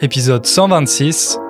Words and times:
Épisode 0.00 0.46
126 0.46 1.40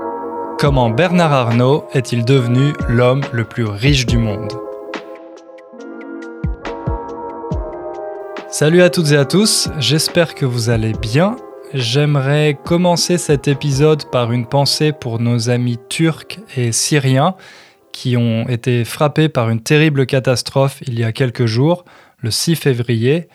Comment 0.58 0.88
Bernard 0.88 1.34
Arnault 1.34 1.84
est-il 1.92 2.24
devenu 2.24 2.72
l'homme 2.88 3.20
le 3.30 3.44
plus 3.44 3.66
riche 3.66 4.06
du 4.06 4.16
monde? 4.16 4.50
Salut 8.48 8.80
à 8.80 8.88
toutes 8.88 9.12
et 9.12 9.18
à 9.18 9.26
tous, 9.26 9.68
j'espère 9.78 10.34
que 10.34 10.46
vous 10.46 10.70
allez 10.70 10.94
bien. 10.94 11.36
J'aimerais 11.74 12.58
commencer 12.64 13.18
cet 13.18 13.48
épisode 13.48 14.10
par 14.10 14.32
une 14.32 14.46
pensée 14.46 14.92
pour 14.92 15.20
nos 15.20 15.50
amis 15.50 15.78
turcs 15.90 16.38
et 16.56 16.72
syriens 16.72 17.34
qui 17.92 18.16
ont 18.16 18.48
été 18.48 18.86
frappés 18.86 19.28
par 19.28 19.50
une 19.50 19.60
terrible 19.60 20.06
catastrophe 20.06 20.78
il 20.86 20.98
y 20.98 21.04
a 21.04 21.12
quelques 21.12 21.44
jours, 21.44 21.84
le 22.22 22.30
6 22.30 22.56
février. 22.56 23.28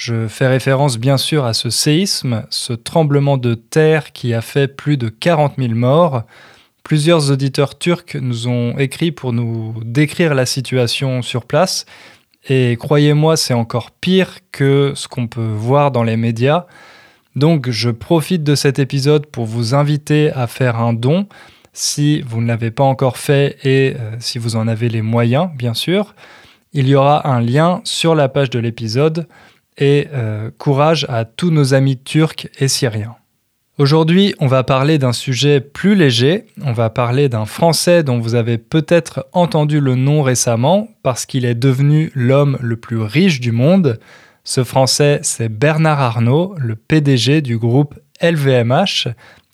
Je 0.00 0.28
fais 0.28 0.46
référence 0.46 0.96
bien 0.96 1.18
sûr 1.18 1.44
à 1.44 1.52
ce 1.52 1.68
séisme, 1.68 2.46
ce 2.48 2.72
tremblement 2.72 3.36
de 3.36 3.52
terre 3.52 4.12
qui 4.12 4.32
a 4.32 4.40
fait 4.40 4.66
plus 4.66 4.96
de 4.96 5.10
40 5.10 5.56
000 5.58 5.74
morts. 5.74 6.22
Plusieurs 6.84 7.30
auditeurs 7.30 7.76
turcs 7.76 8.16
nous 8.18 8.48
ont 8.48 8.78
écrit 8.78 9.12
pour 9.12 9.34
nous 9.34 9.74
décrire 9.84 10.34
la 10.34 10.46
situation 10.46 11.20
sur 11.20 11.44
place. 11.44 11.84
Et 12.48 12.78
croyez-moi, 12.80 13.36
c'est 13.36 13.52
encore 13.52 13.90
pire 13.90 14.38
que 14.52 14.94
ce 14.96 15.06
qu'on 15.06 15.26
peut 15.26 15.52
voir 15.54 15.90
dans 15.90 16.02
les 16.02 16.16
médias. 16.16 16.64
Donc 17.36 17.68
je 17.68 17.90
profite 17.90 18.42
de 18.42 18.54
cet 18.54 18.78
épisode 18.78 19.26
pour 19.26 19.44
vous 19.44 19.74
inviter 19.74 20.32
à 20.32 20.46
faire 20.46 20.78
un 20.78 20.94
don 20.94 21.26
si 21.74 22.22
vous 22.22 22.40
ne 22.40 22.46
l'avez 22.46 22.70
pas 22.70 22.84
encore 22.84 23.18
fait 23.18 23.58
et 23.64 23.96
euh, 24.00 24.12
si 24.18 24.38
vous 24.38 24.56
en 24.56 24.66
avez 24.66 24.88
les 24.88 25.02
moyens, 25.02 25.50
bien 25.56 25.74
sûr. 25.74 26.14
Il 26.72 26.88
y 26.88 26.94
aura 26.94 27.28
un 27.28 27.42
lien 27.42 27.82
sur 27.84 28.14
la 28.14 28.30
page 28.30 28.48
de 28.48 28.58
l'épisode 28.58 29.26
et 29.78 30.08
euh, 30.12 30.50
courage 30.58 31.06
à 31.08 31.24
tous 31.24 31.50
nos 31.50 31.74
amis 31.74 31.96
turcs 31.98 32.48
et 32.58 32.68
syriens. 32.68 33.16
Aujourd'hui, 33.78 34.34
on 34.40 34.46
va 34.46 34.62
parler 34.62 34.98
d'un 34.98 35.14
sujet 35.14 35.58
plus 35.60 35.94
léger, 35.94 36.44
on 36.62 36.72
va 36.72 36.90
parler 36.90 37.30
d'un 37.30 37.46
Français 37.46 38.02
dont 38.02 38.18
vous 38.18 38.34
avez 38.34 38.58
peut-être 38.58 39.26
entendu 39.32 39.80
le 39.80 39.94
nom 39.94 40.22
récemment 40.22 40.88
parce 41.02 41.24
qu'il 41.24 41.46
est 41.46 41.54
devenu 41.54 42.12
l'homme 42.14 42.58
le 42.60 42.76
plus 42.76 42.98
riche 42.98 43.40
du 43.40 43.52
monde. 43.52 43.98
Ce 44.44 44.64
Français, 44.64 45.20
c'est 45.22 45.48
Bernard 45.48 46.00
Arnault, 46.00 46.54
le 46.58 46.76
PDG 46.76 47.40
du 47.40 47.56
groupe 47.56 47.94
LVMH, 48.20 49.08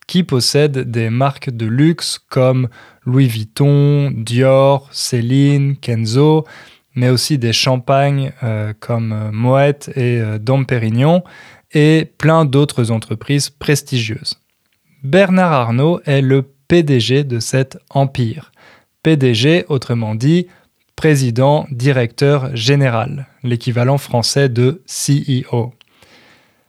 qui 0.08 0.24
possède 0.24 0.90
des 0.90 1.08
marques 1.10 1.50
de 1.50 1.66
luxe 1.66 2.18
comme 2.28 2.68
Louis 3.04 3.28
Vuitton, 3.28 4.10
Dior, 4.10 4.88
Céline, 4.90 5.76
Kenzo, 5.76 6.44
mais 6.96 7.10
aussi 7.10 7.38
des 7.38 7.52
champagnes 7.52 8.32
euh, 8.42 8.72
comme 8.80 9.12
euh, 9.12 9.30
Moët 9.30 9.90
et 9.94 10.18
euh, 10.18 10.38
Dom 10.38 10.66
Pérignon, 10.66 11.22
et 11.72 12.10
plein 12.18 12.44
d'autres 12.44 12.90
entreprises 12.90 13.50
prestigieuses. 13.50 14.40
Bernard 15.04 15.52
Arnault 15.52 16.00
est 16.06 16.22
le 16.22 16.42
PDG 16.42 17.22
de 17.22 17.38
cet 17.38 17.78
empire. 17.90 18.50
PDG, 19.02 19.66
autrement 19.68 20.14
dit, 20.14 20.46
président 20.96 21.66
directeur 21.70 22.56
général, 22.56 23.26
l'équivalent 23.42 23.98
français 23.98 24.48
de 24.48 24.82
CEO. 24.86 25.74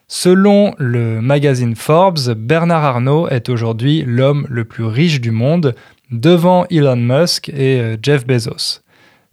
Selon 0.09 0.75
le 0.77 1.21
magazine 1.21 1.75
Forbes, 1.75 2.33
Bernard 2.35 2.83
Arnault 2.83 3.29
est 3.29 3.49
aujourd'hui 3.49 4.03
l'homme 4.05 4.45
le 4.49 4.65
plus 4.65 4.83
riche 4.83 5.21
du 5.21 5.31
monde, 5.31 5.73
devant 6.11 6.65
Elon 6.69 6.95
Musk 6.97 7.49
et 7.49 7.97
Jeff 8.01 8.25
Bezos. 8.25 8.81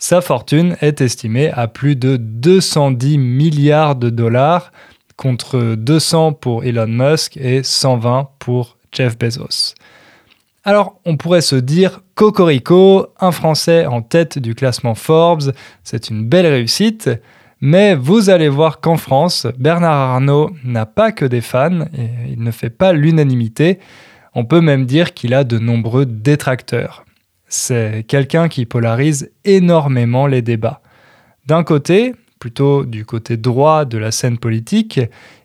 Sa 0.07 0.21
fortune 0.21 0.77
est 0.83 1.01
estimée 1.01 1.51
à 1.51 1.67
plus 1.67 1.97
de 1.97 2.19
210 2.19 3.17
milliards 3.17 3.97
de 3.97 4.11
dollars 4.11 4.71
contre 5.17 5.77
200 5.77 6.35
pour 6.35 6.63
Elon 6.63 6.89
Musk 6.89 7.39
et 7.39 7.63
120 7.63 8.29
pour 8.39 8.77
Jeff 8.93 9.17
Bezos. 9.17 9.73
Alors, 10.63 11.01
on 11.07 11.17
pourrait 11.17 11.41
se 11.41 11.57
dire 11.57 12.03
Cocorico, 12.17 13.07
un 13.19 13.33
Français 13.33 13.87
en 13.87 14.03
tête 14.03 14.39
du 14.39 14.55
classement 14.55 14.95
Forbes, 14.95 15.55
c'est 15.85 16.11
une 16.11 16.29
belle 16.29 16.49
réussite, 16.49 17.09
mais 17.63 17.95
vous 17.95 18.29
allez 18.29 18.51
voir 18.51 18.81
qu'en 18.81 18.99
France, 18.99 19.47
Bernard 19.59 20.11
Arnault 20.11 20.51
n'a 20.65 20.85
pas 20.85 21.13
que 21.13 21.25
des 21.25 21.41
fans, 21.41 21.87
et 21.97 22.11
il 22.29 22.43
ne 22.43 22.51
fait 22.51 22.69
pas 22.69 22.93
l'unanimité, 22.93 23.79
on 24.35 24.45
peut 24.45 24.61
même 24.61 24.85
dire 24.85 25.15
qu'il 25.15 25.33
a 25.33 25.45
de 25.45 25.59
nombreux 25.59 26.05
détracteurs 26.05 27.07
c'est 27.55 28.05
quelqu'un 28.09 28.49
qui 28.49 28.67
polarise 28.67 29.31
énormément 29.45 30.27
les 30.27 30.43
débats. 30.43 30.83
D'un 31.47 31.63
côté, 31.63 32.15
plutôt 32.41 32.85
du 32.85 33.05
côté 33.05 33.37
droit 33.37 33.85
de 33.85 33.97
la 33.97 34.11
scène 34.11 34.39
politique, 34.39 35.01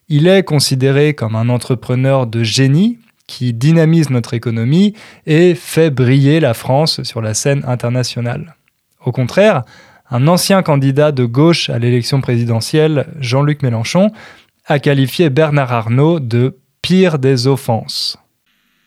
il 0.08 0.28
est 0.28 0.44
considéré 0.44 1.14
comme 1.14 1.36
un 1.36 1.50
entrepreneur 1.50 2.26
de 2.26 2.44
génie 2.44 2.98
qui 3.28 3.54
dynamise 3.54 4.10
notre 4.10 4.34
économie 4.34 4.96
et 5.28 5.54
fait 5.54 5.92
briller 5.92 6.40
la 6.40 6.56
France 6.56 7.04
sur 7.04 7.22
la 7.22 7.36
scène 7.36 7.64
internationale. 7.68 8.56
Au 9.06 9.12
contraire, 9.12 9.62
un 10.10 10.28
ancien 10.28 10.64
candidat 10.64 11.12
de 11.12 11.26
gauche 11.26 11.70
à 11.70 11.78
l'élection 11.78 12.22
présidentielle, 12.22 13.06
Jean-Luc 13.20 13.62
Mélenchon, 13.62 14.12
a 14.66 14.80
qualifié 14.80 15.30
Bernard 15.30 15.72
Arnault 15.72 16.20
de 16.20 16.58
pire 16.82 17.20
des 17.20 17.46
offenses. 17.46 18.18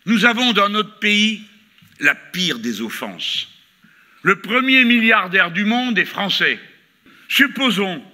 Nous 0.06 0.24
avons 0.24 0.52
dans 0.52 0.68
notre 0.68 0.98
pays 0.98 1.42
la 2.02 2.14
pire 2.14 2.58
des 2.58 2.82
offenses. 2.82 3.48
Le 4.22 4.40
premier 4.40 4.84
milliardaire 4.84 5.50
du 5.50 5.64
monde 5.64 5.98
est 5.98 6.04
français. 6.04 6.58
Supposons 7.28 8.04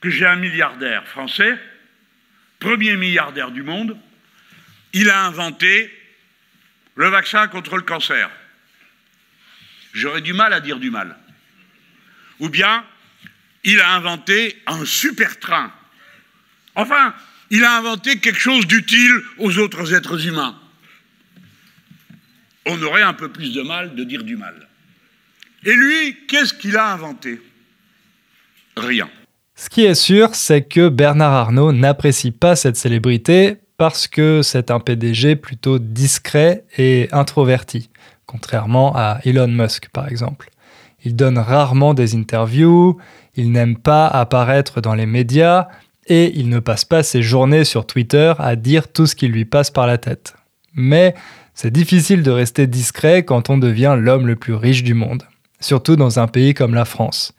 que 0.00 0.10
j'ai 0.10 0.26
un 0.26 0.36
milliardaire 0.36 1.06
français, 1.08 1.58
premier 2.60 2.96
milliardaire 2.96 3.50
du 3.50 3.62
monde, 3.62 3.98
il 4.92 5.10
a 5.10 5.24
inventé 5.24 5.92
le 6.94 7.08
vaccin 7.08 7.48
contre 7.48 7.76
le 7.76 7.82
cancer. 7.82 8.30
J'aurais 9.94 10.20
du 10.20 10.34
mal 10.34 10.52
à 10.52 10.60
dire 10.60 10.78
du 10.78 10.90
mal. 10.90 11.16
Ou 12.40 12.48
bien, 12.48 12.84
il 13.64 13.80
a 13.80 13.94
inventé 13.94 14.62
un 14.66 14.84
super 14.84 15.40
train. 15.40 15.72
Enfin, 16.74 17.14
il 17.50 17.64
a 17.64 17.78
inventé 17.78 18.18
quelque 18.18 18.40
chose 18.40 18.66
d'utile 18.66 19.22
aux 19.38 19.58
autres 19.58 19.94
êtres 19.94 20.26
humains 20.26 20.60
on 22.66 22.82
aurait 22.82 23.02
un 23.02 23.12
peu 23.12 23.30
plus 23.30 23.52
de 23.52 23.62
mal 23.62 23.94
de 23.94 24.04
dire 24.04 24.24
du 24.24 24.36
mal. 24.36 24.54
Et 25.64 25.72
lui, 25.72 26.16
qu'est-ce 26.28 26.54
qu'il 26.54 26.76
a 26.76 26.92
inventé? 26.92 27.40
Rien. 28.76 29.08
Ce 29.54 29.70
qui 29.70 29.84
est 29.84 29.94
sûr, 29.94 30.34
c'est 30.34 30.62
que 30.62 30.88
Bernard 30.88 31.32
Arnault 31.32 31.72
n'apprécie 31.72 32.32
pas 32.32 32.56
cette 32.56 32.76
célébrité 32.76 33.58
parce 33.76 34.08
que 34.08 34.42
c'est 34.42 34.70
un 34.70 34.80
PDG 34.80 35.36
plutôt 35.36 35.78
discret 35.78 36.64
et 36.76 37.08
introverti, 37.12 37.90
contrairement 38.26 38.94
à 38.96 39.20
Elon 39.24 39.48
Musk 39.48 39.88
par 39.90 40.08
exemple. 40.08 40.50
Il 41.04 41.16
donne 41.16 41.38
rarement 41.38 41.94
des 41.94 42.14
interviews, 42.14 42.98
il 43.36 43.52
n'aime 43.52 43.76
pas 43.76 44.06
apparaître 44.06 44.80
dans 44.80 44.94
les 44.94 45.06
médias 45.06 45.68
et 46.06 46.38
il 46.38 46.48
ne 46.48 46.58
passe 46.58 46.84
pas 46.84 47.02
ses 47.02 47.22
journées 47.22 47.64
sur 47.64 47.86
Twitter 47.86 48.32
à 48.38 48.56
dire 48.56 48.88
tout 48.88 49.06
ce 49.06 49.14
qui 49.14 49.28
lui 49.28 49.44
passe 49.44 49.70
par 49.70 49.86
la 49.86 49.98
tête. 49.98 50.34
Mais 50.74 51.14
c'est 51.54 51.72
difficile 51.72 52.22
de 52.22 52.30
rester 52.30 52.66
discret 52.66 53.24
quand 53.24 53.50
on 53.50 53.58
devient 53.58 53.96
l'homme 53.98 54.26
le 54.26 54.36
plus 54.36 54.54
riche 54.54 54.82
du 54.82 54.94
monde, 54.94 55.22
surtout 55.60 55.96
dans 55.96 56.18
un 56.18 56.26
pays 56.26 56.54
comme 56.54 56.74
la 56.74 56.84
France. 56.84 57.32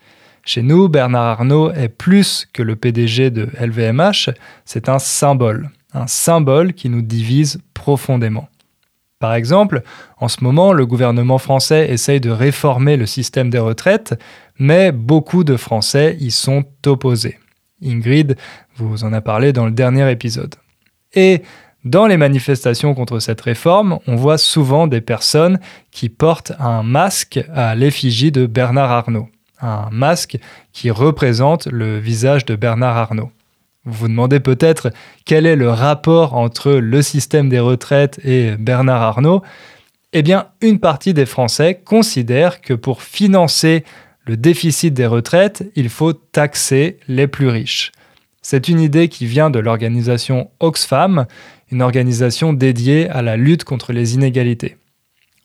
Chez 0.44 0.62
nous, 0.62 0.90
Bernard 0.90 1.40
Arnault 1.40 1.72
est 1.72 1.90
plus 1.90 2.48
que 2.54 2.64
le 2.64 2.76
PDG 2.76 3.32
de 3.32 3.50
LVMH, 3.60 4.30
c'est 4.64 4.90
un 4.90 5.00
symbole, 5.00 5.70
un 5.94 6.08
symbole 6.08 6.74
qui 6.74 6.90
nous 6.90 7.02
divise 7.02 7.60
profondément. 7.74 8.48
Par 9.20 9.34
exemple, 9.34 9.82
en 10.18 10.28
ce 10.28 10.44
moment, 10.44 10.72
le 10.72 10.86
gouvernement 10.86 11.38
français 11.38 11.90
essaye 11.90 12.20
de 12.20 12.30
réformer 12.30 12.98
le 12.98 13.06
système 13.06 13.50
des 13.50 13.60
retraites, 13.60 14.14
mais 14.60 14.92
beaucoup 14.92 15.44
de 15.44 15.58
Français 15.58 16.16
y 16.20 16.32
sont 16.32 16.64
opposés. 16.86 17.40
Ingrid 17.84 18.38
vous 18.76 19.04
en 19.04 19.14
a 19.14 19.22
parlé 19.22 19.54
dans 19.54 19.66
le 19.66 19.72
dernier 19.72 20.10
épisode. 20.12 20.56
Et 21.14 21.42
dans 21.86 22.08
les 22.08 22.18
manifestations 22.18 22.96
contre 22.96 23.20
cette 23.20 23.42
réforme, 23.42 24.00
on 24.08 24.16
voit 24.16 24.40
souvent 24.40 24.88
des 24.88 25.02
personnes 25.02 25.60
qui 25.92 26.10
portent 26.10 26.52
un 26.60 26.82
masque 26.82 27.40
à 27.54 27.76
l'effigie 27.76 28.32
de 28.32 28.48
Bernard 28.48 28.92
Arnault, 28.92 29.30
un 29.62 29.90
masque 29.92 30.40
qui 30.74 30.90
représente 30.90 31.68
le 31.68 32.00
visage 32.00 32.44
de 32.46 32.56
Bernard 32.56 32.98
Arnault. 32.98 33.32
Vous 33.86 33.94
vous 33.94 34.08
demandez 34.08 34.40
peut-être 34.40 34.92
quel 35.26 35.46
est 35.46 35.56
le 35.56 35.70
rapport 35.70 36.34
entre 36.34 36.72
le 36.72 37.02
système 37.04 37.50
des 37.50 37.60
retraites 37.60 38.20
et 38.24 38.56
Bernard 38.58 39.04
Arnault 39.04 39.44
Eh 40.12 40.24
bien, 40.24 40.48
une 40.62 40.80
partie 40.80 41.14
des 41.14 41.28
Français 41.28 41.82
considère 41.86 42.62
que 42.62 42.74
pour 42.74 43.04
financer 43.04 43.84
le 44.26 44.38
déficit 44.38 44.92
des 44.92 45.06
retraites, 45.06 45.64
il 45.76 45.90
faut 45.90 46.14
taxer 46.14 46.98
les 47.08 47.28
plus 47.28 47.48
riches. 47.48 47.92
C'est 48.42 48.68
une 48.70 48.80
idée 48.80 49.08
qui 49.08 49.26
vient 49.26 49.50
de 49.50 49.58
l'organisation 49.58 50.52
Oxfam, 50.60 51.26
une 51.72 51.82
organisation 51.82 52.54
dédiée 52.54 53.10
à 53.10 53.22
la 53.22 53.38
lutte 53.38 53.64
contre 53.64 53.94
les 53.94 54.16
inégalités. 54.16 54.78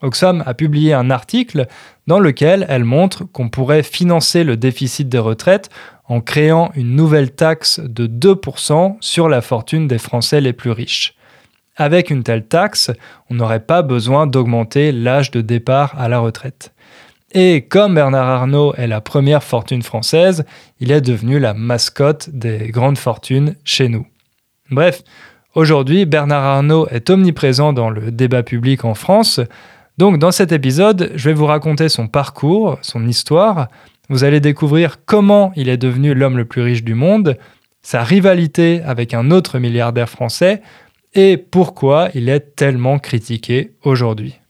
Oxfam 0.02 0.42
a 0.46 0.54
publié 0.54 0.94
un 0.94 1.10
article 1.10 1.66
dans 2.06 2.20
lequel 2.20 2.64
elle 2.68 2.84
montre 2.84 3.24
qu'on 3.24 3.50
pourrait 3.50 3.82
financer 3.82 4.44
le 4.44 4.56
déficit 4.56 5.08
des 5.08 5.18
retraites 5.18 5.68
en 6.08 6.20
créant 6.20 6.72
une 6.74 6.96
nouvelle 6.96 7.30
taxe 7.30 7.80
de 7.80 8.06
2% 8.06 8.96
sur 9.00 9.28
la 9.28 9.42
fortune 9.42 9.86
des 9.88 9.98
Français 9.98 10.40
les 10.40 10.52
plus 10.52 10.70
riches. 10.70 11.14
avec 11.76 12.10
une 12.10 12.22
telle 12.22 12.46
taxe, 12.46 12.90
on 13.30 13.34
n'aurait 13.34 13.64
pas 13.64 13.80
besoin 13.80 14.26
d'augmenter 14.26 14.92
l'âge 14.92 15.30
de 15.30 15.40
départ 15.40 15.98
à 15.98 16.10
la 16.10 16.18
retraite. 16.18 16.74
Et 17.32 17.62
comme 17.62 17.94
Bernard 17.94 18.28
Arnault 18.28 18.74
est 18.74 18.86
la 18.86 19.00
première 19.00 19.42
fortune 19.42 19.82
française, 19.82 20.44
il 20.80 20.90
est 20.90 21.00
devenu 21.00 21.38
la 21.38 21.54
mascotte 21.54 22.28
des 22.30 22.70
grandes 22.70 22.98
fortunes 22.98 23.54
chez 23.64 23.88
nous. 23.88 24.06
Bref, 24.70 25.02
aujourd'hui, 25.54 26.06
Bernard 26.06 26.44
Arnault 26.44 26.86
est 26.88 27.10
omniprésent 27.10 27.72
dans 27.72 27.90
le 27.90 28.10
débat 28.10 28.42
public 28.42 28.84
en 28.84 28.94
France. 28.94 29.40
Donc 29.98 30.18
dans 30.18 30.30
cet 30.30 30.52
épisode, 30.52 31.12
je 31.14 31.28
vais 31.28 31.34
vous 31.34 31.46
raconter 31.46 31.88
son 31.88 32.08
parcours, 32.08 32.78
son 32.82 33.06
histoire. 33.06 33.68
Vous 34.08 34.24
allez 34.24 34.40
découvrir 34.40 35.04
comment 35.04 35.52
il 35.56 35.68
est 35.68 35.76
devenu 35.76 36.14
l'homme 36.14 36.36
le 36.36 36.44
plus 36.44 36.62
riche 36.62 36.84
du 36.84 36.94
monde, 36.94 37.36
sa 37.82 38.02
rivalité 38.02 38.82
avec 38.84 39.14
un 39.14 39.30
autre 39.30 39.58
milliardaire 39.58 40.08
français, 40.08 40.62
et 41.14 41.36
pourquoi 41.36 42.08
il 42.14 42.28
est 42.28 42.56
tellement 42.56 42.98
critiqué 42.98 43.72
aujourd'hui. 43.82 44.40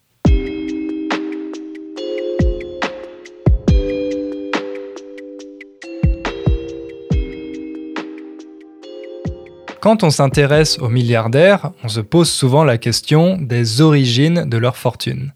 Quand 9.80 10.04
on 10.04 10.10
s'intéresse 10.10 10.78
aux 10.78 10.90
milliardaires, 10.90 11.70
on 11.82 11.88
se 11.88 12.00
pose 12.00 12.30
souvent 12.30 12.64
la 12.64 12.76
question 12.76 13.38
des 13.38 13.80
origines 13.80 14.44
de 14.44 14.58
leur 14.58 14.76
fortune. 14.76 15.32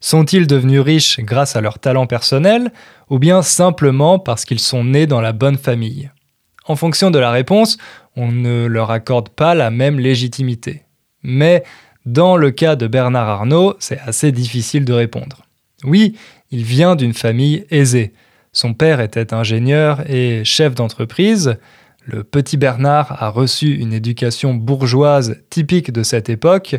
Sont-ils 0.00 0.46
devenus 0.46 0.80
riches 0.80 1.20
grâce 1.20 1.56
à 1.56 1.62
leur 1.62 1.78
talent 1.78 2.06
personnel 2.06 2.72
ou 3.08 3.18
bien 3.18 3.40
simplement 3.40 4.18
parce 4.18 4.44
qu'ils 4.44 4.60
sont 4.60 4.84
nés 4.84 5.06
dans 5.06 5.22
la 5.22 5.32
bonne 5.32 5.56
famille? 5.56 6.10
En 6.66 6.76
fonction 6.76 7.10
de 7.10 7.18
la 7.18 7.30
réponse, 7.30 7.78
on 8.16 8.30
ne 8.30 8.66
leur 8.66 8.90
accorde 8.90 9.30
pas 9.30 9.54
la 9.54 9.70
même 9.70 9.98
légitimité. 9.98 10.82
Mais 11.22 11.64
dans 12.04 12.36
le 12.36 12.50
cas 12.50 12.76
de 12.76 12.86
Bernard 12.86 13.30
Arnault, 13.30 13.76
c'est 13.78 14.00
assez 14.00 14.30
difficile 14.30 14.84
de 14.84 14.92
répondre. 14.92 15.46
Oui, 15.84 16.16
il 16.50 16.64
vient 16.64 16.96
d'une 16.96 17.14
famille 17.14 17.64
aisée. 17.70 18.12
Son 18.52 18.74
père 18.74 19.00
était 19.00 19.32
ingénieur 19.32 20.02
et 20.10 20.44
chef 20.44 20.74
d'entreprise. 20.74 21.56
Le 22.08 22.22
petit 22.22 22.56
Bernard 22.56 23.20
a 23.20 23.30
reçu 23.30 23.74
une 23.74 23.92
éducation 23.92 24.54
bourgeoise 24.54 25.42
typique 25.50 25.92
de 25.92 26.04
cette 26.04 26.30
époque, 26.30 26.76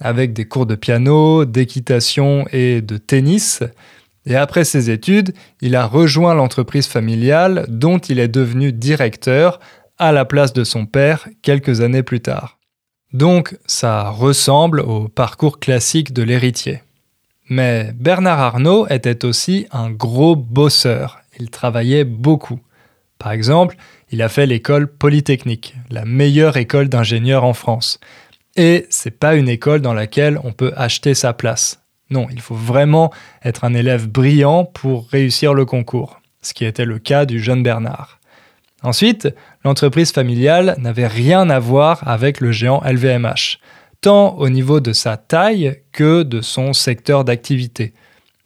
avec 0.00 0.32
des 0.32 0.44
cours 0.44 0.66
de 0.66 0.76
piano, 0.76 1.44
d'équitation 1.44 2.46
et 2.52 2.80
de 2.80 2.96
tennis. 2.96 3.64
Et 4.24 4.36
après 4.36 4.62
ses 4.62 4.88
études, 4.90 5.34
il 5.60 5.74
a 5.74 5.84
rejoint 5.84 6.32
l'entreprise 6.32 6.86
familiale 6.86 7.66
dont 7.68 7.98
il 7.98 8.20
est 8.20 8.28
devenu 8.28 8.72
directeur 8.72 9.58
à 9.98 10.12
la 10.12 10.24
place 10.24 10.52
de 10.52 10.62
son 10.62 10.86
père 10.86 11.28
quelques 11.42 11.80
années 11.80 12.04
plus 12.04 12.20
tard. 12.20 12.58
Donc 13.12 13.58
ça 13.66 14.10
ressemble 14.10 14.78
au 14.78 15.08
parcours 15.08 15.58
classique 15.58 16.12
de 16.12 16.22
l'héritier. 16.22 16.82
Mais 17.48 17.90
Bernard 17.94 18.38
Arnault 18.38 18.86
était 18.88 19.24
aussi 19.24 19.66
un 19.72 19.90
gros 19.90 20.36
bosseur. 20.36 21.18
Il 21.40 21.50
travaillait 21.50 22.04
beaucoup. 22.04 22.60
Par 23.18 23.32
exemple, 23.32 23.76
il 24.10 24.22
a 24.22 24.28
fait 24.28 24.46
l'école 24.46 24.86
polytechnique, 24.86 25.74
la 25.90 26.04
meilleure 26.04 26.56
école 26.56 26.88
d'ingénieurs 26.88 27.44
en 27.44 27.52
France. 27.52 27.98
Et 28.56 28.86
c'est 28.90 29.18
pas 29.18 29.34
une 29.34 29.48
école 29.48 29.80
dans 29.80 29.94
laquelle 29.94 30.38
on 30.44 30.52
peut 30.52 30.72
acheter 30.76 31.14
sa 31.14 31.32
place. 31.32 31.80
Non, 32.10 32.26
il 32.30 32.40
faut 32.40 32.54
vraiment 32.54 33.12
être 33.44 33.64
un 33.64 33.74
élève 33.74 34.08
brillant 34.08 34.64
pour 34.64 35.08
réussir 35.08 35.52
le 35.52 35.64
concours, 35.64 36.20
ce 36.42 36.54
qui 36.54 36.64
était 36.64 36.84
le 36.84 36.98
cas 36.98 37.26
du 37.26 37.40
jeune 37.40 37.62
Bernard. 37.62 38.18
Ensuite, 38.82 39.28
l'entreprise 39.64 40.12
familiale 40.12 40.76
n'avait 40.78 41.08
rien 41.08 41.50
à 41.50 41.58
voir 41.58 42.06
avec 42.06 42.40
le 42.40 42.52
géant 42.52 42.82
LVMH, 42.84 43.58
tant 44.00 44.36
au 44.36 44.48
niveau 44.48 44.80
de 44.80 44.92
sa 44.92 45.16
taille 45.16 45.80
que 45.92 46.22
de 46.22 46.40
son 46.40 46.72
secteur 46.72 47.24
d'activité. 47.24 47.92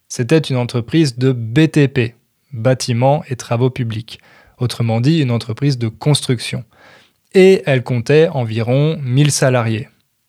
C'était 0.09 0.39
une 0.39 0.57
entreprise 0.57 1.19
de 1.19 1.33
BTP, 1.33 2.15
bâtiments 2.53 3.23
et 3.29 3.37
travaux 3.37 3.71
publics, 3.71 4.21
autrement 4.63 5.01
dit 5.01 5.21
une 5.21 5.31
entreprise 5.31 5.79
de 5.79 5.89
construction. 5.89 6.65
Et 7.35 7.63
elle 7.67 7.83
comptait 7.83 8.29
environ 8.29 8.99
1000 9.03 9.31
salariés. 9.31 9.89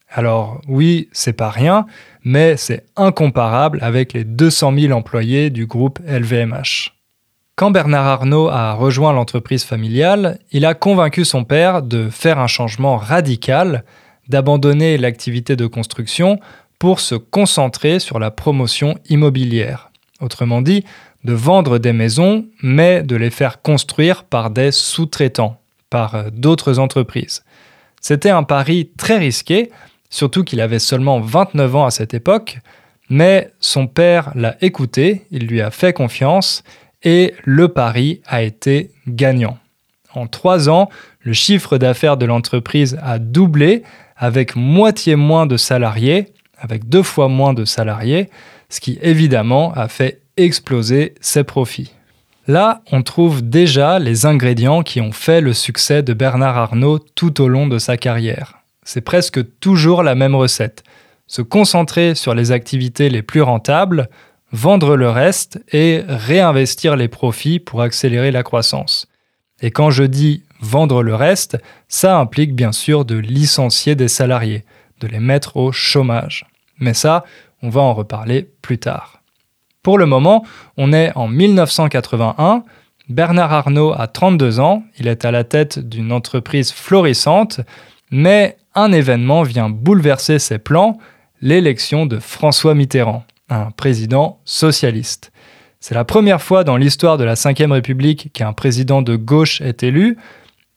Alors 0.10 0.62
oui, 0.68 1.10
c'est 1.12 1.34
pas 1.34 1.50
rien, 1.50 1.86
mais 2.24 2.56
c'est 2.58 2.86
incomparable 2.96 3.80
avec 3.82 4.14
les 4.14 4.24
200 4.24 4.74
000 4.78 4.94
employés 4.94 5.50
du 5.50 5.66
groupe 5.66 6.00
LVMH. 6.08 6.94
Quand 7.56 7.72
Bernard 7.72 8.08
Arnault 8.08 8.50
a 8.50 8.74
rejoint 8.74 9.14
l'entreprise 9.14 9.64
familiale, 9.64 10.40
il 10.52 10.66
a 10.66 10.74
convaincu 10.74 11.24
son 11.24 11.44
père 11.44 11.84
de 11.84 12.10
faire 12.10 12.40
un 12.40 12.48
changement 12.48 12.98
radical, 12.98 13.84
d'abandonner 14.28 14.98
l'activité 14.98 15.56
de 15.56 15.68
construction 15.68 16.40
pour 16.80 17.00
se 17.00 17.16
concentrer 17.16 18.00
sur 18.00 18.20
la 18.20 18.32
promotion 18.32 18.98
immobilière. 19.08 19.92
Autrement 20.20 20.62
dit, 20.62 20.84
de 21.24 21.34
vendre 21.34 21.78
des 21.78 21.94
maisons, 21.94 22.46
mais 22.62 23.04
de 23.04 23.16
les 23.16 23.30
faire 23.30 23.62
construire 23.62 24.24
par 24.24 24.50
des 24.50 24.72
sous-traitants, 24.72 25.60
par 25.90 26.16
euh, 26.16 26.30
d'autres 26.32 26.80
entreprises. 26.80 27.44
C'était 28.02 28.30
un 28.30 28.44
pari 28.44 28.90
très 28.98 29.18
risqué, 29.18 29.72
surtout 30.10 30.44
qu'il 30.44 30.62
avait 30.62 30.80
seulement 30.80 31.20
29 31.20 31.76
ans 31.76 31.86
à 31.86 31.92
cette 31.92 32.14
époque, 32.14 32.60
mais 33.10 33.52
son 33.60 33.88
père 33.88 34.32
l'a 34.36 34.58
écouté, 34.62 35.26
il 35.32 35.48
lui 35.48 35.62
a 35.62 35.72
fait 35.72 35.94
confiance, 35.94 36.64
et 37.04 37.34
le 37.44 37.68
pari 37.68 38.22
a 38.26 38.42
été 38.44 38.92
gagnant. 39.08 39.58
En 40.14 40.28
trois 40.28 40.70
ans, 40.70 40.90
le 41.22 41.34
chiffre 41.34 41.78
d'affaires 41.78 42.18
de 42.18 42.26
l'entreprise 42.26 42.98
a 43.02 43.20
doublé 43.20 43.84
avec 44.16 44.56
moitié 44.56 45.16
moins 45.16 45.46
de 45.46 45.58
salariés, 45.58 46.28
avec 46.58 46.88
deux 46.88 47.04
fois 47.04 47.28
moins 47.28 47.54
de 47.54 47.66
salariés, 47.66 48.30
ce 48.70 48.80
qui 48.80 48.98
évidemment 49.02 49.74
a 49.74 49.88
fait 49.88 50.22
exploser 50.38 51.16
ses 51.22 51.44
profits. 51.44 51.92
Là, 52.48 52.82
on 52.92 53.04
trouve 53.04 53.42
déjà 53.42 54.00
les 54.00 54.26
ingrédients 54.26 54.84
qui 54.84 55.00
ont 55.00 55.14
fait 55.14 55.40
le 55.40 55.54
succès 55.54 56.04
de 56.04 56.14
Bernard 56.14 56.58
Arnault 56.58 57.00
tout 57.00 57.42
au 57.42 57.48
long 57.48 57.68
de 57.68 57.78
sa 57.78 57.96
carrière. 57.96 58.60
C'est 58.84 59.02
presque 59.02 59.40
toujours 59.60 60.04
la 60.04 60.16
même 60.16 60.36
recette. 60.36 60.84
Se 61.28 61.42
concentrer 61.42 62.16
sur 62.16 62.36
les 62.36 62.52
activités 62.52 63.10
les 63.10 63.22
plus 63.22 63.42
rentables, 63.42 64.10
vendre 64.52 64.98
le 64.98 65.10
reste 65.10 65.64
et 65.72 66.04
réinvestir 66.08 66.98
les 66.98 67.08
profits 67.08 67.60
pour 67.60 67.82
accélérer 67.82 68.32
la 68.32 68.44
croissance. 68.44 69.08
Et 69.62 69.72
quand 69.72 69.90
je 69.90 70.04
dis 70.04 70.44
vendre 70.60 71.02
le 71.02 71.16
reste, 71.16 71.58
ça 71.88 72.18
implique 72.18 72.54
bien 72.54 72.74
sûr 72.74 73.06
de 73.06 73.16
licencier 73.16 73.96
des 73.96 74.10
salariés, 74.10 74.66
de 75.00 75.08
les 75.08 75.20
mettre 75.20 75.56
au 75.56 75.72
chômage. 75.72 76.46
Mais 76.78 76.94
ça, 76.94 77.24
on 77.62 77.70
va 77.70 77.82
en 77.82 77.94
reparler 77.94 78.50
plus 78.62 78.80
tard. 78.80 79.13
Pour 79.84 79.98
le 79.98 80.06
moment, 80.06 80.44
on 80.78 80.94
est 80.94 81.12
en 81.16 81.28
1981. 81.28 82.64
Bernard 83.10 83.52
Arnault 83.54 83.94
a 83.96 84.08
32 84.08 84.60
ans, 84.60 84.84
il 84.98 85.08
est 85.08 85.26
à 85.26 85.32
la 85.32 85.44
tête 85.44 85.78
d'une 85.78 86.12
entreprise 86.12 86.72
florissante, 86.72 87.60
mais 88.10 88.58
un 88.76 88.92
événement 88.94 89.44
vient 89.44 89.70
bouleverser 89.70 90.40
ses 90.40 90.58
plans, 90.58 90.98
l'élection 91.42 92.06
de 92.06 92.20
François 92.20 92.76
Mitterrand 92.76 93.26
un 93.50 93.72
président 93.72 94.40
socialiste. 94.46 95.32
C'est 95.80 95.96
la 95.96 96.06
première 96.06 96.42
fois 96.42 96.64
dans 96.64 96.78
l'histoire 96.78 97.18
de 97.18 97.24
la 97.24 97.34
Ve 97.34 97.72
République 97.72 98.32
qu'un 98.34 98.54
président 98.54 99.02
de 99.02 99.16
gauche 99.16 99.62
est 99.62 99.84
élu, 99.84 100.18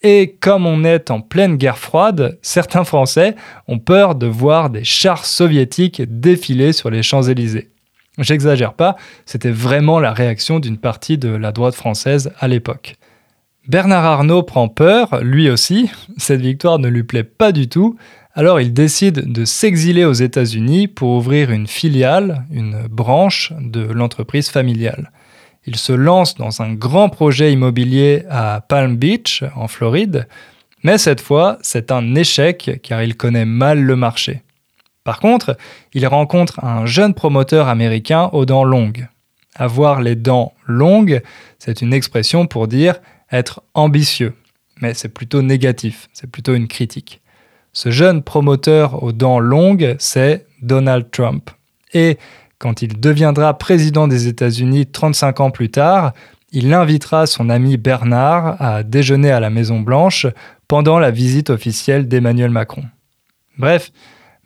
et 0.03 0.37
comme 0.41 0.67
on 0.67 0.85
est 0.85 1.11
en 1.11 1.21
pleine 1.21 1.57
guerre 1.57 1.79
froide, 1.79 2.39
certains 2.43 2.85
Français 2.85 3.35
ont 3.67 3.79
peur 3.79 4.15
de 4.15 4.27
voir 4.27 4.69
des 4.69 4.85
chars 4.85 5.25
soviétiques 5.25 6.03
défiler 6.07 6.73
sur 6.73 6.91
les 6.91 7.03
Champs-Élysées. 7.03 7.71
J'exagère 8.19 8.75
pas, 8.75 8.97
c'était 9.27 9.51
vraiment 9.51 10.01
la 10.01 10.13
réaction 10.13 10.59
d'une 10.59 10.79
partie 10.79 11.19
de 11.19 11.29
la 11.29 11.53
droite 11.53 11.75
française 11.75 12.33
à 12.39 12.49
l'époque. 12.49 12.97
Bernard 13.69 14.05
Arnault 14.05 14.45
prend 14.45 14.69
peur, 14.69 15.21
lui 15.23 15.51
aussi, 15.51 15.91
cette 16.17 16.41
victoire 16.41 16.79
ne 16.79 16.89
lui 16.89 17.03
plaît 17.03 17.25
pas 17.25 17.53
du 17.53 17.69
tout, 17.69 17.97
alors 18.35 18.61
il 18.61 18.73
décide 18.73 19.33
de 19.33 19.45
s'exiler 19.45 20.05
aux 20.05 20.13
États-Unis 20.13 20.89
pour 20.89 21.11
ouvrir 21.11 21.51
une 21.51 21.67
filiale, 21.67 22.45
une 22.53 22.87
branche 22.89 23.53
de 23.59 23.81
l'entreprise 23.81 24.51
familiale. 24.51 25.11
Il 25.67 25.77
se 25.77 25.93
lance 25.93 26.37
dans 26.37 26.63
un 26.63 26.75
grand 26.75 27.09
projet 27.09 27.53
immobilier 27.53 28.23
à 28.31 28.61
Palm 28.67 28.97
Beach, 28.97 29.43
en 29.57 29.67
Floride, 29.67 30.29
mais 30.85 30.97
cette 30.97 31.21
fois, 31.21 31.59
c'est 31.63 31.91
un 31.91 32.15
échec 32.15 32.79
car 32.83 33.03
il 33.03 33.17
connaît 33.17 33.47
mal 33.47 33.81
le 33.81 33.97
marché. 33.97 34.43
Par 35.07 35.21
contre, 35.21 35.57
il 35.95 36.05
rencontre 36.05 36.65
un 36.65 36.85
jeune 36.85 37.15
promoteur 37.15 37.69
américain 37.69 38.29
aux 38.33 38.45
dents 38.45 38.65
longues. 38.65 39.07
Avoir 39.55 40.01
les 40.01 40.17
dents 40.17 40.53
longues, 40.67 41.23
c'est 41.61 41.81
une 41.81 41.93
expression 41.93 42.49
pour 42.49 42.67
dire 42.67 42.97
être 43.31 43.63
ambitieux, 43.75 44.35
mais 44.81 44.95
c'est 44.95 45.09
plutôt 45.09 45.43
négatif, 45.43 46.09
c'est 46.13 46.29
plutôt 46.29 46.57
une 46.57 46.67
critique. 46.67 47.21
Ce 47.73 47.93
jeune 47.93 48.21
promoteur 48.21 49.05
aux 49.05 49.13
dents 49.13 49.39
longues, 49.39 49.95
c'est 50.01 50.45
Donald 50.61 51.09
Trump. 51.13 51.51
Et 51.95 52.19
quand 52.59 52.83
il 52.83 52.99
deviendra 52.99 53.57
président 53.57 54.09
des 54.09 54.27
États-Unis 54.27 54.87
35 54.87 55.39
ans 55.39 55.51
plus 55.53 55.71
tard, 55.71 56.15
il 56.51 56.75
invitera 56.75 57.27
son 57.27 57.49
ami 57.49 57.77
Bernard 57.77 58.61
à 58.61 58.83
déjeuner 58.83 59.31
à 59.31 59.39
la 59.39 59.51
Maison 59.51 59.79
Blanche 59.79 60.27
pendant 60.67 60.99
la 60.99 61.13
visite 61.13 61.51
officielle 61.51 62.09
d'Emmanuel 62.09 62.51
Macron. 62.51 62.83
Bref, 63.57 63.93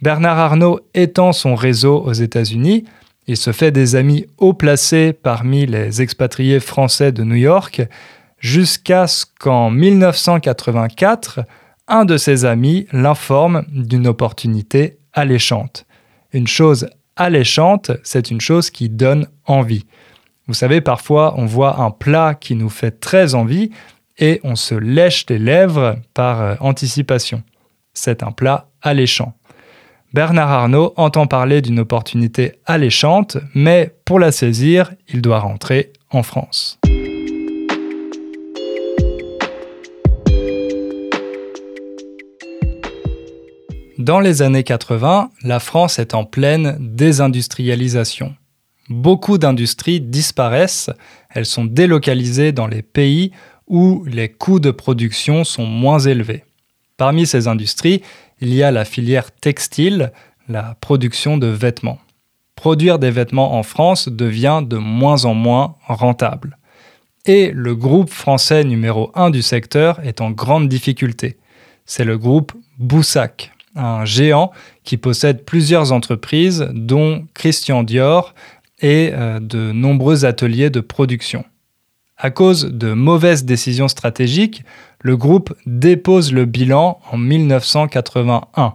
Bernard 0.02 0.38
Arnault 0.38 0.80
étend 0.94 1.32
son 1.32 1.54
réseau 1.54 2.00
aux 2.00 2.12
États-Unis, 2.12 2.84
il 3.26 3.36
se 3.36 3.52
fait 3.52 3.70
des 3.70 3.96
amis 3.96 4.26
haut 4.38 4.54
placés 4.54 5.12
parmi 5.12 5.66
les 5.66 6.00
expatriés 6.00 6.58
français 6.58 7.12
de 7.12 7.22
New 7.22 7.36
York, 7.36 7.82
jusqu'à 8.38 9.06
ce 9.06 9.26
qu'en 9.38 9.70
1984, 9.70 11.40
un 11.86 12.04
de 12.04 12.16
ses 12.16 12.44
amis 12.44 12.86
l'informe 12.92 13.64
d'une 13.68 14.06
opportunité 14.06 14.96
alléchante. 15.12 15.86
Une 16.32 16.46
chose 16.46 16.88
alléchante, 17.16 17.90
c'est 18.02 18.30
une 18.30 18.40
chose 18.40 18.70
qui 18.70 18.88
donne 18.88 19.26
envie. 19.44 19.84
Vous 20.46 20.54
savez, 20.54 20.80
parfois 20.80 21.34
on 21.36 21.44
voit 21.44 21.80
un 21.80 21.90
plat 21.90 22.34
qui 22.34 22.54
nous 22.54 22.70
fait 22.70 23.00
très 23.00 23.34
envie 23.34 23.70
et 24.18 24.40
on 24.44 24.56
se 24.56 24.74
lèche 24.74 25.26
les 25.28 25.38
lèvres 25.38 25.96
par 26.14 26.40
euh, 26.40 26.54
anticipation. 26.60 27.42
C'est 27.92 28.22
un 28.22 28.32
plat 28.32 28.68
alléchant. 28.82 29.34
Bernard 30.12 30.50
Arnault 30.50 30.92
entend 30.96 31.28
parler 31.28 31.62
d'une 31.62 31.78
opportunité 31.78 32.54
alléchante, 32.66 33.36
mais 33.54 33.94
pour 34.04 34.18
la 34.18 34.32
saisir, 34.32 34.92
il 35.08 35.22
doit 35.22 35.38
rentrer 35.38 35.92
en 36.10 36.24
France. 36.24 36.80
Dans 43.98 44.18
les 44.18 44.42
années 44.42 44.64
80, 44.64 45.30
la 45.44 45.60
France 45.60 46.00
est 46.00 46.14
en 46.14 46.24
pleine 46.24 46.76
désindustrialisation. 46.80 48.34
Beaucoup 48.88 49.38
d'industries 49.38 50.00
disparaissent, 50.00 50.90
elles 51.32 51.46
sont 51.46 51.64
délocalisées 51.64 52.50
dans 52.50 52.66
les 52.66 52.82
pays 52.82 53.30
où 53.68 54.02
les 54.06 54.28
coûts 54.28 54.58
de 54.58 54.72
production 54.72 55.44
sont 55.44 55.66
moins 55.66 56.00
élevés. 56.00 56.42
Parmi 56.96 57.26
ces 57.26 57.46
industries, 57.46 58.02
il 58.40 58.54
y 58.54 58.62
a 58.62 58.70
la 58.70 58.84
filière 58.84 59.30
textile, 59.32 60.12
la 60.48 60.76
production 60.80 61.38
de 61.38 61.46
vêtements. 61.46 61.98
Produire 62.56 62.98
des 62.98 63.10
vêtements 63.10 63.54
en 63.54 63.62
France 63.62 64.08
devient 64.08 64.62
de 64.66 64.76
moins 64.76 65.24
en 65.24 65.34
moins 65.34 65.76
rentable. 65.86 66.58
Et 67.26 67.52
le 67.54 67.74
groupe 67.74 68.10
français 68.10 68.64
numéro 68.64 69.10
1 69.14 69.30
du 69.30 69.42
secteur 69.42 70.00
est 70.04 70.20
en 70.20 70.30
grande 70.30 70.68
difficulté. 70.68 71.36
C'est 71.84 72.04
le 72.04 72.18
groupe 72.18 72.52
Boussac, 72.78 73.52
un 73.76 74.04
géant 74.04 74.52
qui 74.84 74.96
possède 74.96 75.44
plusieurs 75.44 75.92
entreprises, 75.92 76.68
dont 76.72 77.26
Christian 77.34 77.82
Dior 77.82 78.34
et 78.80 79.10
euh, 79.12 79.38
de 79.40 79.72
nombreux 79.72 80.24
ateliers 80.24 80.70
de 80.70 80.80
production. 80.80 81.44
À 82.22 82.30
cause 82.30 82.66
de 82.66 82.92
mauvaises 82.92 83.46
décisions 83.46 83.88
stratégiques, 83.88 84.62
le 85.00 85.16
groupe 85.16 85.54
dépose 85.64 86.34
le 86.34 86.44
bilan 86.44 87.00
en 87.10 87.16
1981. 87.16 88.74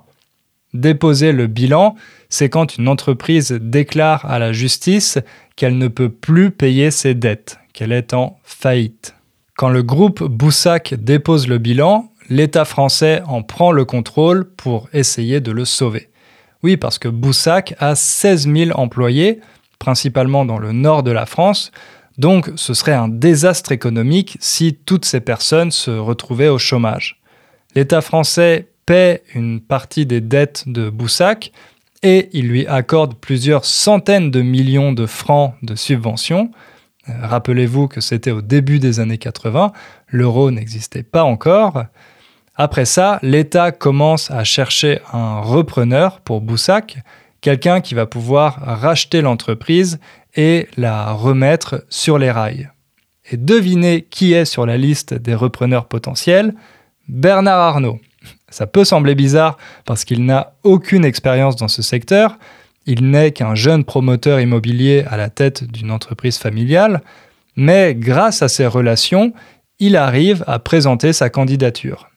Déposer 0.74 1.32
le 1.32 1.46
bilan, 1.46 1.96
c'est 2.28 2.50
quand 2.50 2.76
une 2.76 2.88
entreprise 2.88 3.52
déclare 3.52 4.26
à 4.26 4.40
la 4.40 4.52
justice 4.52 5.20
qu'elle 5.56 5.78
ne 5.78 5.88
peut 5.88 6.10
plus 6.10 6.50
payer 6.50 6.90
ses 6.90 7.14
dettes, 7.14 7.60
qu'elle 7.74 7.92
est 7.92 8.16
en 8.16 8.40
faillite. 8.44 9.14
Quand 9.56 9.70
le 9.70 9.84
groupe 9.84 10.24
Boussac 10.24 10.96
dépose 10.96 11.48
le 11.48 11.60
bilan, 11.60 12.12
l'État 12.30 12.66
français 12.66 13.22
en 13.28 13.44
prend 13.44 13.72
le 13.72 13.86
contrôle 13.86 14.50
pour 14.56 14.90
essayer 14.92 15.40
de 15.40 15.52
le 15.52 15.66
sauver. 15.66 16.10
Oui, 16.64 16.78
parce 16.78 16.98
que 16.98 17.10
Boussac 17.10 17.76
a 17.78 17.94
16 17.94 18.52
000 18.52 18.72
employés, 18.72 19.40
principalement 19.78 20.46
dans 20.46 20.58
le 20.58 20.72
nord 20.72 21.04
de 21.04 21.12
la 21.12 21.28
France, 21.28 21.72
donc 22.18 22.52
ce 22.56 22.74
serait 22.74 22.94
un 22.94 23.08
désastre 23.08 23.72
économique 23.72 24.38
si 24.40 24.74
toutes 24.74 25.06
ces 25.06 25.20
personnes 25.20 25.72
se 25.72 25.92
retrouvaient 25.92 26.50
au 26.50 26.58
chômage. 26.58 27.22
L'État 27.76 28.02
français 28.02 28.68
paie 28.86 29.24
une 29.34 29.60
partie 29.60 30.06
des 30.06 30.22
dettes 30.22 30.64
de 30.68 30.90
Boussac 30.90 31.52
et 32.04 32.30
il 32.34 32.48
lui 32.48 32.68
accorde 32.68 33.16
plusieurs 33.16 33.66
centaines 33.66 34.32
de 34.32 34.42
millions 34.42 34.94
de 34.94 35.06
francs 35.06 35.56
de 35.64 35.76
subventions. 35.76 36.52
Euh, 37.10 37.14
rappelez-vous 37.22 37.88
que 37.88 38.00
c'était 38.00 38.32
au 38.32 38.42
début 38.42 38.80
des 38.80 39.00
années 39.00 39.18
80, 39.18 39.72
l'euro 40.08 40.52
n'existait 40.52 41.04
pas 41.04 41.24
encore. 41.24 41.86
Après 42.56 42.86
ça, 42.86 43.20
l'État 43.22 43.72
commence 43.72 44.32
à 44.32 44.44
chercher 44.44 45.00
un 45.12 45.42
repreneur 45.42 46.22
pour 46.22 46.42
Boussac, 46.42 47.00
quelqu'un 47.42 47.82
qui 47.82 47.96
va 47.96 48.06
pouvoir 48.06 48.60
racheter 48.62 49.22
l'entreprise 49.22 50.00
et 50.36 50.68
la 50.78 51.12
remettre 51.12 51.86
sur 51.90 52.18
les 52.18 52.32
rails. 52.32 52.70
Et 53.32 53.38
devinez 53.38 54.04
qui 54.10 54.34
est 54.34 54.46
sur 54.46 54.66
la 54.66 54.78
liste 54.78 55.14
des 55.14 55.34
repreneurs 55.34 55.88
potentiels? 55.88 56.54
Bernard 57.08 57.60
Arnault. 57.60 58.00
Ça 58.50 58.68
peut 58.68 58.86
sembler 58.86 59.16
bizarre 59.16 59.58
parce 59.86 60.06
qu'il 60.06 60.26
n'a 60.26 60.54
aucune 60.64 61.06
expérience 61.06 61.56
dans 61.56 61.68
ce 61.68 61.82
secteur, 61.82 62.38
il 62.86 63.10
n'est 63.10 63.32
qu'un 63.32 63.56
jeune 63.56 63.84
promoteur 63.84 64.40
immobilier 64.40 65.04
à 65.10 65.18
la 65.18 65.30
tête 65.30 65.64
d'une 65.64 65.92
entreprise 65.92 66.38
familiale, 66.38 67.02
mais 67.56 67.96
grâce 67.96 68.42
à 68.42 68.48
ses 68.48 68.68
relations, 68.68 69.34
il 69.80 69.96
arrive 69.96 70.44
à 70.48 70.60
présenter 70.60 71.12
sa 71.12 71.30
candidature. 71.30 72.10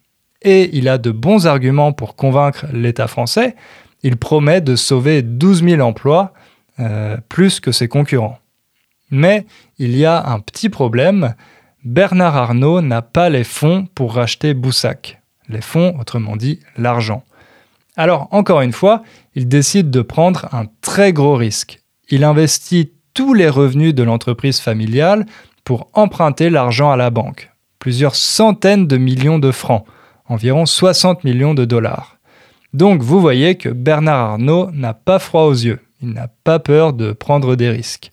Et 0.43 0.71
il 0.77 0.89
a 0.89 0.99
de 0.99 1.11
bons 1.11 1.47
arguments 1.47 1.93
pour 1.93 2.17
convaincre 2.17 2.67
l'État 2.73 3.09
français, 3.09 3.57
il 4.03 4.17
promet 4.17 4.61
de 4.61 4.77
sauver 4.77 5.23
12 5.23 5.65
000 5.65 5.81
emplois 5.81 6.33
euh, 6.81 7.17
plus 7.29 7.61
que 7.61 7.73
ses 7.73 7.89
concurrents. 7.89 8.39
Mais 9.11 9.47
il 9.79 9.97
y 9.97 10.05
a 10.05 10.27
un 10.27 10.41
petit 10.41 10.69
problème, 10.69 11.35
Bernard 11.85 12.37
Arnault 12.37 12.83
n'a 12.83 13.03
pas 13.03 13.31
les 13.31 13.45
fonds 13.45 13.87
pour 13.95 14.15
racheter 14.15 14.55
Boussac. 14.55 15.21
Les 15.49 15.61
fonds, 15.61 15.97
autrement 15.99 16.37
dit, 16.37 16.61
l'argent. 16.77 17.23
Alors, 17.97 18.29
encore 18.31 18.61
une 18.61 18.73
fois, 18.73 19.03
il 19.35 19.49
décide 19.49 19.91
de 19.91 20.03
prendre 20.03 20.49
un 20.53 20.67
très 20.83 21.13
gros 21.13 21.35
risque. 21.35 21.81
Il 22.11 22.25
investit 22.25 22.93
tous 23.15 23.35
les 23.35 23.49
revenus 23.49 23.95
de 23.95 24.03
l'entreprise 24.03 24.61
familiale 24.61 25.27
pour 25.65 25.89
emprunter 25.95 26.51
l'argent 26.51 26.91
à 26.91 26.97
la 26.97 27.11
banque. 27.11 27.51
Plusieurs 27.79 28.15
centaines 28.15 28.87
de 28.87 28.97
millions 28.97 29.39
de 29.39 29.51
francs, 29.51 29.85
environ 30.27 30.67
60 30.67 31.25
millions 31.25 31.55
de 31.55 31.65
dollars. 31.65 32.19
Donc 32.73 33.03
vous 33.03 33.21
voyez 33.21 33.57
que 33.57 33.69
Bernard 33.69 34.33
Arnault 34.33 34.71
n'a 34.73 34.95
pas 34.95 35.19
froid 35.19 35.43
aux 35.43 35.53
yeux. 35.53 35.81
Il 36.01 36.11
n'a 36.11 36.29
pas 36.45 36.59
peur 36.59 36.93
de 36.93 37.13
prendre 37.13 37.57
des 37.57 37.71
risques. 37.71 38.13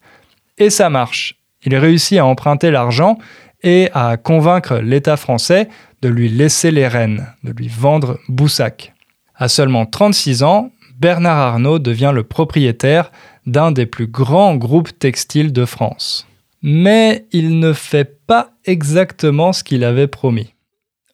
Et 0.58 0.70
ça 0.70 0.90
marche. 0.90 1.36
Il 1.64 1.76
réussit 1.76 2.18
à 2.18 2.26
emprunter 2.26 2.72
l'argent 2.72 3.18
et 3.64 3.90
à 3.94 4.18
convaincre 4.18 4.78
l'État 4.78 5.18
français 5.18 5.70
de 6.02 6.10
lui 6.10 6.30
laisser 6.30 6.72
les 6.72 6.88
rênes, 6.88 7.28
de 7.44 7.52
lui 7.52 7.68
vendre 7.68 8.20
Boussac. 8.30 8.94
À 9.36 9.48
seulement 9.48 9.86
36 9.86 10.44
ans, 10.44 10.72
Bernard 11.00 11.38
Arnault 11.38 11.80
devient 11.80 12.12
le 12.14 12.24
propriétaire 12.24 13.12
d'un 13.46 13.72
des 13.72 13.86
plus 13.86 14.08
grands 14.08 14.56
groupes 14.56 14.98
textiles 14.98 15.52
de 15.52 15.66
France. 15.66 16.28
Mais 16.62 17.26
il 17.32 17.60
ne 17.60 17.74
fait 17.74 18.20
pas 18.26 18.52
exactement 18.66 19.54
ce 19.54 19.64
qu'il 19.64 19.84
avait 19.84 20.08
promis. 20.08 20.54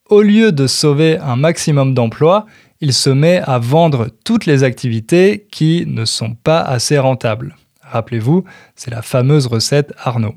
Au 0.10 0.22
lieu 0.22 0.52
de 0.52 0.68
sauver 0.68 1.18
un 1.18 1.36
maximum 1.36 1.94
d'emplois, 1.94 2.46
il 2.82 2.94
se 2.94 3.10
met 3.10 3.42
à 3.46 3.60
vendre 3.60 4.10
toutes 4.26 4.46
les 4.46 4.64
activités 4.64 5.48
qui 5.52 5.86
ne 5.88 6.04
sont 6.04 6.34
pas 6.34 6.62
assez 6.62 6.98
rentables. 6.98 7.56
Rappelez-vous, 7.82 8.44
c'est 8.76 8.92
la 8.92 9.02
fameuse 9.02 9.48
recette 9.48 9.94
Arnaud. 9.98 10.36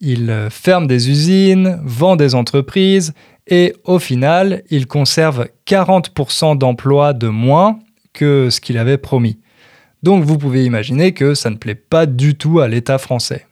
Il 0.00 0.48
ferme 0.50 0.86
des 0.86 1.08
usines, 1.08 1.80
vend 1.82 2.16
des 2.16 2.34
entreprises 2.34 3.14
et 3.46 3.74
au 3.84 3.98
final, 3.98 4.62
il 4.70 4.86
conserve 4.86 5.48
40% 5.66 6.58
d'emplois 6.58 7.12
de 7.12 7.28
moins 7.28 7.78
que 8.12 8.50
ce 8.50 8.60
qu'il 8.60 8.76
avait 8.76 8.98
promis. 8.98 9.38
Donc 10.02 10.24
vous 10.24 10.36
pouvez 10.36 10.64
imaginer 10.64 11.12
que 11.12 11.34
ça 11.34 11.48
ne 11.48 11.56
plaît 11.56 11.74
pas 11.74 12.04
du 12.04 12.34
tout 12.34 12.60
à 12.60 12.68
l'État 12.68 12.98
français. 12.98 13.46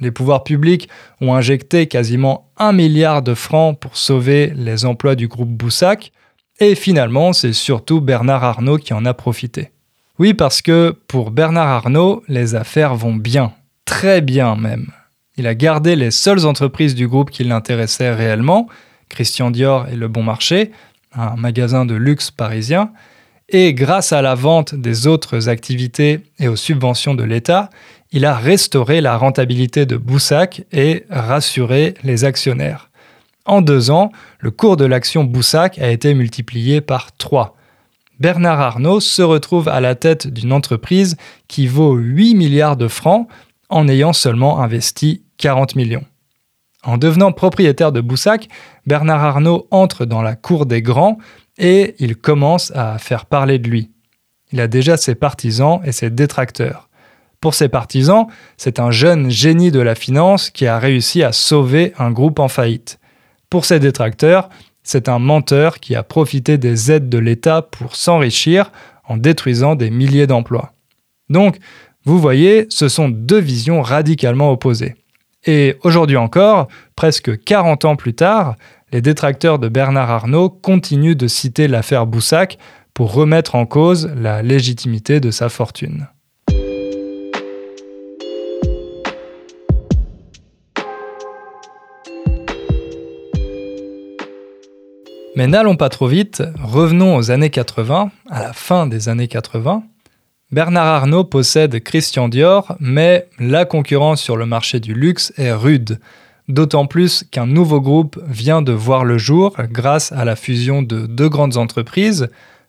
Les 0.00 0.10
pouvoirs 0.10 0.44
publics 0.44 0.88
ont 1.20 1.34
injecté 1.34 1.86
quasiment 1.86 2.50
un 2.58 2.72
milliard 2.72 3.22
de 3.22 3.32
francs 3.32 3.78
pour 3.78 3.96
sauver 3.96 4.52
les 4.54 4.84
emplois 4.84 5.14
du 5.14 5.28
groupe 5.28 5.48
Boussac, 5.48 6.12
et 6.60 6.74
finalement, 6.74 7.32
c'est 7.32 7.52
surtout 7.52 8.00
Bernard 8.00 8.44
Arnault 8.44 8.78
qui 8.78 8.94
en 8.94 9.04
a 9.04 9.14
profité. 9.14 9.70
Oui, 10.18 10.34
parce 10.34 10.62
que 10.62 10.94
pour 11.08 11.30
Bernard 11.30 11.68
Arnault, 11.68 12.22
les 12.28 12.54
affaires 12.54 12.94
vont 12.94 13.14
bien, 13.14 13.52
très 13.84 14.20
bien 14.20 14.54
même. 14.54 14.92
Il 15.36 15.48
a 15.48 15.56
gardé 15.56 15.96
les 15.96 16.12
seules 16.12 16.46
entreprises 16.46 16.94
du 16.94 17.08
groupe 17.08 17.30
qui 17.30 17.42
l'intéressaient 17.42 18.14
réellement, 18.14 18.68
Christian 19.08 19.50
Dior 19.50 19.88
et 19.88 19.96
Le 19.96 20.06
Bon 20.06 20.22
Marché, 20.22 20.70
un 21.12 21.34
magasin 21.34 21.84
de 21.84 21.94
luxe 21.94 22.30
parisien, 22.30 22.92
et 23.48 23.74
grâce 23.74 24.12
à 24.12 24.22
la 24.22 24.34
vente 24.34 24.74
des 24.74 25.06
autres 25.06 25.48
activités 25.48 26.20
et 26.38 26.48
aux 26.48 26.56
subventions 26.56 27.14
de 27.14 27.24
l'État, 27.24 27.70
il 28.12 28.24
a 28.24 28.34
restauré 28.34 29.00
la 29.00 29.16
rentabilité 29.16 29.86
de 29.86 29.96
Boussac 29.96 30.62
et 30.72 31.04
rassuré 31.10 31.94
les 32.04 32.24
actionnaires. 32.24 32.90
En 33.46 33.60
deux 33.60 33.90
ans, 33.90 34.10
le 34.38 34.50
cours 34.50 34.76
de 34.76 34.86
l'action 34.86 35.24
Boussac 35.24 35.78
a 35.78 35.90
été 35.90 36.14
multiplié 36.14 36.80
par 36.80 37.14
3. 37.16 37.56
Bernard 38.18 38.60
Arnault 38.60 39.00
se 39.00 39.22
retrouve 39.22 39.68
à 39.68 39.80
la 39.80 39.94
tête 39.94 40.26
d'une 40.26 40.52
entreprise 40.52 41.16
qui 41.46 41.66
vaut 41.66 41.94
8 41.94 42.34
milliards 42.34 42.76
de 42.76 42.88
francs 42.88 43.28
en 43.68 43.88
ayant 43.88 44.12
seulement 44.12 44.60
investi 44.60 45.24
40 45.36 45.76
millions. 45.76 46.04
En 46.84 46.96
devenant 46.96 47.32
propriétaire 47.32 47.92
de 47.92 48.00
Boussac, 48.00 48.48
Bernard 48.86 49.22
Arnault 49.22 49.66
entre 49.70 50.04
dans 50.04 50.22
la 50.22 50.36
cour 50.36 50.64
des 50.64 50.80
grands 50.80 51.18
et 51.58 51.96
il 51.98 52.16
commence 52.16 52.72
à 52.74 52.98
faire 52.98 53.26
parler 53.26 53.58
de 53.58 53.68
lui. 53.68 53.90
il 54.52 54.60
a 54.60 54.68
déjà 54.68 54.96
ses 54.96 55.14
partisans 55.14 55.80
et 55.84 55.92
ses 55.92 56.10
détracteurs. 56.10 56.88
Pour 57.40 57.54
ses 57.54 57.68
partisans, 57.68 58.26
c'est 58.56 58.78
un 58.78 58.90
jeune 58.90 59.28
génie 59.28 59.70
de 59.70 59.80
la 59.80 59.94
finance 59.94 60.50
qui 60.50 60.66
a 60.66 60.78
réussi 60.78 61.22
à 61.22 61.32
sauver 61.32 61.92
un 61.98 62.10
groupe 62.10 62.38
en 62.38 62.48
faillite. 62.48 62.98
Pour 63.54 63.66
ses 63.66 63.78
détracteurs, 63.78 64.48
c'est 64.82 65.08
un 65.08 65.20
menteur 65.20 65.78
qui 65.78 65.94
a 65.94 66.02
profité 66.02 66.58
des 66.58 66.90
aides 66.90 67.08
de 67.08 67.18
l'État 67.18 67.62
pour 67.62 67.94
s'enrichir 67.94 68.72
en 69.06 69.16
détruisant 69.16 69.76
des 69.76 69.90
milliers 69.90 70.26
d'emplois. 70.26 70.72
Donc, 71.30 71.58
vous 72.04 72.18
voyez, 72.18 72.66
ce 72.68 72.88
sont 72.88 73.08
deux 73.08 73.38
visions 73.38 73.80
radicalement 73.80 74.50
opposées. 74.50 74.96
Et 75.46 75.76
aujourd'hui 75.84 76.16
encore, 76.16 76.66
presque 76.96 77.44
40 77.44 77.84
ans 77.84 77.94
plus 77.94 78.14
tard, 78.14 78.56
les 78.90 79.00
détracteurs 79.00 79.60
de 79.60 79.68
Bernard 79.68 80.10
Arnault 80.10 80.50
continuent 80.50 81.14
de 81.14 81.28
citer 81.28 81.68
l'affaire 81.68 82.06
Boussac 82.06 82.58
pour 82.92 83.12
remettre 83.12 83.54
en 83.54 83.66
cause 83.66 84.10
la 84.16 84.42
légitimité 84.42 85.20
de 85.20 85.30
sa 85.30 85.48
fortune. 85.48 86.08
Mais 95.36 95.48
n'allons 95.48 95.74
pas 95.74 95.88
trop 95.88 96.06
vite, 96.06 96.44
revenons 96.62 97.16
aux 97.16 97.32
années 97.32 97.50
80, 97.50 98.12
à 98.30 98.42
la 98.42 98.52
fin 98.52 98.86
des 98.86 99.08
années 99.08 99.26
80. 99.26 99.82
Bernard 100.52 100.86
Arnault 100.86 101.24
possède 101.24 101.82
Christian 101.82 102.28
Dior, 102.28 102.76
mais 102.78 103.26
la 103.40 103.64
concurrence 103.64 104.22
sur 104.22 104.36
le 104.36 104.46
marché 104.46 104.78
du 104.78 104.94
luxe 104.94 105.32
est 105.36 105.50
rude, 105.50 105.98
d'autant 106.46 106.86
plus 106.86 107.24
qu'un 107.32 107.46
nouveau 107.46 107.80
groupe 107.80 108.22
vient 108.28 108.62
de 108.62 108.70
voir 108.70 109.04
le 109.04 109.18
jour 109.18 109.56
grâce 109.70 110.12
à 110.12 110.24
la 110.24 110.36
fusion 110.36 110.82
de 110.82 111.06
deux 111.06 111.28
grandes 111.28 111.56
entreprises, 111.56 112.28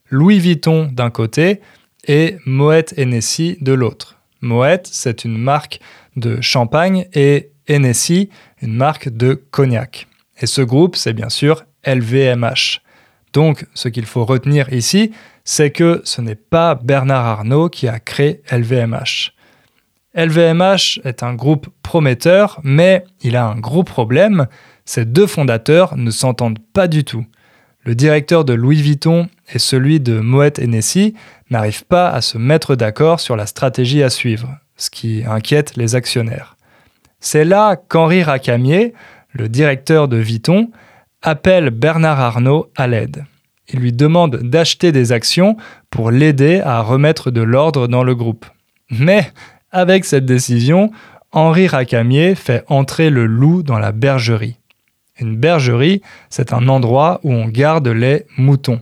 Louis 0.10 0.39
Vuitton 0.39 0.89
d'un 0.91 1.12
côté 1.12 1.62
et 2.07 2.38
Moet 2.48 2.93
Hennessy 2.98 3.57
de 3.62 3.74
l'autre. 3.74 4.17
Moet, 4.41 4.81
c'est 4.86 5.24
une 5.24 5.38
marque 5.38 5.79
de 6.15 6.41
champagne 6.41 7.05
et 7.13 7.51
Hennessy, 7.67 8.29
une 8.63 8.74
marque 8.74 9.10
de 9.10 9.36
cognac. 9.51 10.07
Et 10.41 10.48
ce 10.48 10.63
groupe, 10.63 10.95
c'est 10.95 11.13
bien 11.13 11.29
sûr 11.29 11.63
LVMH. 11.86 12.82
Donc, 13.34 13.65
ce 13.74 13.89
qu'il 13.89 14.06
faut 14.06 14.25
retenir 14.25 14.72
ici, 14.72 15.12
c'est 15.44 15.72
que 15.72 16.01
ce 16.04 16.22
n'est 16.22 16.36
pas 16.36 16.75
Bernard 16.75 17.25
Arnault 17.25 17.70
qui 17.70 17.88
a 17.88 18.00
créé 18.00 18.42
LVMH. 18.51 19.34
LVMH 20.15 21.01
est 21.04 21.24
un 21.24 21.34
groupe 21.34 21.68
prometteur, 21.84 22.60
mais 22.63 23.04
il 23.22 23.36
a 23.36 23.46
un 23.46 23.60
gros 23.60 23.84
problème, 23.84 24.48
ces 24.86 25.04
deux 25.04 25.27
fondateurs 25.27 25.98
ne 25.98 26.10
s'entendent 26.12 26.60
pas 26.74 26.88
du 26.88 27.04
tout. 27.04 27.25
Le 27.84 27.96
directeur 27.96 28.46
de 28.46 28.54
Louis 28.54 28.82
Vuitton 28.82 29.27
et 29.54 29.60
celui 29.60 30.00
de 30.00 30.20
Moet 30.20 30.58
Hennessy 30.58 31.15
n'arrivent 31.50 31.86
pas 31.86 32.10
à 32.10 32.22
se 32.22 32.38
mettre 32.38 32.75
d'accord 32.75 33.20
sur 33.20 33.36
la 33.36 33.46
stratégie 33.46 34.01
à 34.01 34.10
suivre, 34.10 34.58
ce 34.77 34.89
qui 34.89 35.24
inquiète 35.27 35.75
les 35.75 35.96
actionnaires. 35.96 36.56
C'est 37.20 37.46
là 37.46 37.75
qu'Henri 37.75 38.24
Racamier, 38.24 38.94
le 39.34 39.50
directeur 39.50 40.08
de 40.08 40.18
Vuitton, 40.18 40.70
appelle 41.25 41.72
Bernard 41.72 42.20
Arnault 42.20 42.70
à 42.77 42.86
l'aide. 42.88 43.25
Il 43.67 43.79
lui 43.79 43.91
demande 43.91 44.38
d'acheter 44.44 44.91
des 44.91 45.12
actions 45.12 45.58
pour 45.89 46.12
l'aider 46.12 46.62
à 46.63 46.82
remettre 46.82 47.32
de 47.32 47.41
l'ordre 47.41 47.88
dans 47.88 48.03
le 48.03 48.13
groupe. 48.13 48.46
Mais 48.91 49.32
avec 49.72 50.05
cette 50.05 50.25
décision, 50.25 50.91
Henri 51.32 51.67
Racamier 51.67 52.36
fait 52.36 52.63
entrer 52.67 53.10
le 53.10 53.25
loup 53.25 53.63
dans 53.63 53.79
la 53.79 53.91
bergerie. 53.91 54.60
Une 55.20 55.36
bergerie, 55.36 56.03
c'est 56.29 56.53
un 56.53 56.67
endroit 56.67 57.20
où 57.24 57.34
on 57.34 57.48
garde 57.48 57.88
les 57.88 58.25
moutons. 58.38 58.82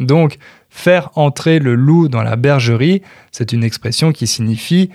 Donc, 0.00 0.38
faire 0.70 1.10
entrer 1.14 1.60
le 1.60 1.76
loup 1.76 2.08
dans 2.08 2.24
la 2.24 2.34
bergerie, 2.34 3.02
c'est 3.30 3.52
une 3.52 3.62
expression 3.62 4.10
qui 4.10 4.26
signifie 4.26 4.90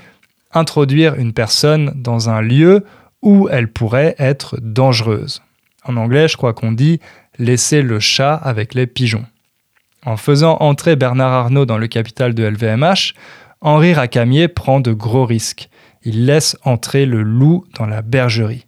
introduire 0.52 1.16
une 1.16 1.32
personne 1.32 1.94
dans 1.96 2.30
un 2.30 2.42
lieu 2.42 2.84
où 3.22 3.48
elle 3.50 3.72
pourrait 3.72 4.16
être 4.20 4.58
dangereuse. 4.62 5.42
En 5.86 5.98
anglais, 5.98 6.28
je 6.28 6.38
crois 6.38 6.54
qu'on 6.54 6.72
dit 6.72 7.00
laisser 7.38 7.82
le 7.82 8.00
chat 8.00 8.36
avec 8.36 8.74
les 8.74 8.88
pigeons. 8.88 9.26
En 10.06 10.18
faisant 10.18 10.58
entrer 10.60 10.96
Bernard 10.96 11.34
Arnault 11.34 11.66
dans 11.66 11.78
le 11.78 11.88
capital 11.88 12.34
de 12.34 12.44
LVMH, 12.44 13.14
Henri 13.62 13.94
Racamier 13.94 14.48
prend 14.48 14.80
de 14.80 14.94
gros 14.94 15.26
risques. 15.26 15.70
Il 16.04 16.26
laisse 16.26 16.58
entrer 16.64 17.06
le 17.06 17.22
loup 17.22 17.66
dans 17.78 17.86
la 17.86 18.02
bergerie. 18.02 18.66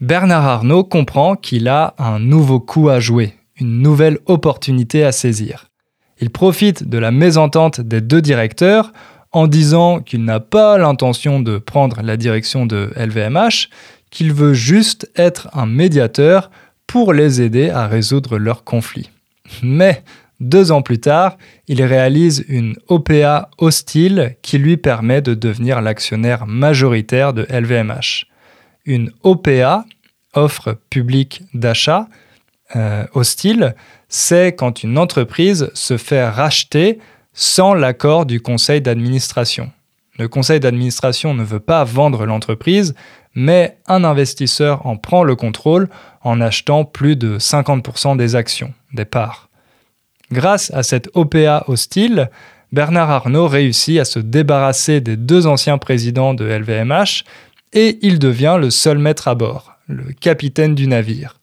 Bernard 0.00 0.46
Arnault 0.46 0.84
comprend 0.84 1.34
qu'il 1.34 1.68
a 1.68 1.94
un 1.98 2.18
nouveau 2.18 2.60
coup 2.60 2.88
à 2.88 3.00
jouer, 3.00 3.34
une 3.58 3.80
nouvelle 3.80 4.18
opportunité 4.26 5.04
à 5.04 5.12
saisir. 5.12 5.68
Il 6.20 6.30
profite 6.30 6.88
de 6.88 6.98
la 6.98 7.10
mésentente 7.10 7.80
des 7.80 8.00
deux 8.00 8.20
directeurs 8.20 8.92
en 9.32 9.46
disant 9.46 10.00
qu'il 10.00 10.24
n'a 10.24 10.40
pas 10.40 10.78
l'intention 10.78 11.40
de 11.40 11.58
prendre 11.58 12.00
la 12.02 12.16
direction 12.16 12.66
de 12.66 12.92
LVMH, 12.96 13.68
qu'il 14.10 14.32
veut 14.32 14.54
juste 14.54 15.10
être 15.16 15.48
un 15.52 15.66
médiateur 15.66 16.50
pour 16.86 17.12
les 17.12 17.42
aider 17.42 17.70
à 17.70 17.86
résoudre 17.86 18.38
leurs 18.38 18.64
conflits. 18.64 19.10
Mais 19.62 20.02
deux 20.40 20.70
ans 20.70 20.82
plus 20.82 21.00
tard, 21.00 21.36
il 21.66 21.82
réalise 21.82 22.44
une 22.48 22.76
OPA 22.86 23.50
hostile 23.58 24.36
qui 24.42 24.58
lui 24.58 24.76
permet 24.76 25.20
de 25.20 25.34
devenir 25.34 25.80
l'actionnaire 25.80 26.46
majoritaire 26.46 27.32
de 27.32 27.46
LVMH. 27.50 28.26
Une 28.84 29.10
OPA, 29.22 29.84
offre 30.34 30.78
publique 30.90 31.42
d'achat, 31.54 32.08
euh, 32.76 33.04
hostile, 33.14 33.74
c'est 34.08 34.54
quand 34.54 34.82
une 34.82 34.98
entreprise 34.98 35.70
se 35.74 35.96
fait 35.96 36.28
racheter 36.28 36.98
sans 37.32 37.74
l'accord 37.74 38.24
du 38.26 38.40
conseil 38.40 38.80
d'administration. 38.80 39.70
Le 40.18 40.28
conseil 40.28 40.60
d'administration 40.60 41.34
ne 41.34 41.44
veut 41.44 41.60
pas 41.60 41.84
vendre 41.84 42.26
l'entreprise, 42.26 42.94
mais 43.38 43.78
un 43.86 44.02
investisseur 44.02 44.84
en 44.84 44.96
prend 44.96 45.22
le 45.22 45.36
contrôle 45.36 45.88
en 46.22 46.40
achetant 46.40 46.84
plus 46.84 47.14
de 47.14 47.38
50% 47.38 48.16
des 48.16 48.34
actions, 48.34 48.74
des 48.92 49.04
parts. 49.04 49.48
Grâce 50.32 50.72
à 50.74 50.82
cette 50.82 51.08
OPA 51.14 51.62
hostile, 51.68 52.30
Bernard 52.72 53.10
Arnault 53.10 53.46
réussit 53.46 54.00
à 54.00 54.04
se 54.04 54.18
débarrasser 54.18 55.00
des 55.00 55.16
deux 55.16 55.46
anciens 55.46 55.78
présidents 55.78 56.34
de 56.34 56.44
LVMH 56.44 57.22
et 57.72 58.00
il 58.02 58.18
devient 58.18 58.58
le 58.60 58.70
seul 58.70 58.98
maître 58.98 59.28
à 59.28 59.36
bord, 59.36 59.74
le 59.86 60.12
capitaine 60.20 60.74
du 60.74 60.88
navire. 60.88 61.38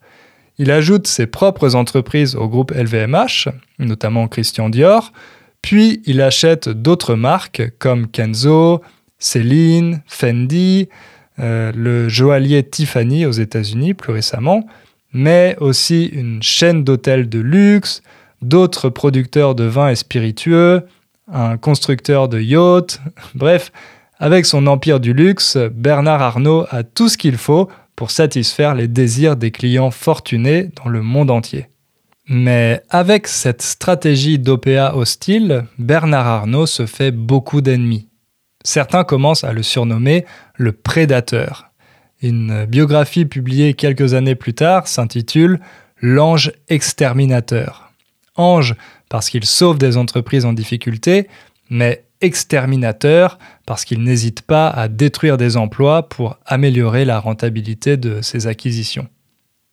Il 0.57 0.71
ajoute 0.71 1.07
ses 1.07 1.27
propres 1.27 1.75
entreprises 1.75 2.35
au 2.35 2.49
groupe 2.49 2.71
LVMH, 2.71 3.47
notamment 3.79 4.27
Christian 4.27 4.67
Dior, 4.67 5.13
puis 5.61 6.01
il 6.05 6.21
achète 6.21 6.67
d'autres 6.67 7.15
marques 7.15 7.71
comme 7.79 8.07
Kenzo, 8.07 8.81
Celine, 9.17 10.03
Fendi, 10.07 10.89
euh, 11.39 11.71
le 11.75 12.09
joaillier 12.09 12.63
Tiffany 12.63 13.25
aux 13.25 13.31
États-Unis 13.31 13.93
plus 13.93 14.13
récemment, 14.13 14.65
mais 15.13 15.55
aussi 15.59 16.05
une 16.05 16.41
chaîne 16.41 16.83
d'hôtels 16.83 17.29
de 17.29 17.39
luxe, 17.39 18.01
d'autres 18.41 18.89
producteurs 18.89 19.55
de 19.55 19.63
vins 19.63 19.89
et 19.89 19.95
spiritueux, 19.95 20.83
un 21.31 21.57
constructeur 21.57 22.29
de 22.29 22.39
yachts, 22.39 23.01
bref, 23.35 23.71
avec 24.19 24.45
son 24.45 24.67
empire 24.67 24.99
du 24.99 25.13
luxe, 25.13 25.57
Bernard 25.57 26.21
Arnault 26.21 26.65
a 26.69 26.83
tout 26.83 27.09
ce 27.09 27.17
qu'il 27.17 27.37
faut 27.37 27.69
pour 27.95 28.11
satisfaire 28.11 28.75
les 28.75 28.87
désirs 28.87 29.35
des 29.35 29.51
clients 29.51 29.91
fortunés 29.91 30.69
dans 30.83 30.89
le 30.89 31.01
monde 31.01 31.31
entier. 31.31 31.67
Mais 32.27 32.81
avec 32.89 33.27
cette 33.27 33.61
stratégie 33.61 34.39
d'OPA 34.39 34.93
hostile, 34.95 35.65
Bernard 35.77 36.27
Arnault 36.27 36.65
se 36.65 36.85
fait 36.85 37.11
beaucoup 37.11 37.61
d'ennemis. 37.61 38.07
Certains 38.65 39.03
commencent 39.03 39.43
à 39.43 39.53
le 39.53 39.61
surnommer 39.61 40.25
le 40.55 40.71
prédateur. 40.71 41.69
Une 42.23 42.65
biographie 42.65 43.25
publiée 43.25 43.75
quelques 43.75 44.15
années 44.15 44.33
plus 44.33 44.55
tard 44.55 44.87
s'intitule 44.87 45.59
L'ange 46.01 46.51
exterminateur. 46.67 47.91
Ange 48.35 48.75
parce 49.07 49.29
qu'il 49.29 49.45
sauve 49.45 49.77
des 49.77 49.97
entreprises 49.97 50.45
en 50.45 50.53
difficulté, 50.53 51.27
mais 51.69 52.05
exterminateur 52.21 53.37
parce 53.67 53.85
qu'il 53.85 54.01
n'hésite 54.01 54.41
pas 54.41 54.67
à 54.67 54.87
détruire 54.87 55.37
des 55.37 55.57
emplois 55.57 56.09
pour 56.09 56.37
améliorer 56.47 57.05
la 57.05 57.19
rentabilité 57.19 57.97
de 57.97 58.21
ses 58.21 58.47
acquisitions. 58.47 59.07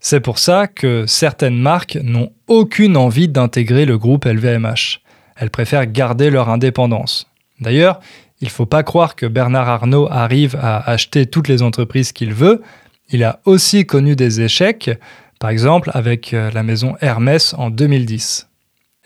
C'est 0.00 0.20
pour 0.20 0.38
ça 0.38 0.66
que 0.66 1.06
certaines 1.06 1.58
marques 1.58 1.96
n'ont 1.96 2.32
aucune 2.46 2.98
envie 2.98 3.28
d'intégrer 3.28 3.86
le 3.86 3.96
groupe 3.96 4.26
LVMH. 4.26 5.00
Elles 5.36 5.50
préfèrent 5.50 5.90
garder 5.90 6.28
leur 6.28 6.50
indépendance. 6.50 7.30
D'ailleurs, 7.60 8.00
il 8.42 8.46
ne 8.46 8.50
faut 8.50 8.66
pas 8.66 8.82
croire 8.82 9.14
que 9.14 9.24
Bernard 9.24 9.68
Arnault 9.68 10.08
arrive 10.10 10.56
à 10.60 10.90
acheter 10.90 11.26
toutes 11.26 11.46
les 11.46 11.62
entreprises 11.62 12.10
qu'il 12.10 12.34
veut. 12.34 12.60
Il 13.08 13.22
a 13.22 13.40
aussi 13.44 13.86
connu 13.86 14.16
des 14.16 14.40
échecs, 14.40 14.90
par 15.38 15.50
exemple 15.50 15.90
avec 15.94 16.34
euh, 16.34 16.50
la 16.50 16.64
maison 16.64 16.96
Hermès 17.00 17.54
en 17.54 17.70
2010. 17.70 18.48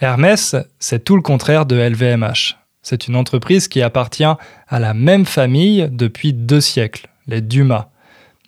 Hermès, 0.00 0.56
c'est 0.78 1.04
tout 1.04 1.16
le 1.16 1.22
contraire 1.22 1.66
de 1.66 1.76
LVMH. 1.76 2.56
C'est 2.80 3.08
une 3.08 3.16
entreprise 3.16 3.68
qui 3.68 3.82
appartient 3.82 4.24
à 4.24 4.78
la 4.78 4.94
même 4.94 5.26
famille 5.26 5.86
depuis 5.92 6.32
deux 6.32 6.62
siècles, 6.62 7.08
les 7.26 7.42
Dumas. 7.42 7.88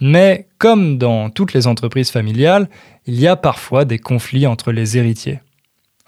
Mais 0.01 0.47
comme 0.57 0.97
dans 0.97 1.29
toutes 1.29 1.53
les 1.53 1.67
entreprises 1.67 2.11
familiales, 2.11 2.71
il 3.07 3.21
y 3.21 3.27
a 3.27 3.37
parfois 3.37 3.85
des 3.85 3.99
conflits 3.99 4.47
entre 4.47 4.73
les 4.73 4.97
héritiers. 4.97 5.41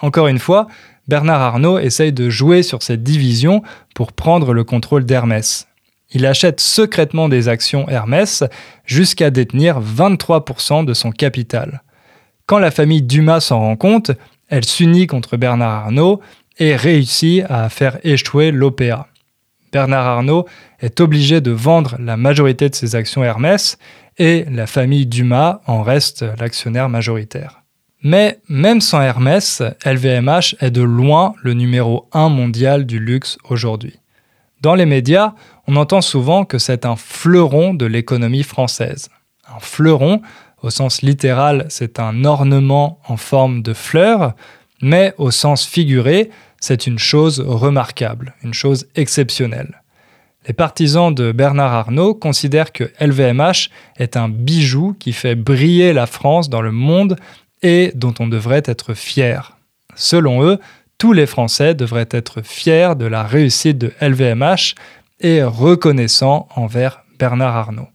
Encore 0.00 0.28
une 0.28 0.38
fois, 0.38 0.66
Bernard 1.08 1.40
Arnault 1.40 1.78
essaye 1.78 2.12
de 2.12 2.30
jouer 2.30 2.62
sur 2.62 2.82
cette 2.82 3.02
division 3.02 3.62
pour 3.94 4.12
prendre 4.12 4.52
le 4.52 4.64
contrôle 4.64 5.04
d'Hermès. 5.04 5.66
Il 6.12 6.26
achète 6.26 6.60
secrètement 6.60 7.28
des 7.28 7.48
actions 7.48 7.88
Hermès 7.88 8.44
jusqu'à 8.84 9.30
détenir 9.30 9.80
23% 9.80 10.84
de 10.84 10.94
son 10.94 11.12
capital. 11.12 11.82
Quand 12.46 12.58
la 12.58 12.70
famille 12.70 13.02
Dumas 13.02 13.40
s'en 13.40 13.60
rend 13.60 13.76
compte, 13.76 14.10
elle 14.48 14.64
s'unit 14.64 15.06
contre 15.06 15.36
Bernard 15.36 15.84
Arnault 15.84 16.20
et 16.58 16.74
réussit 16.74 17.44
à 17.48 17.68
faire 17.68 17.98
échouer 18.02 18.50
l'OPA. 18.50 19.06
Bernard 19.72 20.06
Arnault 20.06 20.46
est 20.80 21.00
obligé 21.00 21.40
de 21.40 21.52
vendre 21.52 21.96
la 22.00 22.16
majorité 22.16 22.68
de 22.68 22.74
ses 22.74 22.96
actions 22.96 23.22
Hermès 23.22 23.78
et 24.18 24.44
la 24.50 24.66
famille 24.66 25.06
Dumas 25.06 25.60
en 25.66 25.82
reste 25.82 26.24
l'actionnaire 26.38 26.88
majoritaire. 26.88 27.60
Mais 28.02 28.40
même 28.48 28.80
sans 28.80 29.02
Hermès, 29.02 29.62
LVMH 29.84 30.56
est 30.60 30.70
de 30.70 30.82
loin 30.82 31.34
le 31.42 31.52
numéro 31.52 32.08
1 32.12 32.30
mondial 32.30 32.86
du 32.86 32.98
luxe 32.98 33.36
aujourd'hui. 33.44 33.98
Dans 34.62 34.74
les 34.74 34.86
médias, 34.86 35.34
on 35.66 35.76
entend 35.76 36.00
souvent 36.00 36.44
que 36.44 36.58
c'est 36.58 36.86
un 36.86 36.96
fleuron 36.96 37.74
de 37.74 37.84
l'économie 37.86 38.42
française. 38.42 39.10
Un 39.54 39.60
fleuron, 39.60 40.22
au 40.62 40.70
sens 40.70 41.02
littéral, 41.02 41.66
c'est 41.68 41.98
un 41.98 42.24
ornement 42.24 43.00
en 43.06 43.16
forme 43.16 43.62
de 43.62 43.74
fleur, 43.74 44.34
mais 44.80 45.14
au 45.18 45.30
sens 45.30 45.66
figuré, 45.66 46.30
c'est 46.58 46.86
une 46.86 46.98
chose 46.98 47.40
remarquable, 47.40 48.34
une 48.42 48.54
chose 48.54 48.88
exceptionnelle. 48.94 49.82
Les 50.46 50.54
partisans 50.54 51.14
de 51.14 51.32
Bernard 51.32 51.72
Arnault 51.74 52.14
considèrent 52.14 52.72
que 52.72 52.90
LVMH 52.98 53.68
est 53.98 54.16
un 54.16 54.30
bijou 54.30 54.96
qui 54.98 55.12
fait 55.12 55.34
briller 55.34 55.92
la 55.92 56.06
France 56.06 56.48
dans 56.48 56.62
le 56.62 56.72
monde 56.72 57.16
et 57.62 57.92
dont 57.94 58.14
on 58.18 58.27
devrait 58.27 58.62
être 58.64 58.94
fier. 58.94 59.57
Selon 59.94 60.44
eux, 60.44 60.59
tous 60.99 61.12
les 61.12 61.27
Français 61.27 61.75
devraient 61.75 62.09
être 62.11 62.42
fiers 62.42 62.94
de 62.96 63.07
la 63.07 63.23
réussite 63.23 63.79
de 63.79 63.92
LVMH 64.01 64.75
et 65.20 65.42
reconnaissants 65.42 66.49
envers 66.55 67.05
Bernard 67.18 67.57
Arnault. 67.57 67.88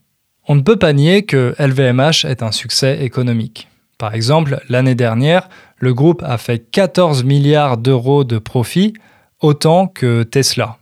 On 0.48 0.54
ne 0.54 0.62
peut 0.62 0.76
pas 0.76 0.92
nier 0.92 1.24
que 1.24 1.54
LVMH 1.58 2.24
est 2.24 2.42
un 2.42 2.52
succès 2.52 3.04
économique. 3.04 3.68
Par 3.98 4.14
exemple, 4.14 4.60
l'année 4.68 4.94
dernière, 4.94 5.48
le 5.78 5.94
groupe 5.94 6.22
a 6.22 6.38
fait 6.38 6.58
14 6.58 7.24
milliards 7.24 7.78
d'euros 7.78 8.24
de 8.24 8.38
profit, 8.38 8.92
autant 9.40 9.86
que 9.86 10.22
Tesla. 10.22 10.78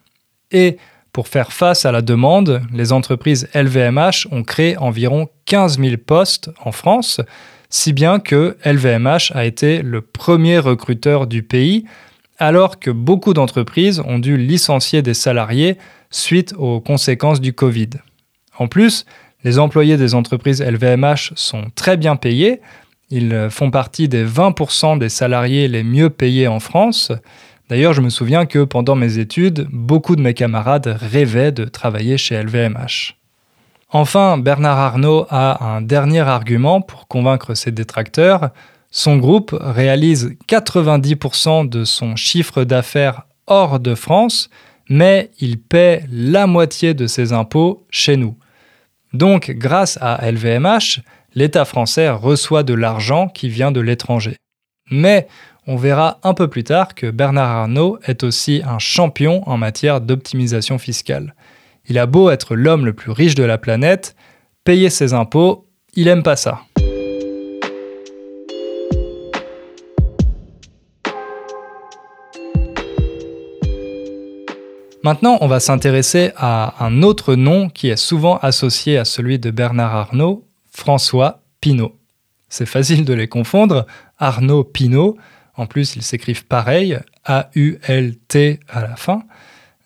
Et 0.50 0.78
pour 1.12 1.28
faire 1.28 1.52
face 1.52 1.86
à 1.86 1.92
la 1.92 2.02
demande, 2.02 2.62
les 2.72 2.92
entreprises 2.92 3.48
LVMH 3.54 4.26
ont 4.32 4.42
créé 4.42 4.76
environ 4.76 5.28
15 5.46 5.78
000 5.78 5.96
postes 6.04 6.50
en 6.62 6.72
France, 6.72 7.20
si 7.70 7.92
bien 7.92 8.18
que 8.20 8.56
LVMH 8.64 9.32
a 9.34 9.44
été 9.44 9.82
le 9.82 10.00
premier 10.00 10.58
recruteur 10.58 11.26
du 11.26 11.42
pays, 11.42 11.84
alors 12.38 12.78
que 12.78 12.90
beaucoup 12.90 13.34
d'entreprises 13.34 14.00
ont 14.06 14.18
dû 14.18 14.36
licencier 14.36 15.02
des 15.02 15.14
salariés 15.14 15.78
suite 16.10 16.54
aux 16.58 16.80
conséquences 16.80 17.40
du 17.40 17.52
Covid. 17.52 17.90
En 18.58 18.68
plus, 18.68 19.04
les 19.44 19.58
employés 19.58 19.96
des 19.96 20.14
entreprises 20.14 20.62
LVMH 20.62 21.32
sont 21.34 21.64
très 21.74 21.96
bien 21.96 22.16
payés, 22.16 22.60
ils 23.10 23.48
font 23.50 23.70
partie 23.70 24.08
des 24.08 24.24
20% 24.24 24.98
des 24.98 25.08
salariés 25.08 25.68
les 25.68 25.84
mieux 25.84 26.10
payés 26.10 26.48
en 26.48 26.60
France. 26.60 27.12
D'ailleurs, 27.68 27.92
je 27.92 28.00
me 28.00 28.08
souviens 28.08 28.46
que 28.46 28.64
pendant 28.64 28.94
mes 28.94 29.18
études, 29.18 29.68
beaucoup 29.70 30.16
de 30.16 30.22
mes 30.22 30.34
camarades 30.34 30.86
rêvaient 30.86 31.52
de 31.52 31.64
travailler 31.64 32.18
chez 32.18 32.42
LVMH. 32.42 33.16
Enfin, 33.96 34.38
Bernard 34.38 34.80
Arnault 34.80 35.24
a 35.30 35.64
un 35.64 35.80
dernier 35.80 36.22
argument 36.22 36.80
pour 36.80 37.06
convaincre 37.06 37.54
ses 37.54 37.70
détracteurs. 37.70 38.50
Son 38.90 39.18
groupe 39.18 39.56
réalise 39.60 40.32
90% 40.48 41.68
de 41.68 41.84
son 41.84 42.16
chiffre 42.16 42.64
d'affaires 42.64 43.22
hors 43.46 43.78
de 43.78 43.94
France, 43.94 44.50
mais 44.90 45.30
il 45.38 45.60
paie 45.60 46.02
la 46.10 46.48
moitié 46.48 46.92
de 46.92 47.06
ses 47.06 47.32
impôts 47.32 47.86
chez 47.88 48.16
nous. 48.16 48.36
Donc, 49.12 49.52
grâce 49.52 49.96
à 50.00 50.28
LVMH, 50.28 50.98
l'État 51.36 51.64
français 51.64 52.10
reçoit 52.10 52.64
de 52.64 52.74
l'argent 52.74 53.28
qui 53.28 53.48
vient 53.48 53.70
de 53.70 53.80
l'étranger. 53.80 54.34
Mais 54.90 55.28
on 55.68 55.76
verra 55.76 56.18
un 56.24 56.34
peu 56.34 56.48
plus 56.48 56.64
tard 56.64 56.96
que 56.96 57.12
Bernard 57.12 57.48
Arnault 57.48 58.00
est 58.02 58.24
aussi 58.24 58.60
un 58.66 58.80
champion 58.80 59.48
en 59.48 59.56
matière 59.56 60.00
d'optimisation 60.00 60.78
fiscale. 60.78 61.32
Il 61.86 61.98
a 61.98 62.06
beau 62.06 62.30
être 62.30 62.56
l'homme 62.56 62.86
le 62.86 62.94
plus 62.94 63.10
riche 63.10 63.34
de 63.34 63.44
la 63.44 63.58
planète, 63.58 64.16
payer 64.64 64.88
ses 64.88 65.12
impôts, 65.12 65.68
il 65.92 66.08
aime 66.08 66.22
pas 66.22 66.36
ça. 66.36 66.62
Maintenant, 75.02 75.36
on 75.42 75.46
va 75.46 75.60
s'intéresser 75.60 76.32
à 76.36 76.82
un 76.82 77.02
autre 77.02 77.34
nom 77.34 77.68
qui 77.68 77.90
est 77.90 77.96
souvent 77.96 78.38
associé 78.38 78.96
à 78.96 79.04
celui 79.04 79.38
de 79.38 79.50
Bernard 79.50 79.94
Arnault, 79.94 80.48
François 80.70 81.42
Pinault. 81.60 81.94
C'est 82.48 82.64
facile 82.64 83.04
de 83.04 83.12
les 83.12 83.28
confondre, 83.28 83.84
Arnaud 84.18 84.64
Pinault, 84.64 85.18
en 85.56 85.66
plus 85.66 85.96
ils 85.96 86.02
s'écrivent 86.02 86.46
pareil, 86.46 86.98
A-U-L-T 87.26 88.60
à 88.70 88.80
la 88.80 88.96
fin. 88.96 89.24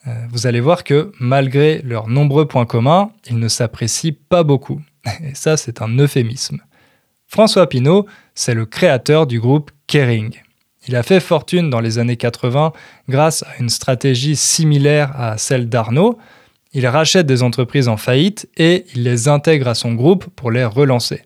Euh, 0.09 0.13
vous 0.31 0.47
allez 0.47 0.61
voir 0.61 0.85
que 0.85 1.13
malgré 1.21 1.81
leurs 1.83 2.09
nombreux 2.09 2.47
points 2.49 2.67
communs, 2.67 3.11
ils 3.29 3.39
ne 3.39 3.49
s'apprécient 3.49 4.15
pas 4.29 4.43
beaucoup. 4.43 4.81
Et 5.25 5.35
ça, 5.35 5.57
c'est 5.57 5.83
un 5.83 5.99
euphémisme. 5.99 6.59
François 7.27 7.69
Pinault, 7.69 8.07
c'est 8.35 8.55
le 8.55 8.65
créateur 8.65 9.27
du 9.27 9.39
groupe 9.39 9.71
Kering. 9.87 10.35
Il 10.87 10.97
a 10.97 11.03
fait 11.03 11.21
fortune 11.21 11.69
dans 11.69 11.81
les 11.81 11.99
années 11.99 12.17
80 12.17 12.73
grâce 13.09 13.43
à 13.43 13.61
une 13.61 13.69
stratégie 13.69 14.37
similaire 14.37 15.13
à 15.21 15.37
celle 15.37 15.69
d'Arnaud, 15.69 16.19
il 16.73 16.87
rachète 16.87 17.27
des 17.27 17.43
entreprises 17.43 17.89
en 17.89 17.97
faillite 17.97 18.49
et 18.57 18.85
il 18.95 19.03
les 19.03 19.29
intègre 19.29 19.69
à 19.69 19.75
son 19.75 19.95
groupe 19.95 20.27
pour 20.37 20.51
les 20.51 20.65
relancer. 20.65 21.23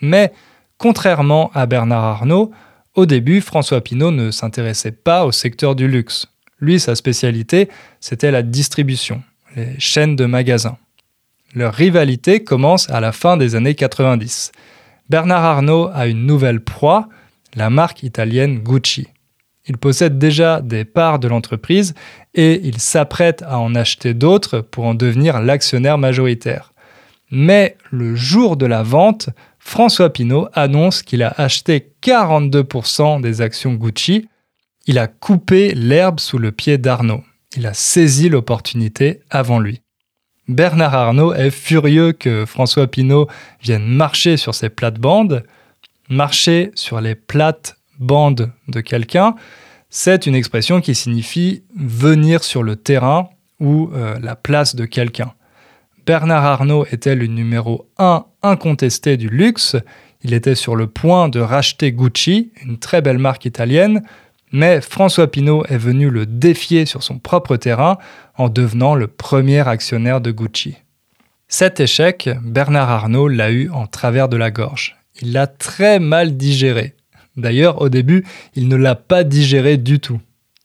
Mais, 0.00 0.32
contrairement 0.78 1.50
à 1.54 1.66
Bernard 1.66 2.04
Arnault, 2.04 2.50
au 2.94 3.06
début, 3.06 3.40
François 3.40 3.80
Pinault 3.80 4.10
ne 4.10 4.30
s'intéressait 4.30 4.92
pas 4.92 5.24
au 5.24 5.32
secteur 5.32 5.74
du 5.74 5.88
luxe. 5.88 6.28
Lui, 6.60 6.80
sa 6.80 6.94
spécialité, 6.94 7.68
c'était 8.00 8.30
la 8.30 8.42
distribution, 8.42 9.22
les 9.56 9.78
chaînes 9.78 10.16
de 10.16 10.26
magasins. 10.26 10.78
Leur 11.54 11.74
rivalité 11.74 12.42
commence 12.42 12.90
à 12.90 13.00
la 13.00 13.12
fin 13.12 13.36
des 13.36 13.54
années 13.54 13.74
90. 13.74 14.52
Bernard 15.10 15.44
Arnault 15.44 15.90
a 15.92 16.06
une 16.06 16.26
nouvelle 16.26 16.60
proie, 16.60 17.08
la 17.54 17.70
marque 17.70 18.02
italienne 18.02 18.58
Gucci. 18.58 19.06
Il 19.66 19.78
possède 19.78 20.18
déjà 20.18 20.60
des 20.60 20.84
parts 20.84 21.18
de 21.18 21.28
l'entreprise 21.28 21.94
et 22.34 22.60
il 22.64 22.78
s'apprête 22.78 23.42
à 23.42 23.58
en 23.58 23.74
acheter 23.74 24.12
d'autres 24.12 24.60
pour 24.60 24.84
en 24.84 24.94
devenir 24.94 25.40
l'actionnaire 25.40 25.96
majoritaire. 25.96 26.72
Mais 27.30 27.76
le 27.90 28.14
jour 28.14 28.56
de 28.56 28.66
la 28.66 28.82
vente, 28.82 29.30
François 29.58 30.12
Pinault 30.12 30.48
annonce 30.52 31.02
qu'il 31.02 31.22
a 31.22 31.32
acheté 31.38 31.92
42% 32.02 33.20
des 33.22 33.40
actions 33.40 33.74
Gucci. 33.74 34.28
Il 34.86 34.98
a 34.98 35.06
coupé 35.06 35.72
l'herbe 35.74 36.20
sous 36.20 36.38
le 36.38 36.52
pied 36.52 36.78
d'Arnaud. 36.78 37.22
Il 37.56 37.66
a 37.66 37.74
saisi 37.74 38.28
l'opportunité 38.28 39.20
avant 39.30 39.58
lui. 39.58 39.80
Bernard 40.46 40.94
Arnault 40.94 41.32
est 41.32 41.50
furieux 41.50 42.12
que 42.12 42.44
François 42.44 42.86
Pinault 42.86 43.28
vienne 43.62 43.86
marcher 43.86 44.36
sur 44.36 44.54
ses 44.54 44.68
plates-bandes. 44.68 45.44
Marcher 46.10 46.70
sur 46.74 47.00
les 47.00 47.14
plates 47.14 47.76
bande 47.98 48.50
de 48.68 48.80
quelqu'un, 48.80 49.36
c'est 49.88 50.26
une 50.26 50.34
expression 50.34 50.80
qui 50.80 50.94
signifie 50.94 51.62
venir 51.76 52.44
sur 52.44 52.62
le 52.62 52.76
terrain 52.76 53.30
ou 53.60 53.90
euh, 53.94 54.18
la 54.20 54.36
place 54.36 54.74
de 54.74 54.84
quelqu'un. 54.84 55.32
Bernard 56.04 56.44
Arnault 56.44 56.84
était 56.90 57.14
le 57.14 57.26
numéro 57.26 57.88
1 57.98 58.26
incontesté 58.42 59.16
du 59.16 59.28
luxe. 59.28 59.76
Il 60.22 60.34
était 60.34 60.54
sur 60.54 60.76
le 60.76 60.88
point 60.88 61.28
de 61.28 61.40
racheter 61.40 61.92
Gucci, 61.92 62.52
une 62.62 62.78
très 62.78 63.00
belle 63.00 63.18
marque 63.18 63.46
italienne, 63.46 64.02
mais 64.54 64.80
François 64.80 65.28
Pinault 65.28 65.64
est 65.64 65.76
venu 65.76 66.10
le 66.10 66.26
défier 66.26 66.86
sur 66.86 67.02
son 67.02 67.18
propre 67.18 67.56
terrain 67.56 67.98
en 68.36 68.48
devenant 68.48 68.94
le 68.94 69.08
premier 69.08 69.66
actionnaire 69.66 70.20
de 70.20 70.30
Gucci. 70.30 70.76
Cet 71.48 71.80
échec, 71.80 72.30
Bernard 72.44 72.88
Arnault 72.88 73.26
l'a 73.26 73.50
eu 73.50 73.68
en 73.70 73.88
travers 73.88 74.28
de 74.28 74.36
la 74.36 74.52
gorge. 74.52 74.94
Il 75.20 75.32
l'a 75.32 75.48
très 75.48 75.98
mal 75.98 76.36
digéré. 76.36 76.94
D'ailleurs, 77.36 77.82
au 77.82 77.88
début, 77.88 78.24
il 78.54 78.68
ne 78.68 78.76
l'a 78.76 78.94
pas 78.94 79.24
digéré 79.24 79.76
du 79.76 79.98
tout. 79.98 80.20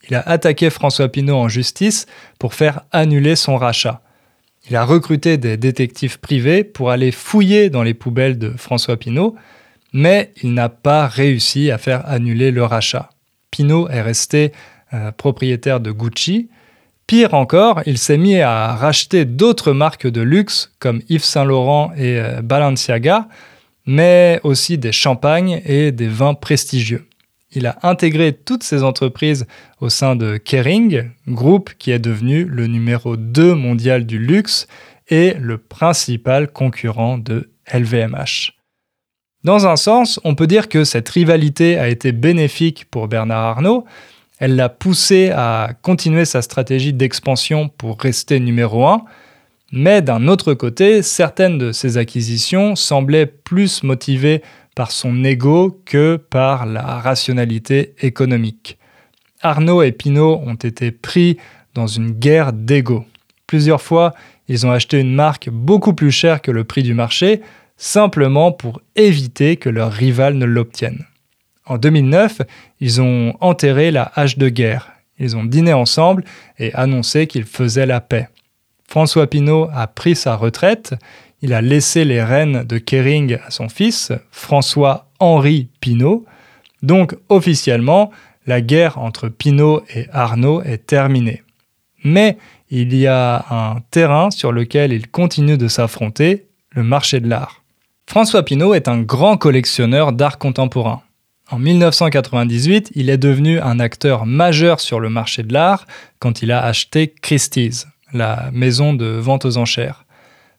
Il 0.08 0.14
a 0.16 0.22
attaqué 0.22 0.70
François 0.70 1.10
Pinault 1.10 1.38
en 1.38 1.50
justice 1.50 2.06
pour 2.38 2.54
faire 2.54 2.82
annuler 2.92 3.36
son 3.36 3.58
rachat. 3.58 4.04
Il 4.70 4.76
a 4.76 4.86
recruté 4.86 5.40
des 5.40 5.58
détectives 5.58 6.20
privés 6.20 6.64
pour 6.64 6.92
aller 6.92 7.12
fouiller 7.12 7.72
dans 7.72 7.82
les 7.82 7.96
poubelles 7.96 8.38
de 8.38 8.52
François 8.56 8.98
Pinault, 8.98 9.36
mais 9.94 10.32
il 10.44 10.54
n'a 10.54 10.70
pas 10.70 11.08
réussi 11.08 11.72
à 11.72 11.80
faire 11.80 12.08
annuler 12.08 12.52
le 12.52 12.64
rachat. 12.64 13.10
Pinault 13.52 13.90
est 13.90 14.02
resté 14.02 14.52
euh, 14.94 15.12
propriétaire 15.12 15.80
de 15.80 15.92
Gucci. 15.92 16.50
Pire 17.08 17.34
encore, 17.34 17.82
il 17.86 17.98
s'est 17.98 18.18
mis 18.18 18.40
à 18.40 18.76
racheter 18.76 19.26
d'autres 19.26 19.74
marques 19.74 20.08
de 20.08 20.22
luxe 20.22 20.72
comme 20.80 21.02
Yves 21.10 21.24
Saint 21.24 21.46
Laurent 21.46 21.92
et 21.96 22.20
euh, 22.20 22.42
Balenciaga 22.42 23.28
mais 23.90 24.40
aussi 24.44 24.78
des 24.78 24.92
champagnes 24.92 25.64
et 25.66 25.92
des 25.92 26.08
vins 26.08 26.36
prestigieux. 26.36 27.08
Il 27.52 27.66
a 27.66 27.80
intégré 27.82 28.34
toutes 28.34 28.62
ces 28.62 28.84
entreprises 28.84 29.48
au 29.82 29.90
sein 29.90 30.16
de 30.16 30.38
Kering, 30.38 31.10
groupe 31.28 31.72
qui 31.80 31.90
est 31.90 31.98
devenu 31.98 32.44
le 32.44 32.68
numéro 32.68 33.18
2 33.18 33.56
mondial 33.56 34.06
du 34.06 34.20
luxe 34.20 34.68
et 35.08 35.34
le 35.34 35.58
principal 35.58 36.52
concurrent 36.52 37.18
de 37.18 37.50
LVMH. 37.74 38.59
Dans 39.46 39.68
un 39.68 39.78
sens, 39.78 40.20
on 40.26 40.36
peut 40.36 40.48
dire 40.48 40.68
que 40.68 40.84
cette 40.84 41.08
rivalité 41.08 41.78
a 41.78 41.88
été 41.88 42.12
bénéfique 42.12 42.86
pour 42.92 43.08
Bernard 43.08 43.46
Arnault. 43.46 43.86
Elle 44.38 44.58
l'a 44.58 44.68
poussé 44.68 45.30
à 45.30 45.72
continuer 45.82 46.26
sa 46.26 46.42
stratégie 46.42 46.92
d'expansion 46.92 47.70
pour 47.70 47.98
rester 48.02 48.42
numéro 48.42 48.86
1. 48.86 49.02
Mais 49.72 50.02
d'un 50.02 50.28
autre 50.28 50.54
côté, 50.56 51.02
certaines 51.04 51.58
de 51.58 51.72
ses 51.72 51.98
acquisitions 51.98 52.76
semblaient 52.76 53.28
plus 53.28 53.84
motivées 53.84 54.42
par 54.76 54.92
son 54.92 55.24
ego 55.24 55.80
que 55.86 56.18
par 56.18 56.66
la 56.66 57.00
rationalité 57.00 57.94
économique. 58.02 58.78
Arnaud 59.42 59.84
et 59.84 59.94
Pinault 59.94 60.42
ont 60.46 60.56
été 60.56 60.92
pris 60.92 61.38
dans 61.76 61.88
une 61.88 62.12
guerre 62.12 62.52
d'ego. 62.52 63.06
Plusieurs 63.48 63.82
fois, 63.82 64.14
ils 64.50 64.66
ont 64.66 64.72
acheté 64.72 65.00
une 65.00 65.16
marque 65.16 65.50
beaucoup 65.50 65.94
plus 65.94 66.12
chère 66.12 66.42
que 66.42 66.52
le 66.52 66.66
prix 66.66 66.84
du 66.84 66.94
marché, 66.94 67.42
simplement 67.80 68.52
pour 68.52 68.82
éviter 68.96 69.56
que 69.56 69.70
leur 69.70 69.92
rival 69.92 70.36
ne 70.36 70.46
l'obtienne. 70.46 71.06
En 71.66 71.78
2009, 71.78 72.42
ils 72.80 73.02
ont 73.02 73.34
enterré 73.40 73.90
la 73.90 74.12
hache 74.16 74.38
de 74.38 74.50
guerre. 74.50 74.92
Ils 75.18 75.36
ont 75.38 75.46
dîné 75.46 75.74
ensemble 75.74 76.24
et 76.60 76.74
annoncé 76.74 77.26
qu'ils 77.26 77.46
faisaient 77.46 77.86
la 77.86 78.02
paix. 78.02 78.28
François 78.88 79.28
Pinault 79.28 79.70
a 79.74 79.88
pris 79.88 80.16
sa 80.16 80.36
retraite, 80.36 80.96
il 81.42 81.54
a 81.54 81.62
laissé 81.62 82.04
les 82.04 82.22
rênes 82.22 82.64
de 82.64 82.78
Kering 82.78 83.38
à 83.46 83.50
son 83.50 83.70
fils, 83.70 84.12
François-Henri 84.32 85.70
Pinault. 85.80 86.26
Donc 86.84 87.16
officiellement, 87.30 88.12
la 88.46 88.62
guerre 88.62 88.98
entre 88.98 89.30
Pinault 89.30 89.84
et 89.96 90.08
Arnaud 90.12 90.62
est 90.64 90.86
terminée. 90.86 91.44
Mais 92.04 92.38
il 92.70 92.94
y 92.94 93.08
a 93.08 93.46
un 93.50 93.80
terrain 93.92 94.32
sur 94.32 94.52
lequel 94.52 94.92
ils 94.92 95.08
continuent 95.08 95.58
de 95.58 95.68
s'affronter, 95.68 96.48
le 96.72 96.84
marché 96.84 97.20
de 97.20 97.30
l'art. 97.30 97.59
François 98.10 98.42
Pinault 98.42 98.74
est 98.74 98.88
un 98.88 99.04
grand 99.04 99.38
collectionneur 99.38 100.14
d'art 100.14 100.40
contemporain. 100.40 101.04
En 101.52 101.60
1998, 101.60 102.92
il 102.96 103.08
est 103.08 103.20
devenu 103.20 103.60
un 103.60 103.80
acteur 103.80 104.26
majeur 104.26 104.80
sur 104.80 105.00
le 105.00 105.10
marché 105.12 105.44
de 105.44 105.54
l'art 105.54 105.86
quand 106.18 106.42
il 106.42 106.52
a 106.52 106.64
acheté 106.64 107.14
Christie's, 107.22 107.86
la 108.12 108.50
maison 108.52 108.96
de 108.96 109.06
vente 109.06 109.46
aux 109.46 109.58
enchères. 109.58 110.06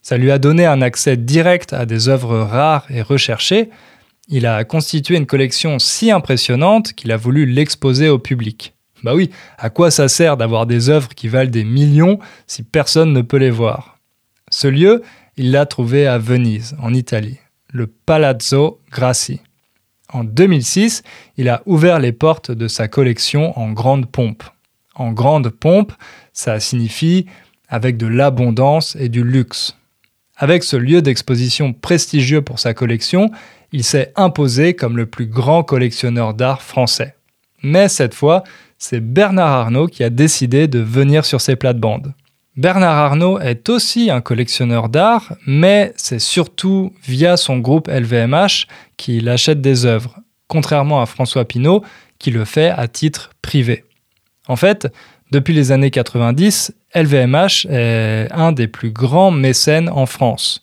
Ça 0.00 0.16
lui 0.16 0.30
a 0.30 0.38
donné 0.38 0.64
un 0.64 0.80
accès 0.80 1.16
direct 1.16 1.72
à 1.72 1.86
des 1.86 2.08
œuvres 2.08 2.38
rares 2.38 2.86
et 2.88 3.02
recherchées. 3.02 3.68
Il 4.28 4.46
a 4.46 4.62
constitué 4.62 5.16
une 5.16 5.26
collection 5.26 5.80
si 5.80 6.12
impressionnante 6.12 6.92
qu'il 6.92 7.10
a 7.10 7.16
voulu 7.16 7.46
l'exposer 7.46 8.08
au 8.08 8.20
public. 8.20 8.74
Bah 9.02 9.16
oui, 9.16 9.28
à 9.58 9.70
quoi 9.70 9.90
ça 9.90 10.06
sert 10.06 10.36
d'avoir 10.36 10.66
des 10.66 10.88
œuvres 10.88 11.16
qui 11.16 11.26
valent 11.26 11.50
des 11.50 11.64
millions 11.64 12.20
si 12.46 12.62
personne 12.62 13.12
ne 13.12 13.22
peut 13.22 13.38
les 13.38 13.50
voir? 13.50 13.98
Ce 14.52 14.66
lieu, 14.66 15.02
il 15.36 15.50
l'a 15.52 15.66
trouvé 15.66 16.06
à 16.06 16.18
Venise, 16.18 16.76
en 16.80 16.92
Italie, 16.92 17.38
le 17.72 17.86
Palazzo 17.86 18.80
Grassi. 18.90 19.40
En 20.12 20.24
2006, 20.24 21.02
il 21.36 21.48
a 21.48 21.62
ouvert 21.66 21.98
les 21.98 22.12
portes 22.12 22.50
de 22.50 22.68
sa 22.68 22.88
collection 22.88 23.58
en 23.58 23.70
grande 23.70 24.10
pompe. 24.10 24.42
En 24.94 25.12
grande 25.12 25.50
pompe, 25.50 25.92
ça 26.32 26.58
signifie 26.60 27.26
avec 27.68 27.96
de 27.96 28.06
l'abondance 28.06 28.96
et 28.96 29.08
du 29.08 29.22
luxe. 29.22 29.76
Avec 30.36 30.64
ce 30.64 30.76
lieu 30.76 31.02
d'exposition 31.02 31.72
prestigieux 31.72 32.42
pour 32.42 32.58
sa 32.58 32.74
collection, 32.74 33.30
il 33.72 33.84
s'est 33.84 34.12
imposé 34.16 34.74
comme 34.74 34.96
le 34.96 35.06
plus 35.06 35.26
grand 35.26 35.62
collectionneur 35.62 36.34
d'art 36.34 36.62
français. 36.62 37.14
Mais 37.62 37.88
cette 37.88 38.14
fois, 38.14 38.42
c'est 38.78 39.00
Bernard 39.00 39.52
Arnault 39.52 39.86
qui 39.86 40.02
a 40.02 40.10
décidé 40.10 40.66
de 40.66 40.80
venir 40.80 41.24
sur 41.24 41.40
ses 41.40 41.56
plates-bandes. 41.56 42.14
Bernard 42.56 42.96
Arnault 42.96 43.38
est 43.38 43.68
aussi 43.68 44.10
un 44.10 44.20
collectionneur 44.20 44.88
d'art, 44.88 45.34
mais 45.46 45.92
c'est 45.96 46.18
surtout 46.18 46.92
via 47.04 47.36
son 47.36 47.58
groupe 47.58 47.88
LVMH 47.88 48.66
qu'il 48.96 49.28
achète 49.28 49.60
des 49.60 49.86
œuvres, 49.86 50.18
contrairement 50.48 51.00
à 51.00 51.06
François 51.06 51.44
Pinault 51.44 51.84
qui 52.18 52.30
le 52.30 52.44
fait 52.44 52.70
à 52.70 52.88
titre 52.88 53.30
privé. 53.40 53.84
En 54.48 54.56
fait, 54.56 54.92
depuis 55.30 55.54
les 55.54 55.70
années 55.70 55.92
90, 55.92 56.74
LVMH 56.94 57.66
est 57.70 58.28
un 58.32 58.50
des 58.50 58.66
plus 58.66 58.90
grands 58.90 59.30
mécènes 59.30 59.88
en 59.88 60.06
France. 60.06 60.62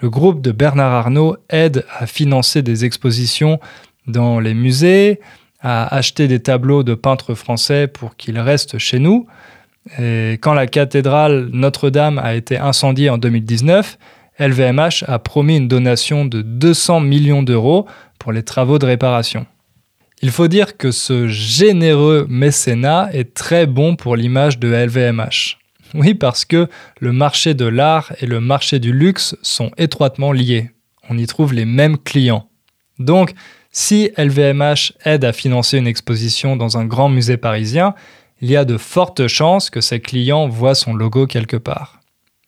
Le 0.00 0.10
groupe 0.10 0.40
de 0.40 0.50
Bernard 0.50 0.92
Arnault 0.92 1.36
aide 1.50 1.84
à 1.96 2.06
financer 2.06 2.62
des 2.62 2.84
expositions 2.84 3.60
dans 4.08 4.40
les 4.40 4.54
musées, 4.54 5.20
à 5.60 5.94
acheter 5.94 6.26
des 6.26 6.40
tableaux 6.40 6.82
de 6.82 6.94
peintres 6.94 7.34
français 7.34 7.86
pour 7.86 8.16
qu'ils 8.16 8.38
restent 8.40 8.78
chez 8.78 8.98
nous. 8.98 9.26
Et 9.98 10.38
quand 10.40 10.54
la 10.54 10.66
cathédrale 10.66 11.48
Notre-Dame 11.52 12.18
a 12.18 12.34
été 12.34 12.58
incendiée 12.58 13.10
en 13.10 13.18
2019, 13.18 13.98
LVMH 14.38 15.04
a 15.06 15.18
promis 15.18 15.56
une 15.56 15.68
donation 15.68 16.24
de 16.24 16.42
200 16.42 17.00
millions 17.00 17.42
d'euros 17.42 17.86
pour 18.18 18.32
les 18.32 18.42
travaux 18.42 18.78
de 18.78 18.86
réparation. 18.86 19.46
Il 20.20 20.30
faut 20.30 20.48
dire 20.48 20.76
que 20.76 20.90
ce 20.90 21.28
généreux 21.28 22.26
mécénat 22.28 23.10
est 23.12 23.34
très 23.34 23.66
bon 23.66 23.96
pour 23.96 24.16
l'image 24.16 24.58
de 24.58 24.68
LVMH. 24.68 25.58
Oui, 25.94 26.14
parce 26.14 26.44
que 26.44 26.68
le 27.00 27.12
marché 27.12 27.54
de 27.54 27.64
l'art 27.64 28.12
et 28.20 28.26
le 28.26 28.40
marché 28.40 28.78
du 28.78 28.92
luxe 28.92 29.36
sont 29.42 29.70
étroitement 29.78 30.32
liés. 30.32 30.70
On 31.08 31.16
y 31.16 31.26
trouve 31.26 31.54
les 31.54 31.64
mêmes 31.64 31.96
clients. 31.96 32.48
Donc, 32.98 33.32
si 33.70 34.10
LVMH 34.16 34.92
aide 35.04 35.24
à 35.24 35.32
financer 35.32 35.78
une 35.78 35.86
exposition 35.86 36.56
dans 36.56 36.78
un 36.78 36.84
grand 36.84 37.08
musée 37.08 37.36
parisien, 37.36 37.94
il 38.40 38.50
y 38.50 38.56
a 38.56 38.64
de 38.64 38.76
fortes 38.76 39.26
chances 39.26 39.70
que 39.70 39.80
ses 39.80 40.00
clients 40.00 40.48
voient 40.48 40.74
son 40.74 40.94
logo 40.94 41.26
quelque 41.26 41.56
part. 41.56 42.00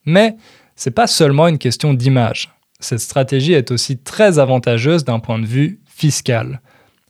Mais 0.05 0.37
c'est 0.77 0.91
pas 0.91 1.07
seulement 1.07 1.49
une 1.49 1.59
question 1.59 1.95
d'image. 1.95 2.51
Cette 2.79 3.01
stratégie 3.01 3.53
est 3.53 3.71
aussi 3.71 3.99
très 3.99 4.39
avantageuse 4.39 5.05
d'un 5.05 5.19
point 5.19 5.39
de 5.39 5.47
vue 5.47 5.81
fiscal. 5.87 6.61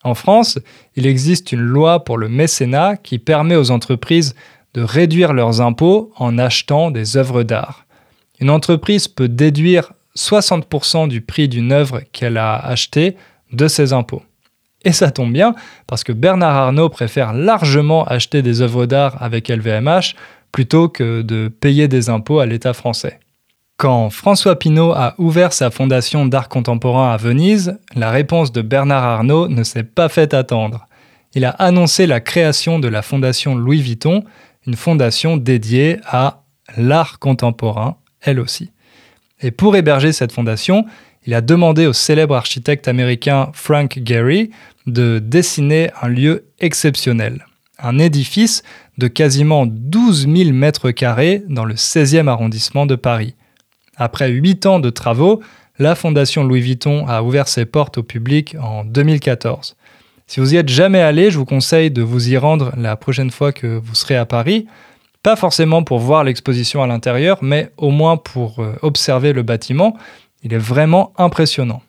En 0.03 0.15
France, 0.15 0.59
il 0.97 1.07
existe 1.07 1.53
une 1.53 1.61
loi 1.61 2.05
pour 2.05 2.19
le 2.19 2.29
mécénat 2.29 2.97
qui 2.97 3.19
permet 3.19 3.57
aux 3.57 3.71
entreprises 3.71 4.35
de 4.75 4.83
réduire 4.83 5.33
leurs 5.33 5.61
impôts 5.61 6.13
en 6.17 6.39
achetant 6.39 6.91
des 6.91 7.17
œuvres 7.17 7.43
d'art. 7.43 7.87
Une 8.41 8.51
entreprise 8.51 9.09
peut 9.09 9.29
déduire 9.29 9.93
60% 10.17 11.09
du 11.09 11.21
prix 11.21 11.49
d'une 11.49 11.73
œuvre 11.73 12.01
qu'elle 12.13 12.39
a 12.39 12.57
achetée 12.57 13.17
de 13.53 13.69
ses 13.69 13.93
impôts. 13.93 14.23
Et 14.85 14.93
ça 14.93 15.11
tombe 15.11 15.33
bien, 15.33 15.55
parce 15.87 16.05
que 16.05 16.13
Bernard 16.13 16.57
Arnault 16.57 16.89
préfère 16.89 17.33
largement 17.33 18.05
acheter 18.05 18.43
des 18.43 18.63
œuvres 18.63 18.87
d'art 18.87 19.23
avec 19.23 19.49
LVMH 19.49 20.15
plutôt 20.53 20.89
que 20.89 21.23
de 21.23 21.49
payer 21.49 21.87
des 21.87 22.09
impôts 22.09 22.41
à 22.41 22.47
l'État 22.47 22.73
français. 22.73 23.21
Quand 23.77 24.11
François 24.11 24.59
Pinault 24.59 24.93
a 24.93 25.15
ouvert 25.19 25.53
sa 25.53 25.71
fondation 25.71 26.27
d'art 26.27 26.49
contemporain 26.49 27.13
à 27.13 27.17
Venise, 27.17 27.79
la 27.95 28.11
réponse 28.11 28.53
de 28.53 28.63
Bernard 28.63 29.05
Arnault 29.05 29.49
ne 29.49 29.63
s'est 29.63 29.85
pas 29.85 30.09
fait 30.09 30.35
attendre. 30.35 30.87
Il 31.35 31.45
a 31.45 31.51
annoncé 31.51 32.07
la 32.07 32.21
création 32.21 32.79
de 32.79 32.89
la 32.89 33.03
fondation 33.03 33.55
Louis 33.55 33.81
Vuitton, 33.81 34.25
une 34.67 34.77
fondation 34.77 35.37
dédiée 35.37 35.99
à 36.05 36.43
l'art 36.77 37.19
contemporain, 37.19 37.97
elle 38.21 38.41
aussi. 38.41 38.71
Et 39.41 39.51
pour 39.51 39.77
héberger 39.77 40.13
cette 40.13 40.33
fondation, 40.33 40.85
il 41.27 41.35
a 41.35 41.41
demandé 41.41 41.87
au 41.87 41.93
célèbre 41.93 42.35
architecte 42.35 42.89
américain 42.89 43.51
Frank 43.53 44.01
Gehry 44.05 44.51
de 44.87 45.19
dessiner 45.19 45.91
un 46.01 46.09
lieu 46.09 46.47
exceptionnel, 46.61 47.47
un 47.79 47.99
édifice 47.99 48.63
de 48.99 49.09
quasiment 49.09 49.67
12 49.67 50.29
000 50.35 50.51
mètres 50.53 50.91
carrés 50.91 51.43
dans 51.49 51.65
le 51.65 51.75
16e 51.75 52.29
arrondissement 52.29 52.87
de 52.87 52.97
Paris. 52.97 53.35
Après 53.97 54.31
huit 54.31 54.65
ans 54.67 54.81
de 54.81 54.91
travaux, 54.91 55.43
la 55.79 55.95
Fondation 55.95 56.45
Louis 56.45 56.61
Vuitton 56.61 57.07
a 57.07 57.23
ouvert 57.23 57.49
ses 57.49 57.65
portes 57.65 57.99
au 57.99 58.03
public 58.03 58.57
en 58.61 58.85
2014. 58.85 59.77
Si 60.27 60.41
vous 60.41 60.55
y 60.55 60.57
êtes 60.57 60.69
jamais 60.69 61.01
allé, 61.01 61.31
je 61.31 61.39
vous 61.39 61.45
conseille 61.45 61.91
de 61.91 62.03
vous 62.03 62.31
y 62.31 62.37
rendre 62.37 62.73
la 62.77 62.97
prochaine 62.97 63.31
fois 63.31 63.53
que 63.53 63.67
vous 63.67 63.95
serez 63.95 64.17
à 64.17 64.27
Paris. 64.27 64.67
Pas 65.23 65.37
forcément 65.37 65.83
pour 65.83 65.99
voir 65.99 66.25
l'exposition 66.25 66.83
à 66.83 66.87
l'intérieur, 66.87 67.39
mais 67.43 67.73
au 67.77 67.91
moins 67.91 68.17
pour 68.17 68.61
euh, 68.61 68.75
observer 68.83 69.33
le 69.33 69.43
bâtiment. 69.43 69.97
Il 70.43 70.55
est 70.55 70.59
vraiment 70.59 71.13
impressionnant. 71.19 71.83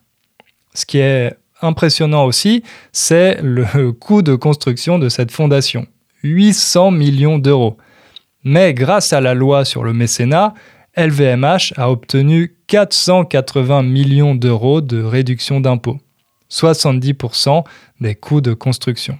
Ce 0.74 0.86
qui 0.86 1.00
est 1.00 1.34
impressionnant 1.62 2.26
aussi, 2.26 2.64
c'est 2.92 3.40
le 3.42 3.92
coût 4.00 4.22
de 4.22 4.36
construction 4.36 5.00
de 5.00 5.10
cette 5.10 5.32
fondation. 5.32 5.86
800 6.24 6.92
millions 6.92 7.40
d'euros. 7.40 7.78
Mais 8.44 8.74
grâce 8.74 9.14
à 9.14 9.22
la 9.22 9.34
loi 9.34 9.66
sur 9.66 9.84
le 9.84 9.94
mécénat, 9.94 10.54
LVMH 10.98 11.74
a 11.78 11.90
obtenu 11.90 12.56
480 12.68 13.84
millions 13.84 14.36
d'euros 14.36 14.82
de 14.82 15.02
réduction 15.02 15.62
d'impôts, 15.62 16.00
70% 16.50 17.64
des 18.02 18.16
coûts 18.16 18.42
de 18.42 18.54
construction. 18.54 19.18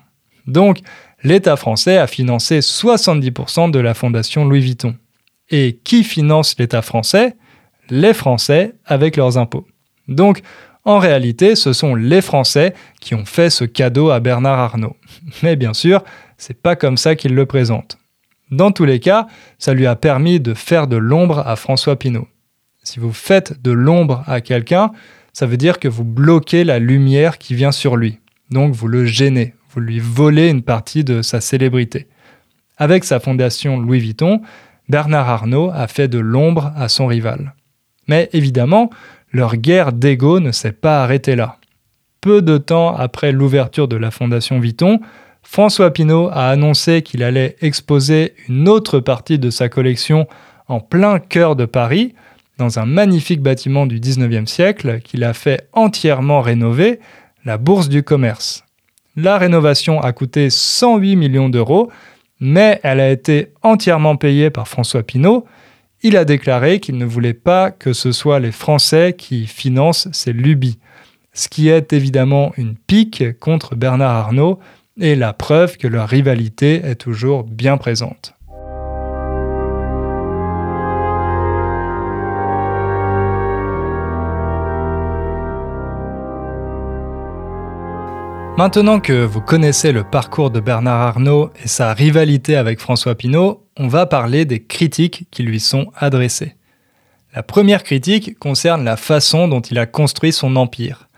Donc, 0.48 0.80
l'État 1.24 1.56
français 1.56 1.98
a 1.98 2.08
financé 2.08 2.60
70% 2.60 3.72
de 3.72 3.80
la 3.80 3.94
fondation 3.94 4.44
Louis 4.46 4.60
Vuitton. 4.60 4.96
Et 5.50 5.80
qui 5.84 6.04
finance 6.04 6.56
l'État 6.58 6.82
français? 6.82 7.36
Les 7.89 8.13
Français 8.13 8.76
avec 8.86 9.17
leurs 9.17 9.38
impôts. 9.38 9.67
Donc, 10.08 10.41
En 10.84 10.98
réalité, 10.98 11.56
ce 11.56 11.74
sont 11.74 11.94
les 11.94 12.22
Français 12.22 12.74
qui 13.00 13.13
ont 13.13 13.26
fait 13.26 13.52
ce 13.52 13.65
cadeau 13.65 14.10
à 14.10 14.20
Bernard 14.20 14.58
Arnault. 14.58 14.96
Mais 15.44 15.56
bien 15.56 15.76
sûr, 15.76 16.04
c'est 16.39 16.60
pas 16.60 16.76
comme 16.76 16.98
ça 16.98 17.15
qu'il 17.15 17.36
le 17.36 17.46
présente. 17.46 18.00
Dans 18.50 18.72
tous 18.72 18.86
les 18.86 19.00
cas, 19.00 19.28
ça 19.60 19.74
lui 19.74 19.86
a 19.86 19.96
permis 19.96 20.39
de 20.39 20.54
faire 20.54 20.88
de 20.88 20.98
l'ombre 20.98 21.39
à 21.46 21.56
François 21.56 21.98
Pinault. 21.98 22.28
Si 22.84 23.00
vous 23.00 23.13
faites 23.13 23.62
de 23.62 23.72
l'ombre 23.72 24.24
à 24.26 24.41
quelqu'un, 24.41 24.91
ça 25.34 25.46
veut 25.46 25.58
dire 25.58 25.80
que 25.80 25.88
vous 25.88 26.04
bloquez 26.04 26.63
la 26.63 26.80
lumière 26.80 27.38
qui 27.38 27.54
vient 27.54 27.72
sur 27.72 27.96
lui. 27.96 28.20
Donc 28.50 28.74
vous 28.74 28.88
le 28.88 29.06
gênez, 29.06 29.54
vous 29.70 29.80
lui 29.80 30.00
volez 30.00 30.50
une 30.50 30.63
partie 30.63 31.04
de 31.04 31.22
sa 31.22 31.41
célébrité. 31.41 32.08
Avec 32.78 33.04
sa 33.04 33.20
fondation 33.20 33.80
Louis 33.80 34.00
Vuitton, 34.00 34.41
Bernard 34.89 35.30
Arnault 35.30 35.70
a 35.74 35.88
fait 35.88 36.08
de 36.08 36.17
l'ombre 36.17 36.74
à 36.76 36.89
son 36.89 37.06
rival. 37.06 37.54
Mais 38.12 38.28
évidemment, 38.34 38.89
leur 39.32 39.56
guerre 39.56 39.93
d'ego 39.93 40.41
ne 40.41 40.52
s'est 40.52 40.74
pas 40.74 41.02
arrêtée 41.02 41.38
là. 41.38 41.56
Peu 42.19 42.41
de 42.41 42.58
temps 42.58 42.93
après 42.93 43.32
l'ouverture 43.32 43.88
de 43.88 43.95
la 43.95 44.12
fondation 44.12 44.60
Vuitton, 44.60 45.00
François 45.43 45.91
Pinault 45.91 46.28
a 46.34 46.50
annoncé 46.50 47.04
qu'il 47.04 47.24
allait 47.24 47.56
exposer 47.62 48.34
une 48.50 48.67
autre 48.67 49.00
partie 49.00 49.39
de 49.39 49.50
sa 49.50 49.69
collection 49.69 50.28
en 50.67 50.82
plein 50.82 51.19
cœur 51.19 51.56
de 51.56 51.63
Paris, 51.63 52.13
dans 52.58 52.80
un 52.80 52.86
magnifique 52.86 53.41
bâtiment 53.41 53.86
du 53.86 54.02
19e 54.02 54.45
siècle 54.45 55.00
qu'il 55.00 55.24
a 55.24 55.34
fait 55.34 55.69
entièrement 55.71 56.41
rénover, 56.41 57.00
la 57.45 57.58
Bourse 57.58 57.88
du 57.88 58.04
Commerce. 58.04 58.65
La 59.15 59.38
rénovation 59.38 60.02
a 60.02 60.12
coûté 60.12 60.50
108 60.50 61.15
millions 61.15 61.47
d'euros, 61.47 61.89
mais 62.41 62.82
elle 62.84 63.00
a 63.00 63.10
été 63.10 63.54
entièrement 63.63 64.17
payée 64.17 64.50
par 64.50 64.67
François 64.67 65.02
Pinault. 65.02 65.45
Il 66.03 66.17
a 66.17 66.25
déclaré 66.25 66.79
qu'il 66.79 66.97
ne 66.97 67.05
voulait 67.05 67.35
pas 67.35 67.69
que 67.69 67.93
ce 67.93 68.11
soit 68.11 68.39
les 68.39 68.51
Français 68.51 69.13
qui 69.15 69.45
financent 69.45 70.07
ces 70.11 70.33
lubies, 70.33 70.79
ce 71.33 71.47
qui 71.47 71.69
est 71.69 71.93
évidemment 71.93 72.53
une 72.57 72.75
pique 72.75 73.37
contre 73.39 73.75
Bernard 73.75 74.15
Arnault 74.15 74.59
et 74.99 75.15
la 75.15 75.33
preuve 75.33 75.77
que 75.77 75.87
leur 75.87 76.09
rivalité 76.09 76.81
est 76.83 76.95
toujours 76.95 77.43
bien 77.43 77.77
présente. 77.77 78.33
Maintenant 88.63 89.00
que 89.00 89.26
vous 89.26 89.41
connaissez 89.41 89.91
le 89.91 90.04
parcours 90.04 90.52
de 90.52 90.60
Bernard 90.60 91.02
Arnault 91.02 91.50
et 91.63 91.67
sa 91.67 91.95
rivalité 91.95 92.56
avec 92.56 92.80
François 92.80 93.15
Pinault, 93.15 93.65
on 93.76 93.88
va 93.88 94.06
parler 94.06 94.45
des 94.45 94.62
critiques 94.62 95.26
qui 95.32 95.41
lui 95.41 95.60
sont 95.60 95.91
adressées. 95.95 96.54
La 97.34 97.41
première 97.41 97.82
critique 97.82 98.38
concerne 98.38 98.84
la 98.84 98.97
façon 98.97 99.47
dont 99.47 99.62
il 99.62 99.80
a 99.80 99.88
construit 99.88 100.32
son 100.32 100.56
empire. 100.58 101.10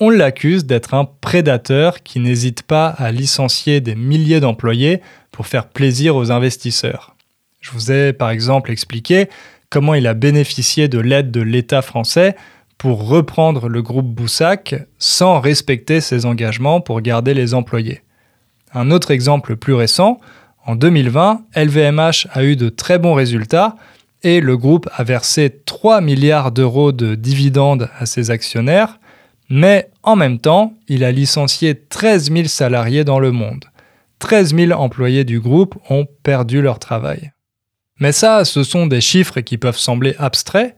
On 0.00 0.10
l'accuse 0.10 0.66
d'être 0.66 0.92
un 0.92 1.06
prédateur 1.06 2.02
qui 2.02 2.20
n'hésite 2.20 2.62
pas 2.62 2.88
à 2.88 3.10
licencier 3.10 3.80
des 3.80 3.94
milliers 3.94 4.40
d'employés 4.40 5.00
pour 5.30 5.46
faire 5.46 5.68
plaisir 5.68 6.14
aux 6.14 6.30
investisseurs. 6.30 7.16
Je 7.62 7.70
vous 7.70 7.90
ai 7.90 8.12
par 8.12 8.28
exemple 8.28 8.70
expliqué 8.70 9.30
comment 9.70 9.94
il 9.94 10.06
a 10.06 10.12
bénéficié 10.12 10.88
de 10.88 10.98
l'aide 10.98 11.30
de 11.30 11.40
l'État 11.40 11.80
français 11.80 12.36
pour 12.82 13.06
reprendre 13.06 13.68
le 13.68 13.80
groupe 13.80 14.08
Boussac 14.08 14.74
sans 14.98 15.38
respecter 15.38 16.00
ses 16.00 16.26
engagements 16.26 16.80
pour 16.80 17.00
garder 17.00 17.32
les 17.32 17.54
employés. 17.54 18.00
Un 18.74 18.90
autre 18.90 19.12
exemple 19.12 19.54
plus 19.54 19.74
récent, 19.74 20.18
en 20.66 20.74
2020, 20.74 21.44
LVMH 21.54 22.26
a 22.32 22.42
eu 22.42 22.56
de 22.56 22.70
très 22.70 22.98
bons 22.98 23.14
résultats 23.14 23.76
et 24.24 24.40
le 24.40 24.56
groupe 24.56 24.88
a 24.96 25.04
versé 25.04 25.60
3 25.64 26.00
milliards 26.00 26.50
d'euros 26.50 26.90
de 26.90 27.14
dividendes 27.14 27.88
à 28.00 28.04
ses 28.04 28.32
actionnaires, 28.32 28.98
mais 29.48 29.88
en 30.02 30.16
même 30.16 30.40
temps, 30.40 30.74
il 30.88 31.04
a 31.04 31.12
licencié 31.12 31.76
13 31.76 32.32
000 32.32 32.48
salariés 32.48 33.04
dans 33.04 33.20
le 33.20 33.30
monde. 33.30 33.66
13 34.18 34.56
000 34.56 34.72
employés 34.72 35.22
du 35.22 35.38
groupe 35.38 35.76
ont 35.88 36.08
perdu 36.24 36.60
leur 36.60 36.80
travail. 36.80 37.30
Mais 38.00 38.10
ça, 38.10 38.44
ce 38.44 38.64
sont 38.64 38.88
des 38.88 39.00
chiffres 39.00 39.38
qui 39.38 39.56
peuvent 39.56 39.78
sembler 39.78 40.16
abstraits, 40.18 40.74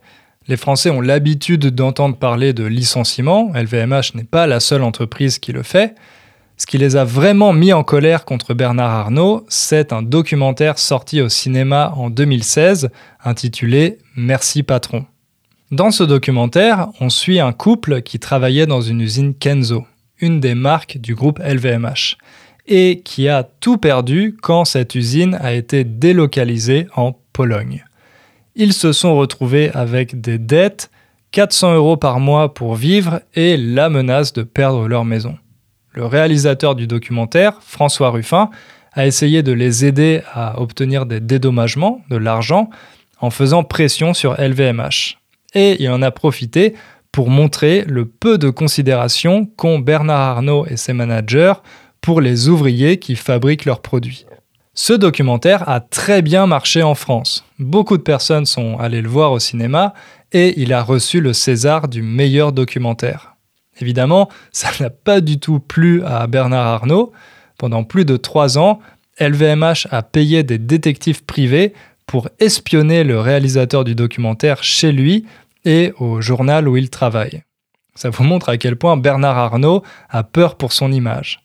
les 0.47 0.57
Français 0.57 0.91
ont 0.91 1.01
l'habitude 1.01 1.67
d'entendre 1.67 2.17
parler 2.17 2.53
de 2.53 2.65
licenciement, 2.65 3.51
LVMH 3.55 4.13
n'est 4.13 4.23
pas 4.23 4.45
la 4.45 4.59
seule 4.59 4.83
entreprise 4.83 5.39
qui 5.39 5.51
le 5.51 5.63
fait. 5.63 5.95
Ce 6.57 6.67
qui 6.67 6.77
les 6.77 6.95
a 6.95 7.03
vraiment 7.03 7.51
mis 7.51 7.73
en 7.73 7.83
colère 7.83 8.25
contre 8.25 8.53
Bernard 8.53 8.91
Arnault, 8.91 9.45
c'est 9.49 9.91
un 9.91 10.03
documentaire 10.03 10.77
sorti 10.77 11.19
au 11.19 11.29
cinéma 11.29 11.93
en 11.97 12.09
2016 12.09 12.89
intitulé 13.23 13.97
Merci 14.15 14.63
patron. 14.63 15.05
Dans 15.71 15.91
ce 15.91 16.03
documentaire, 16.03 16.89
on 17.01 17.09
suit 17.09 17.39
un 17.39 17.51
couple 17.51 18.03
qui 18.03 18.19
travaillait 18.19 18.67
dans 18.67 18.81
une 18.81 19.01
usine 19.01 19.33
Kenzo, 19.33 19.85
une 20.19 20.39
des 20.39 20.55
marques 20.55 20.99
du 20.99 21.15
groupe 21.15 21.39
LVMH, 21.39 22.17
et 22.67 23.01
qui 23.03 23.27
a 23.27 23.43
tout 23.43 23.77
perdu 23.77 24.37
quand 24.41 24.63
cette 24.63 24.95
usine 24.95 25.37
a 25.41 25.53
été 25.53 25.83
délocalisée 25.83 26.87
en 26.95 27.17
Pologne 27.33 27.83
ils 28.55 28.73
se 28.73 28.93
sont 28.93 29.15
retrouvés 29.17 29.69
avec 29.73 30.21
des 30.21 30.37
dettes, 30.37 30.89
400 31.31 31.75
euros 31.75 31.97
par 31.97 32.19
mois 32.19 32.53
pour 32.53 32.75
vivre 32.75 33.21
et 33.33 33.57
la 33.57 33.89
menace 33.89 34.33
de 34.33 34.43
perdre 34.43 34.87
leur 34.87 35.03
maison. 35.03 35.37
Le 35.91 36.05
réalisateur 36.05 36.75
du 36.75 36.87
documentaire, 36.87 37.59
François 37.61 38.09
Ruffin, 38.09 38.49
a 38.93 39.05
essayé 39.05 39.43
de 39.43 39.51
les 39.51 39.85
aider 39.85 40.21
à 40.33 40.61
obtenir 40.61 41.05
des 41.05 41.19
dédommagements, 41.19 42.01
de 42.09 42.15
l'argent, 42.15 42.69
en 43.19 43.29
faisant 43.29 43.63
pression 43.63 44.13
sur 44.13 44.35
LVMH. 44.39 45.17
Et 45.53 45.81
il 45.81 45.89
en 45.89 46.01
a 46.01 46.11
profité 46.11 46.75
pour 47.11 47.29
montrer 47.29 47.83
le 47.87 48.05
peu 48.05 48.37
de 48.37 48.49
considération 48.49 49.45
qu'ont 49.45 49.79
Bernard 49.79 50.37
Arnault 50.37 50.65
et 50.67 50.77
ses 50.77 50.93
managers 50.93 51.53
pour 52.01 52.21
les 52.21 52.49
ouvriers 52.49 52.99
qui 52.99 53.15
fabriquent 53.15 53.65
leurs 53.65 53.81
produits. 53.81 54.25
Ce 54.77 54.91
documentaire 54.91 55.69
a 55.69 55.79
très 55.79 56.21
bien 56.21 56.47
marché 56.47 56.83
en 56.83 56.95
France. 56.95 57.45
Beaucoup 57.59 57.95
de 57.95 58.03
personnes 58.03 58.45
sont 58.45 58.77
allées 58.77 59.01
le 59.01 59.07
voir 59.07 59.31
au 59.31 59.39
cinéma 59.39 59.93
et 60.33 60.59
il 60.61 60.73
a 60.73 60.83
reçu 60.83 61.21
le 61.21 61.31
César 61.31 61.87
du 61.87 62.01
meilleur 62.01 62.51
documentaire. 62.51 63.37
Évidemment, 63.79 64.29
ça 64.51 64.69
n'a 64.81 64.89
pas 64.89 65.21
du 65.21 65.39
tout 65.39 65.59
plu 65.59 66.03
à 66.03 66.27
Bernard 66.27 66.67
Arnault. 66.67 67.13
Pendant 67.57 67.85
plus 67.85 68.03
de 68.03 68.17
trois 68.17 68.57
ans, 68.57 68.81
LVMH 69.17 69.87
a 69.91 70.03
payé 70.03 70.43
des 70.43 70.57
détectives 70.57 71.23
privés 71.23 71.73
pour 72.05 72.27
espionner 72.39 73.05
le 73.05 73.21
réalisateur 73.21 73.85
du 73.85 73.95
documentaire 73.95 74.61
chez 74.61 74.91
lui 74.91 75.25
et 75.63 75.93
au 75.99 76.19
journal 76.19 76.67
où 76.67 76.75
il 76.75 76.89
travaille. 76.89 77.43
Ça 77.95 78.09
vous 78.09 78.25
montre 78.25 78.49
à 78.49 78.57
quel 78.57 78.75
point 78.75 78.97
Bernard 78.97 79.37
Arnault 79.37 79.83
a 80.09 80.23
peur 80.23 80.55
pour 80.55 80.73
son 80.73 80.91
image. 80.91 81.44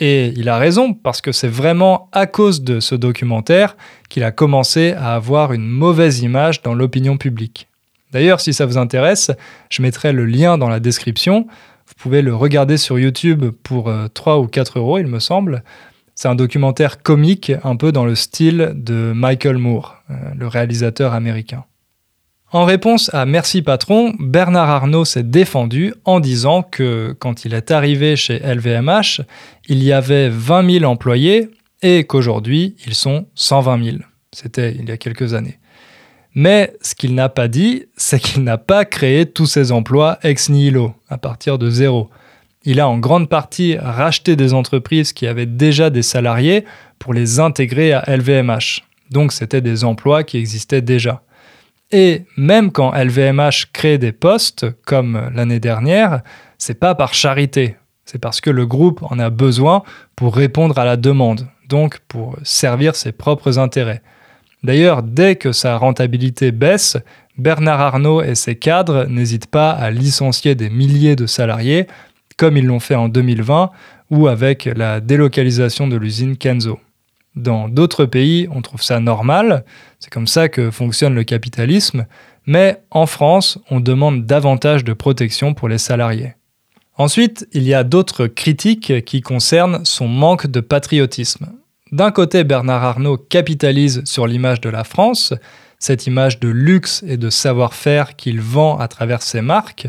Et 0.00 0.32
il 0.34 0.48
a 0.48 0.56
raison, 0.56 0.94
parce 0.94 1.20
que 1.20 1.30
c'est 1.30 1.48
vraiment 1.48 2.08
à 2.12 2.26
cause 2.26 2.62
de 2.62 2.80
ce 2.80 2.94
documentaire 2.94 3.76
qu'il 4.08 4.24
a 4.24 4.32
commencé 4.32 4.92
à 4.92 5.14
avoir 5.14 5.52
une 5.52 5.68
mauvaise 5.68 6.20
image 6.20 6.62
dans 6.62 6.72
l'opinion 6.72 7.18
publique. 7.18 7.68
D'ailleurs, 8.10 8.40
si 8.40 8.54
ça 8.54 8.64
vous 8.64 8.78
intéresse, 8.78 9.30
je 9.68 9.82
mettrai 9.82 10.12
le 10.12 10.24
lien 10.24 10.56
dans 10.56 10.70
la 10.70 10.80
description. 10.80 11.46
Vous 11.86 11.94
pouvez 11.98 12.22
le 12.22 12.34
regarder 12.34 12.78
sur 12.78 12.98
YouTube 12.98 13.44
pour 13.62 13.92
3 14.14 14.34
euh, 14.34 14.40
ou 14.40 14.46
4 14.46 14.78
euros, 14.78 14.98
il 14.98 15.06
me 15.06 15.20
semble. 15.20 15.62
C'est 16.14 16.28
un 16.28 16.34
documentaire 16.34 17.02
comique, 17.02 17.52
un 17.62 17.76
peu 17.76 17.92
dans 17.92 18.04
le 18.04 18.14
style 18.14 18.72
de 18.74 19.12
Michael 19.14 19.58
Moore, 19.58 20.02
euh, 20.10 20.14
le 20.36 20.46
réalisateur 20.46 21.12
américain. 21.12 21.64
En 22.52 22.64
réponse 22.64 23.14
à 23.14 23.26
Merci 23.26 23.62
Patron, 23.62 24.12
Bernard 24.18 24.68
Arnault 24.68 25.04
s'est 25.04 25.22
défendu 25.22 25.94
en 26.04 26.18
disant 26.18 26.64
que 26.64 27.14
quand 27.20 27.44
il 27.44 27.54
est 27.54 27.70
arrivé 27.70 28.16
chez 28.16 28.40
LVMH, 28.40 29.20
il 29.68 29.84
y 29.84 29.92
avait 29.92 30.28
20 30.28 30.78
000 30.80 30.84
employés 30.90 31.50
et 31.80 32.02
qu'aujourd'hui, 32.04 32.74
ils 32.86 32.96
sont 32.96 33.26
120 33.36 33.84
000. 33.84 33.96
C'était 34.32 34.74
il 34.74 34.88
y 34.88 34.90
a 34.90 34.96
quelques 34.96 35.32
années. 35.34 35.60
Mais 36.34 36.72
ce 36.82 36.96
qu'il 36.96 37.14
n'a 37.14 37.28
pas 37.28 37.46
dit, 37.46 37.84
c'est 37.96 38.18
qu'il 38.18 38.42
n'a 38.42 38.58
pas 38.58 38.84
créé 38.84 39.26
tous 39.26 39.46
ces 39.46 39.70
emplois 39.70 40.18
ex 40.24 40.48
nihilo, 40.48 40.94
à 41.08 41.18
partir 41.18 41.56
de 41.56 41.70
zéro. 41.70 42.10
Il 42.64 42.80
a 42.80 42.88
en 42.88 42.98
grande 42.98 43.28
partie 43.28 43.76
racheté 43.78 44.34
des 44.34 44.54
entreprises 44.54 45.12
qui 45.12 45.28
avaient 45.28 45.46
déjà 45.46 45.88
des 45.88 46.02
salariés 46.02 46.64
pour 46.98 47.14
les 47.14 47.38
intégrer 47.38 47.92
à 47.92 48.04
LVMH. 48.16 48.82
Donc 49.12 49.32
c'était 49.32 49.60
des 49.60 49.84
emplois 49.84 50.24
qui 50.24 50.36
existaient 50.36 50.82
déjà. 50.82 51.22
Et 51.92 52.24
même 52.36 52.70
quand 52.70 52.92
LVMH 52.92 53.72
crée 53.72 53.98
des 53.98 54.12
postes, 54.12 54.66
comme 54.84 55.30
l'année 55.34 55.60
dernière, 55.60 56.22
c'est 56.58 56.78
pas 56.78 56.94
par 56.94 57.14
charité. 57.14 57.76
C'est 58.04 58.20
parce 58.20 58.40
que 58.40 58.50
le 58.50 58.66
groupe 58.66 59.02
en 59.02 59.18
a 59.18 59.30
besoin 59.30 59.82
pour 60.16 60.34
répondre 60.36 60.78
à 60.78 60.84
la 60.84 60.96
demande, 60.96 61.46
donc 61.68 61.98
pour 62.08 62.36
servir 62.42 62.96
ses 62.96 63.12
propres 63.12 63.58
intérêts. 63.58 64.02
D'ailleurs, 64.62 65.02
dès 65.02 65.36
que 65.36 65.52
sa 65.52 65.76
rentabilité 65.76 66.52
baisse, 66.52 66.96
Bernard 67.38 67.80
Arnault 67.80 68.22
et 68.22 68.34
ses 68.34 68.56
cadres 68.56 69.06
n'hésitent 69.06 69.46
pas 69.46 69.70
à 69.70 69.90
licencier 69.90 70.54
des 70.54 70.68
milliers 70.68 71.16
de 71.16 71.26
salariés, 71.26 71.86
comme 72.36 72.56
ils 72.56 72.66
l'ont 72.66 72.80
fait 72.80 72.94
en 72.94 73.08
2020 73.08 73.70
ou 74.10 74.28
avec 74.28 74.64
la 74.64 75.00
délocalisation 75.00 75.88
de 75.88 75.96
l'usine 75.96 76.36
Kenzo. 76.36 76.78
Dans 77.36 77.68
d'autres 77.68 78.06
pays, 78.06 78.48
on 78.50 78.60
trouve 78.60 78.82
ça 78.82 78.98
normal, 78.98 79.64
c'est 79.98 80.12
comme 80.12 80.26
ça 80.26 80.48
que 80.48 80.70
fonctionne 80.70 81.14
le 81.14 81.24
capitalisme, 81.24 82.06
Mais 82.46 82.82
en 82.90 83.06
France, 83.06 83.58
on 83.70 83.80
demande 83.80 84.24
davantage 84.24 84.82
de 84.82 84.94
protection 84.94 85.52
pour 85.54 85.68
les 85.68 85.78
salariés. 85.78 86.34
Ensuite, 86.96 87.46
il 87.52 87.62
y 87.62 87.74
a 87.74 87.84
d'autres 87.84 88.26
critiques 88.26 89.04
qui 89.04 89.20
concernent 89.20 89.84
son 89.84 90.08
manque 90.08 90.46
de 90.46 90.60
patriotisme. 90.60 91.52
D'un 91.92 92.10
côté, 92.10 92.42
Bernard 92.42 92.82
Arnault 92.82 93.18
capitalise 93.18 94.02
sur 94.04 94.26
l'image 94.26 94.60
de 94.60 94.68
la 94.68 94.84
France, 94.84 95.34
cette 95.78 96.06
image 96.06 96.40
de 96.40 96.48
luxe 96.48 97.04
et 97.06 97.16
de 97.16 97.30
savoir-faire 97.30 98.16
qu'il 98.16 98.40
vend 98.40 98.78
à 98.78 98.88
travers 98.88 99.22
ses 99.22 99.40
marques, 99.40 99.88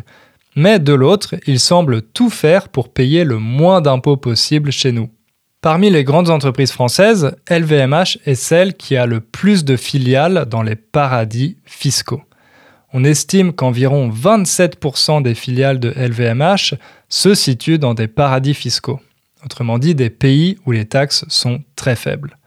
mais 0.56 0.80
de 0.80 0.94
l'autre, 0.94 1.36
il 1.48 1.60
semble 1.60 2.02
tout 2.02 2.30
faire 2.30 2.70
pour 2.70 2.90
payer 2.90 3.24
le 3.24 3.40
moins 3.40 3.82
d'impôts 3.82 4.18
possible 4.18 4.72
chez 4.72 4.92
nous. 4.92 5.10
Parmi 5.62 5.92
les 5.92 6.04
grandes 6.04 6.32
entreprises 6.32 6.72
françaises, 6.72 7.36
LVMH 7.48 8.18
est 8.26 8.34
celle 8.34 8.74
qui 8.74 8.98
a 8.98 9.06
le 9.06 9.20
plus 9.20 9.64
de 9.64 9.76
filiales 9.76 10.46
dans 10.50 10.64
les 10.64 10.76
paradis 10.76 11.58
fiscaux. 11.66 12.24
On 12.94 13.04
estime 13.04 13.54
qu'environ 13.54 14.10
27% 14.10 15.22
des 15.22 15.36
filiales 15.36 15.80
de 15.80 15.90
LVMH 15.90 16.74
se 17.10 17.36
situent 17.36 17.78
dans 17.78 17.94
des 17.94 18.08
paradis 18.08 18.56
fiscaux, 18.56 19.00
autrement 19.46 19.78
dit 19.78 19.94
des 19.94 20.10
pays 20.10 20.58
où 20.66 20.72
les 20.72 20.86
taxes 20.86 21.26
sont 21.28 21.62
très 21.76 21.96
faibles. 21.96 22.38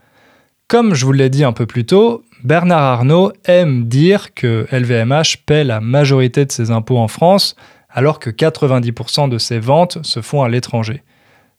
Comme 0.67 0.95
je 0.95 1.07
vous 1.07 1.13
l'ai 1.13 1.31
dit 1.31 1.45
un 1.45 1.53
peu 1.53 1.67
plus 1.67 1.87
tôt, 1.87 2.25
Bernard 2.43 2.83
Arnault 2.83 3.31
aime 3.45 3.85
dire 3.87 4.35
que 4.35 4.67
LVMH 4.73 5.45
paie 5.47 5.63
la 5.63 5.81
majorité 5.81 6.45
de 6.45 6.51
ses 6.51 6.73
impôts 6.73 6.99
en 6.99 7.07
France, 7.07 7.55
alors 7.91 8.19
que 8.19 8.31
90% 8.31 9.29
de 9.29 9.39
ses 9.39 9.61
ventes 9.61 9.99
se 10.03 10.21
font 10.21 10.43
à 10.43 10.49
l'étranger. 10.49 11.05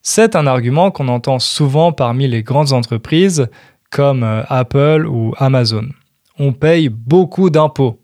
C'est 0.07 0.35
un 0.35 0.45
argument 0.45 0.91
qu'on 0.91 1.07
entend 1.07 1.39
souvent 1.39 1.91
parmi 1.91 2.27
les 2.27 2.43
grandes 2.43 2.73
entreprises 2.73 3.47
comme 3.89 4.21
euh, 4.23 4.43
Apple 4.49 5.07
ou 5.09 5.33
Amazon. 5.39 5.87
On 6.37 6.53
paye 6.53 6.89
beaucoup 6.89 7.49
d'impôts. 7.49 7.99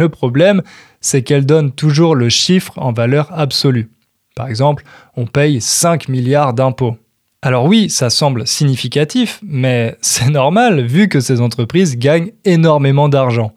Le 0.00 0.08
problème, 0.08 0.62
c'est 1.00 1.22
qu'elle 1.22 1.46
donne 1.46 1.70
toujours 1.70 2.16
le 2.16 2.28
chiffre 2.28 2.72
en 2.76 2.92
valeur 2.92 3.28
absolue. 3.32 3.88
Par 4.34 4.48
exemple, 4.48 4.82
on 5.16 5.26
paye 5.26 5.60
5 5.60 6.08
milliards 6.08 6.54
d'impôts. 6.54 6.96
Alors 7.40 7.66
oui, 7.66 7.88
ça 7.88 8.10
semble 8.10 8.44
significatif, 8.44 9.38
mais 9.44 9.96
c'est 10.00 10.30
normal 10.30 10.84
vu 10.86 11.08
que 11.08 11.20
ces 11.20 11.40
entreprises 11.40 11.96
gagnent 11.96 12.32
énormément 12.44 13.08
d'argent. 13.08 13.52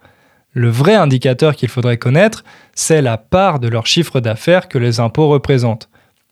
Le 0.54 0.70
vrai 0.70 0.94
indicateur 0.94 1.56
qu'il 1.56 1.70
faudrait 1.70 1.98
connaître, 1.98 2.44
c'est 2.76 3.02
la 3.02 3.18
part 3.18 3.60
de 3.60 3.68
leur 3.68 3.88
chiffre 3.88 4.20
d'affaires 4.20 4.70
que 4.70 4.78
les 4.78 5.00
impôts 5.00 5.30
représentent. 5.30 5.90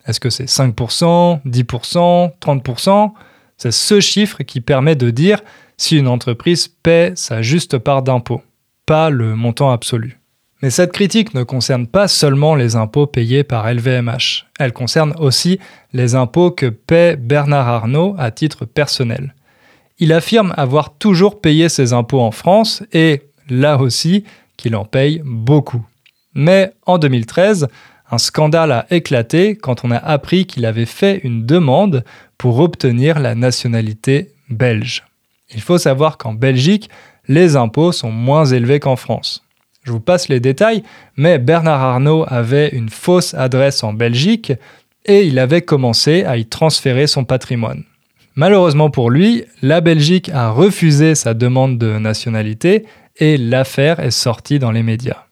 Est-ce 0.10 0.20
que 0.20 0.32
c'est 0.32 0.46
5%, 0.46 1.42
10%, 1.46 2.32
30% 2.42 3.12
C'est 3.58 3.72
ce 3.72 4.00
chiffre 4.00 4.42
qui 4.42 4.60
permet 4.60 4.96
de 4.96 5.12
dire 5.12 5.40
si 5.78 5.98
une 5.98 6.08
entreprise 6.08 6.68
paie 6.68 7.14
sa 7.16 7.44
juste 7.44 7.78
part 7.78 8.02
d'impôts, 8.02 8.42
pas 8.88 9.12
le 9.12 9.36
montant 9.36 9.70
absolu. 9.70 10.20
Mais 10.64 10.72
cette 10.72 10.94
critique 10.94 11.36
ne 11.36 11.44
concerne 11.44 11.86
pas 11.86 12.08
seulement 12.08 12.56
les 12.56 12.76
impôts 12.76 13.06
payés 13.06 13.44
par 13.44 13.72
LVMH, 13.72 14.48
elle 14.58 14.74
concerne 14.74 15.14
aussi 15.20 15.60
les 15.94 16.16
impôts 16.16 16.50
que 16.50 16.66
paie 16.66 17.16
Bernard 17.16 17.68
Arnault 17.68 18.16
à 18.18 18.32
titre 18.32 18.66
personnel. 18.66 19.36
Il 20.00 20.12
affirme 20.12 20.56
avoir 20.58 20.98
toujours 20.98 21.40
payé 21.40 21.70
ses 21.70 21.94
impôts 21.94 22.22
en 22.22 22.32
France 22.32 22.82
et, 22.94 23.22
là 23.48 23.78
aussi, 23.78 24.24
qu'il 24.58 24.76
en 24.76 24.86
paye 24.86 25.22
beaucoup. 25.24 25.86
Mais 26.34 26.74
en 26.88 26.98
2013, 26.98 27.68
un 28.12 28.18
scandale 28.18 28.72
a 28.72 28.86
éclaté 28.90 29.56
quand 29.56 29.84
on 29.86 29.92
a 29.92 29.98
appris 29.98 30.46
qu'il 30.46 30.66
avait 30.66 30.86
fait 30.86 31.22
une 31.24 31.46
demande 31.46 32.04
pour 32.38 32.60
obtenir 32.60 33.20
la 33.20 33.36
nationalité 33.36 34.32
belge. 34.50 35.04
Il 35.54 35.62
faut 35.62 35.78
savoir 35.78 36.18
qu'en 36.18 36.34
Belgique, 36.34 36.90
les 37.28 37.56
impôts 37.56 37.92
sont 37.92 38.12
moins 38.12 38.46
élevés 38.46 38.80
qu'en 38.80 38.96
France. 38.96 39.46
Je 39.84 39.92
vous 39.92 40.00
passe 40.00 40.30
les 40.30 40.40
détails, 40.40 40.84
mais 41.16 41.38
Bernard 41.40 41.82
Arnault 41.82 42.26
avait 42.28 42.70
une 42.70 42.90
fausse 42.90 43.34
adresse 43.34 43.84
en 43.84 43.94
Belgique 43.94 44.54
et 45.06 45.26
il 45.26 45.40
avait 45.40 45.62
commencé 45.62 46.24
à 46.24 46.38
y 46.38 46.46
transférer 46.46 47.08
son 47.08 47.24
patrimoine. 47.24 47.84
Malheureusement 48.36 48.90
pour 48.90 49.10
lui, 49.10 49.44
la 49.62 49.82
Belgique 49.82 50.30
a 50.30 50.50
refusé 50.50 51.16
sa 51.16 51.34
demande 51.34 51.78
de 51.78 51.98
nationalité 51.98 52.86
et 53.18 53.38
l'affaire 53.38 54.00
est 54.00 54.12
sortie 54.12 54.60
dans 54.60 54.72
les 54.72 54.84
médias. 54.84 55.26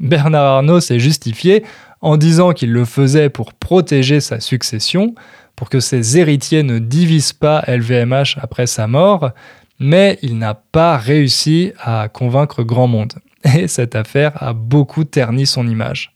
Bernard 0.00 0.44
Arnault 0.44 0.80
s'est 0.80 0.98
justifié 0.98 1.62
en 2.02 2.16
disant 2.16 2.52
qu'il 2.52 2.72
le 2.72 2.84
faisait 2.84 3.30
pour 3.30 3.54
protéger 3.54 4.20
sa 4.20 4.40
succession, 4.40 5.14
pour 5.56 5.70
que 5.70 5.80
ses 5.80 6.18
héritiers 6.18 6.62
ne 6.62 6.78
divisent 6.78 7.32
pas 7.32 7.64
LVMH 7.66 8.38
après 8.40 8.66
sa 8.66 8.86
mort, 8.86 9.30
mais 9.78 10.18
il 10.22 10.38
n'a 10.38 10.54
pas 10.54 10.96
réussi 10.98 11.72
à 11.80 12.08
convaincre 12.08 12.62
grand 12.62 12.88
monde 12.88 13.14
et 13.44 13.68
cette 13.68 13.96
affaire 13.96 14.42
a 14.42 14.52
beaucoup 14.52 15.04
terni 15.04 15.46
son 15.46 15.66
image. 15.66 16.14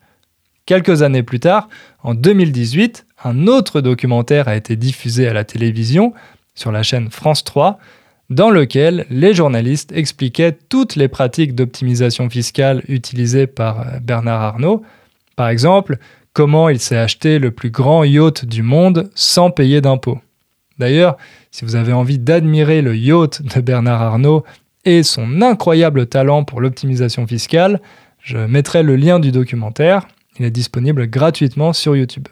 Quelques 0.64 1.02
années 1.02 1.22
plus 1.22 1.40
tard, 1.40 1.68
en 2.02 2.14
2018, 2.14 3.06
un 3.24 3.46
autre 3.46 3.80
documentaire 3.80 4.48
a 4.48 4.56
été 4.56 4.76
diffusé 4.76 5.28
à 5.28 5.32
la 5.32 5.44
télévision 5.44 6.12
sur 6.54 6.72
la 6.72 6.82
chaîne 6.82 7.10
France 7.10 7.44
3 7.44 7.78
dans 8.30 8.50
lequel 8.50 9.06
les 9.08 9.34
journalistes 9.34 9.92
expliquaient 9.92 10.56
toutes 10.68 10.96
les 10.96 11.06
pratiques 11.06 11.54
d'optimisation 11.54 12.28
fiscale 12.28 12.82
utilisées 12.88 13.46
par 13.46 14.00
Bernard 14.02 14.42
Arnault. 14.42 14.82
Par 15.36 15.48
exemple, 15.48 15.98
comment 16.32 16.68
il 16.68 16.80
s'est 16.80 16.96
acheté 16.96 17.38
le 17.38 17.50
plus 17.50 17.70
grand 17.70 18.04
yacht 18.04 18.44
du 18.44 18.62
monde 18.62 19.10
sans 19.14 19.50
payer 19.50 19.80
d'impôts. 19.80 20.18
D'ailleurs, 20.78 21.16
si 21.50 21.64
vous 21.64 21.76
avez 21.76 21.92
envie 21.92 22.18
d'admirer 22.18 22.82
le 22.82 22.96
yacht 22.96 23.42
de 23.42 23.60
Bernard 23.60 24.02
Arnault 24.02 24.44
et 24.84 25.02
son 25.02 25.40
incroyable 25.42 26.06
talent 26.06 26.44
pour 26.44 26.60
l'optimisation 26.60 27.26
fiscale, 27.26 27.80
je 28.20 28.38
mettrai 28.38 28.82
le 28.82 28.96
lien 28.96 29.18
du 29.18 29.30
documentaire. 29.30 30.06
Il 30.38 30.44
est 30.44 30.50
disponible 30.50 31.06
gratuitement 31.06 31.72
sur 31.72 31.96
YouTube. 31.96 32.28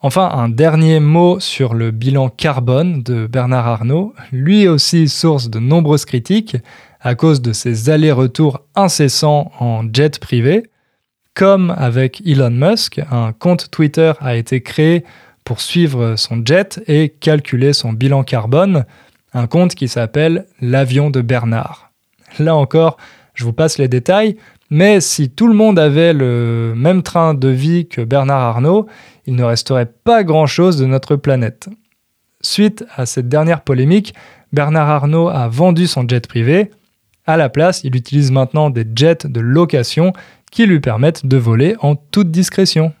Enfin, 0.00 0.30
un 0.32 0.48
dernier 0.48 1.00
mot 1.00 1.40
sur 1.40 1.74
le 1.74 1.90
bilan 1.90 2.28
carbone 2.28 3.02
de 3.02 3.26
Bernard 3.26 3.66
Arnault, 3.66 4.14
lui 4.30 4.68
aussi 4.68 5.08
source 5.08 5.50
de 5.50 5.58
nombreuses 5.58 6.04
critiques 6.04 6.56
à 7.00 7.14
cause 7.14 7.42
de 7.42 7.52
ses 7.52 7.90
allers-retours 7.90 8.60
incessants 8.74 9.50
en 9.58 9.82
jet 9.92 10.18
privé. 10.18 10.64
Comme 11.36 11.74
avec 11.76 12.22
Elon 12.26 12.48
Musk, 12.48 12.98
un 13.10 13.34
compte 13.34 13.70
Twitter 13.70 14.14
a 14.20 14.36
été 14.36 14.62
créé 14.62 15.04
pour 15.44 15.60
suivre 15.60 16.16
son 16.16 16.40
jet 16.42 16.82
et 16.86 17.10
calculer 17.10 17.74
son 17.74 17.92
bilan 17.92 18.24
carbone, 18.24 18.86
un 19.34 19.46
compte 19.46 19.74
qui 19.74 19.86
s'appelle 19.86 20.46
L'avion 20.62 21.10
de 21.10 21.20
Bernard. 21.20 21.90
Là 22.38 22.56
encore, 22.56 22.96
je 23.34 23.44
vous 23.44 23.52
passe 23.52 23.76
les 23.76 23.86
détails, 23.86 24.38
mais 24.70 25.02
si 25.02 25.28
tout 25.28 25.46
le 25.46 25.52
monde 25.52 25.78
avait 25.78 26.14
le 26.14 26.72
même 26.74 27.02
train 27.02 27.34
de 27.34 27.48
vie 27.48 27.86
que 27.86 28.00
Bernard 28.00 28.40
Arnault, 28.40 28.86
il 29.26 29.36
ne 29.36 29.44
resterait 29.44 29.92
pas 30.04 30.24
grand-chose 30.24 30.78
de 30.78 30.86
notre 30.86 31.16
planète. 31.16 31.68
Suite 32.40 32.86
à 32.96 33.04
cette 33.04 33.28
dernière 33.28 33.60
polémique, 33.60 34.14
Bernard 34.54 34.88
Arnault 34.88 35.28
a 35.28 35.48
vendu 35.48 35.86
son 35.86 36.08
jet 36.08 36.26
privé. 36.26 36.70
À 37.26 37.36
la 37.36 37.50
place, 37.50 37.82
il 37.84 37.94
utilise 37.94 38.30
maintenant 38.30 38.70
des 38.70 38.86
jets 38.94 39.26
de 39.26 39.40
location 39.40 40.14
qui 40.56 40.64
lui 40.64 40.80
permettent 40.80 41.26
de 41.26 41.36
voler 41.36 41.76
en 41.80 41.96
toute 41.96 42.30
discrétion. 42.30 42.94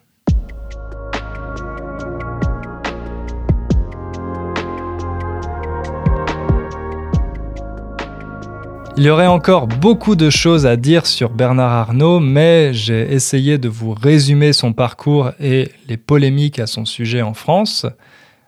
Il 8.98 9.04
y 9.04 9.08
aurait 9.08 9.26
encore 9.26 9.68
beaucoup 9.68 10.16
de 10.16 10.28
choses 10.28 10.66
à 10.66 10.76
dire 10.76 11.06
sur 11.06 11.30
Bernard 11.30 11.72
Arnault, 11.72 12.20
mais 12.20 12.74
j'ai 12.74 13.10
essayé 13.10 13.56
de 13.56 13.70
vous 13.70 13.94
résumer 13.94 14.52
son 14.52 14.74
parcours 14.74 15.30
et 15.40 15.72
les 15.88 15.96
polémiques 15.96 16.58
à 16.58 16.66
son 16.66 16.84
sujet 16.84 17.22
en 17.22 17.32
France. 17.32 17.86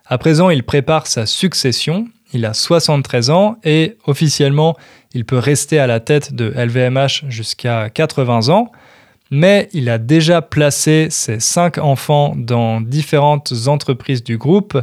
À 0.05 0.19
présent, 0.19 0.51
il 0.51 0.65
prépare 0.65 1.07
sa 1.07 1.25
succession. 1.25 2.09
Il 2.35 2.45
a 2.45 2.53
73 2.53 3.31
ans 3.31 3.57
et 3.65 3.97
officiellement, 4.05 4.77
il 5.15 5.25
peut 5.25 5.39
rester 5.39 5.79
à 5.79 5.87
la 5.87 5.99
tête 5.99 6.35
de 6.35 6.53
LVMH 6.55 7.31
jusqu'à 7.31 7.89
80 7.89 8.51
ans. 8.51 8.71
Mais 9.31 9.69
il 9.73 9.91
a 9.91 9.99
déjà 9.99 10.43
placé 10.43 11.09
ses 11.11 11.41
cinq 11.41 11.79
enfants 11.79 12.35
dans 12.37 12.81
différentes 12.81 13.53
entreprises 13.67 14.25
du 14.25 14.39
groupe 14.39 14.79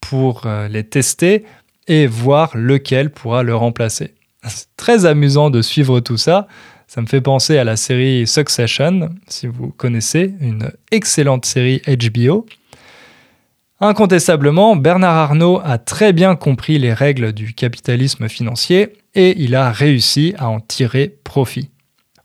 pour 0.00 0.42
euh, 0.46 0.68
les 0.68 0.84
tester 0.84 1.44
et 1.88 2.06
voir 2.06 2.56
lequel 2.56 3.10
pourra 3.10 3.42
le 3.42 3.56
remplacer. 3.56 4.14
C'est 4.46 4.68
très 4.76 5.04
amusant 5.04 5.50
de 5.50 5.62
suivre 5.62 6.00
tout 6.00 6.16
ça. 6.16 6.46
Ça 6.86 7.02
me 7.02 7.06
fait 7.06 7.20
penser 7.20 7.58
à 7.58 7.64
la 7.64 7.76
série 7.76 8.26
Succession, 8.26 9.10
si 9.26 9.46
vous 9.46 9.70
connaissez, 9.70 10.34
une 10.40 10.70
excellente 10.90 11.44
série 11.44 11.82
HBO. 11.86 12.46
Incontestablement, 13.80 14.74
Bernard 14.74 15.16
Arnault 15.16 15.60
a 15.64 15.78
très 15.78 16.12
bien 16.12 16.34
compris 16.34 16.78
les 16.78 16.92
règles 16.92 17.32
du 17.32 17.52
capitalisme 17.52 18.28
financier 18.28 18.94
et 19.14 19.40
il 19.40 19.54
a 19.54 19.70
réussi 19.70 20.34
à 20.38 20.48
en 20.48 20.60
tirer 20.60 21.14
profit. 21.24 21.70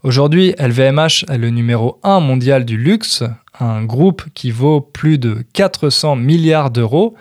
Aujourd'hui, 0.04 0.54
LVMH 0.60 1.26
est 1.30 1.38
le 1.38 1.50
numéro 1.50 2.00
1 2.04 2.20
mondial 2.20 2.66
du 2.66 2.78
luxe, 2.78 3.24
un 3.60 3.84
groupe 3.84 4.24
qui 4.34 4.52
vaut 4.52 4.82
plus 4.82 5.18
de 5.18 5.44
400 5.54 6.18
milliards 6.18 6.72
d'euros, 6.72 7.16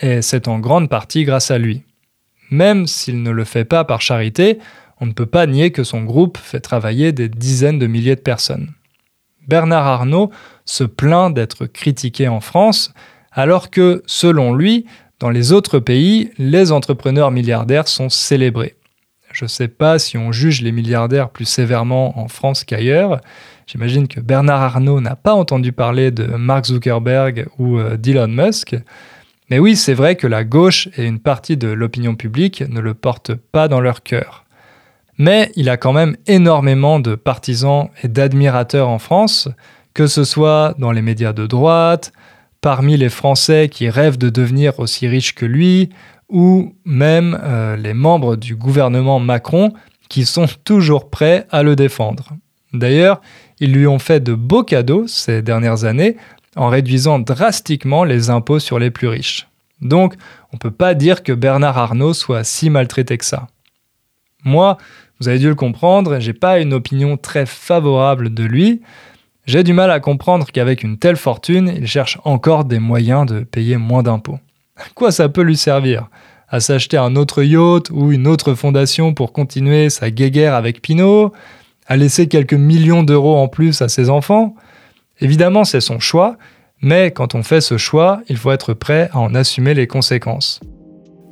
et 0.00 0.22
c'est 0.22 0.48
en 0.48 0.58
grande 0.58 0.88
partie 0.88 1.24
grâce 1.24 1.50
à 1.50 1.58
lui 1.58 1.82
même 2.50 2.86
s'il 2.86 3.22
ne 3.22 3.30
le 3.30 3.44
fait 3.44 3.64
pas 3.64 3.84
par 3.84 4.00
charité, 4.00 4.58
on 5.00 5.06
ne 5.06 5.12
peut 5.12 5.26
pas 5.26 5.46
nier 5.46 5.70
que 5.70 5.84
son 5.84 6.02
groupe 6.02 6.36
fait 6.36 6.60
travailler 6.60 7.12
des 7.12 7.28
dizaines 7.28 7.78
de 7.78 7.86
milliers 7.86 8.16
de 8.16 8.20
personnes. 8.20 8.72
Bernard 9.48 9.86
Arnault 9.86 10.30
se 10.66 10.84
plaint 10.84 11.32
d'être 11.32 11.66
critiqué 11.66 12.28
en 12.28 12.40
France, 12.40 12.92
alors 13.32 13.70
que, 13.70 14.02
selon 14.06 14.52
lui, 14.52 14.86
dans 15.20 15.30
les 15.30 15.52
autres 15.52 15.78
pays, 15.78 16.30
les 16.38 16.72
entrepreneurs 16.72 17.30
milliardaires 17.30 17.88
sont 17.88 18.08
célébrés. 18.08 18.76
Je 19.32 19.44
ne 19.44 19.48
sais 19.48 19.68
pas 19.68 19.98
si 19.98 20.18
on 20.18 20.32
juge 20.32 20.60
les 20.60 20.72
milliardaires 20.72 21.30
plus 21.30 21.44
sévèrement 21.44 22.18
en 22.18 22.28
France 22.28 22.64
qu'ailleurs. 22.64 23.20
J'imagine 23.66 24.08
que 24.08 24.20
Bernard 24.20 24.62
Arnault 24.62 25.00
n'a 25.00 25.14
pas 25.14 25.34
entendu 25.34 25.72
parler 25.72 26.10
de 26.10 26.24
Mark 26.24 26.66
Zuckerberg 26.66 27.46
ou 27.58 27.78
euh, 27.78 27.96
d'Elon 27.96 28.26
Musk. 28.26 28.76
Mais 29.48 29.58
oui, 29.58 29.76
c'est 29.76 29.94
vrai 29.94 30.16
que 30.16 30.26
la 30.26 30.44
gauche 30.44 30.88
et 30.96 31.04
une 31.04 31.20
partie 31.20 31.56
de 31.56 31.68
l'opinion 31.68 32.16
publique 32.16 32.64
ne 32.68 32.80
le 32.80 32.94
portent 32.94 33.34
pas 33.34 33.68
dans 33.68 33.80
leur 33.80 34.02
cœur. 34.02 34.44
Mais 35.18 35.52
il 35.54 35.68
a 35.68 35.76
quand 35.76 35.92
même 35.92 36.16
énormément 36.26 36.98
de 36.98 37.14
partisans 37.14 37.90
et 38.02 38.08
d'admirateurs 38.08 38.88
en 38.88 38.98
France, 38.98 39.48
que 39.94 40.06
ce 40.06 40.24
soit 40.24 40.74
dans 40.78 40.92
les 40.92 41.02
médias 41.02 41.32
de 41.32 41.46
droite, 41.46 42.12
parmi 42.60 42.96
les 42.96 43.08
Français 43.08 43.68
qui 43.68 43.88
rêvent 43.88 44.18
de 44.18 44.30
devenir 44.30 44.78
aussi 44.80 45.06
riches 45.08 45.34
que 45.34 45.46
lui, 45.46 45.90
ou 46.30 46.74
même 46.84 47.38
euh, 47.42 47.76
les 47.76 47.94
membres 47.94 48.36
du 48.36 48.56
gouvernement 48.56 49.18
Macron 49.18 49.72
qui 50.08 50.24
sont 50.24 50.46
toujours 50.64 51.10
prêts 51.10 51.46
à 51.50 51.62
le 51.62 51.76
défendre. 51.76 52.30
D'ailleurs, 52.72 53.20
ils 53.58 53.72
lui 53.72 53.86
ont 53.86 53.98
fait 53.98 54.20
de 54.20 54.34
beaux 54.34 54.64
cadeaux 54.64 55.06
ces 55.06 55.42
dernières 55.42 55.84
années 55.84 56.16
en 56.56 56.68
réduisant 56.68 57.18
drastiquement 57.18 58.04
les 58.04 58.30
impôts 58.30 58.58
sur 58.58 58.78
les 58.78 58.90
plus 58.90 59.08
riches. 59.08 59.48
Donc, 59.80 60.14
on 60.52 60.56
ne 60.56 60.58
peut 60.58 60.70
pas 60.70 60.94
dire 60.94 61.22
que 61.22 61.32
Bernard 61.32 61.78
Arnault 61.78 62.14
soit 62.14 62.44
si 62.44 62.70
maltraité 62.70 63.16
que 63.18 63.24
ça. 63.24 63.46
Moi, 64.44 64.78
vous 65.20 65.28
avez 65.28 65.38
dû 65.38 65.48
le 65.48 65.54
comprendre, 65.54 66.18
j'ai 66.18 66.32
pas 66.32 66.60
une 66.60 66.72
opinion 66.72 67.16
très 67.16 67.46
favorable 67.46 68.32
de 68.32 68.44
lui. 68.44 68.80
J'ai 69.46 69.62
du 69.62 69.72
mal 69.72 69.90
à 69.90 70.00
comprendre 70.00 70.46
qu'avec 70.50 70.82
une 70.82 70.98
telle 70.98 71.16
fortune, 71.16 71.72
il 71.76 71.86
cherche 71.86 72.18
encore 72.24 72.64
des 72.64 72.78
moyens 72.78 73.26
de 73.26 73.40
payer 73.40 73.76
moins 73.76 74.02
d'impôts. 74.02 74.38
quoi 74.94 75.12
ça 75.12 75.28
peut 75.28 75.42
lui 75.42 75.56
servir? 75.56 76.08
À 76.48 76.60
s'acheter 76.60 76.96
un 76.96 77.14
autre 77.16 77.42
yacht 77.42 77.90
ou 77.90 78.10
une 78.10 78.26
autre 78.26 78.54
fondation 78.54 79.14
pour 79.14 79.32
continuer 79.32 79.88
sa 79.88 80.10
guéguerre 80.10 80.54
avec 80.54 80.82
Pinot 80.82 81.32
À 81.86 81.96
laisser 81.96 82.26
quelques 82.26 82.54
millions 82.54 83.02
d'euros 83.02 83.36
en 83.36 83.48
plus 83.48 83.82
à 83.82 83.88
ses 83.88 84.10
enfants? 84.10 84.54
Évidemment, 85.20 85.64
c'est 85.64 85.80
son 85.80 86.00
choix, 86.00 86.36
mais 86.82 87.10
quand 87.10 87.34
on 87.34 87.42
fait 87.42 87.60
ce 87.60 87.76
choix, 87.76 88.22
il 88.28 88.36
faut 88.36 88.50
être 88.52 88.74
prêt 88.74 89.10
à 89.12 89.20
en 89.20 89.34
assumer 89.34 89.74
les 89.74 89.86
conséquences. 89.86 90.60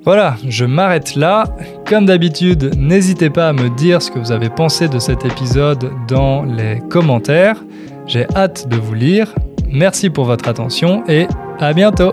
Voilà, 0.05 0.37
je 0.47 0.65
m'arrête 0.65 1.17
là. 1.17 1.45
Comme 1.87 2.07
d'habitude, 2.07 2.75
n'hésitez 2.79 3.31
pas 3.31 3.49
à 3.49 3.53
me 3.53 3.69
dire 3.71 4.01
ce 4.01 4.11
que 4.11 4.19
vous 4.19 4.33
avez 4.33 4.49
pensé 4.49 4.89
de 4.89 4.99
cet 4.99 5.25
épisode 5.25 5.91
dans 6.07 6.45
les 6.45 6.81
commentaires. 6.89 7.63
J'ai 8.07 8.27
hâte 8.35 8.69
de 8.69 8.77
vous 8.77 8.95
lire. 8.95 9.35
Merci 9.71 10.09
pour 10.09 10.25
votre 10.25 10.49
attention 10.49 11.03
et 11.09 11.27
à 11.59 11.73
bientôt 11.73 12.13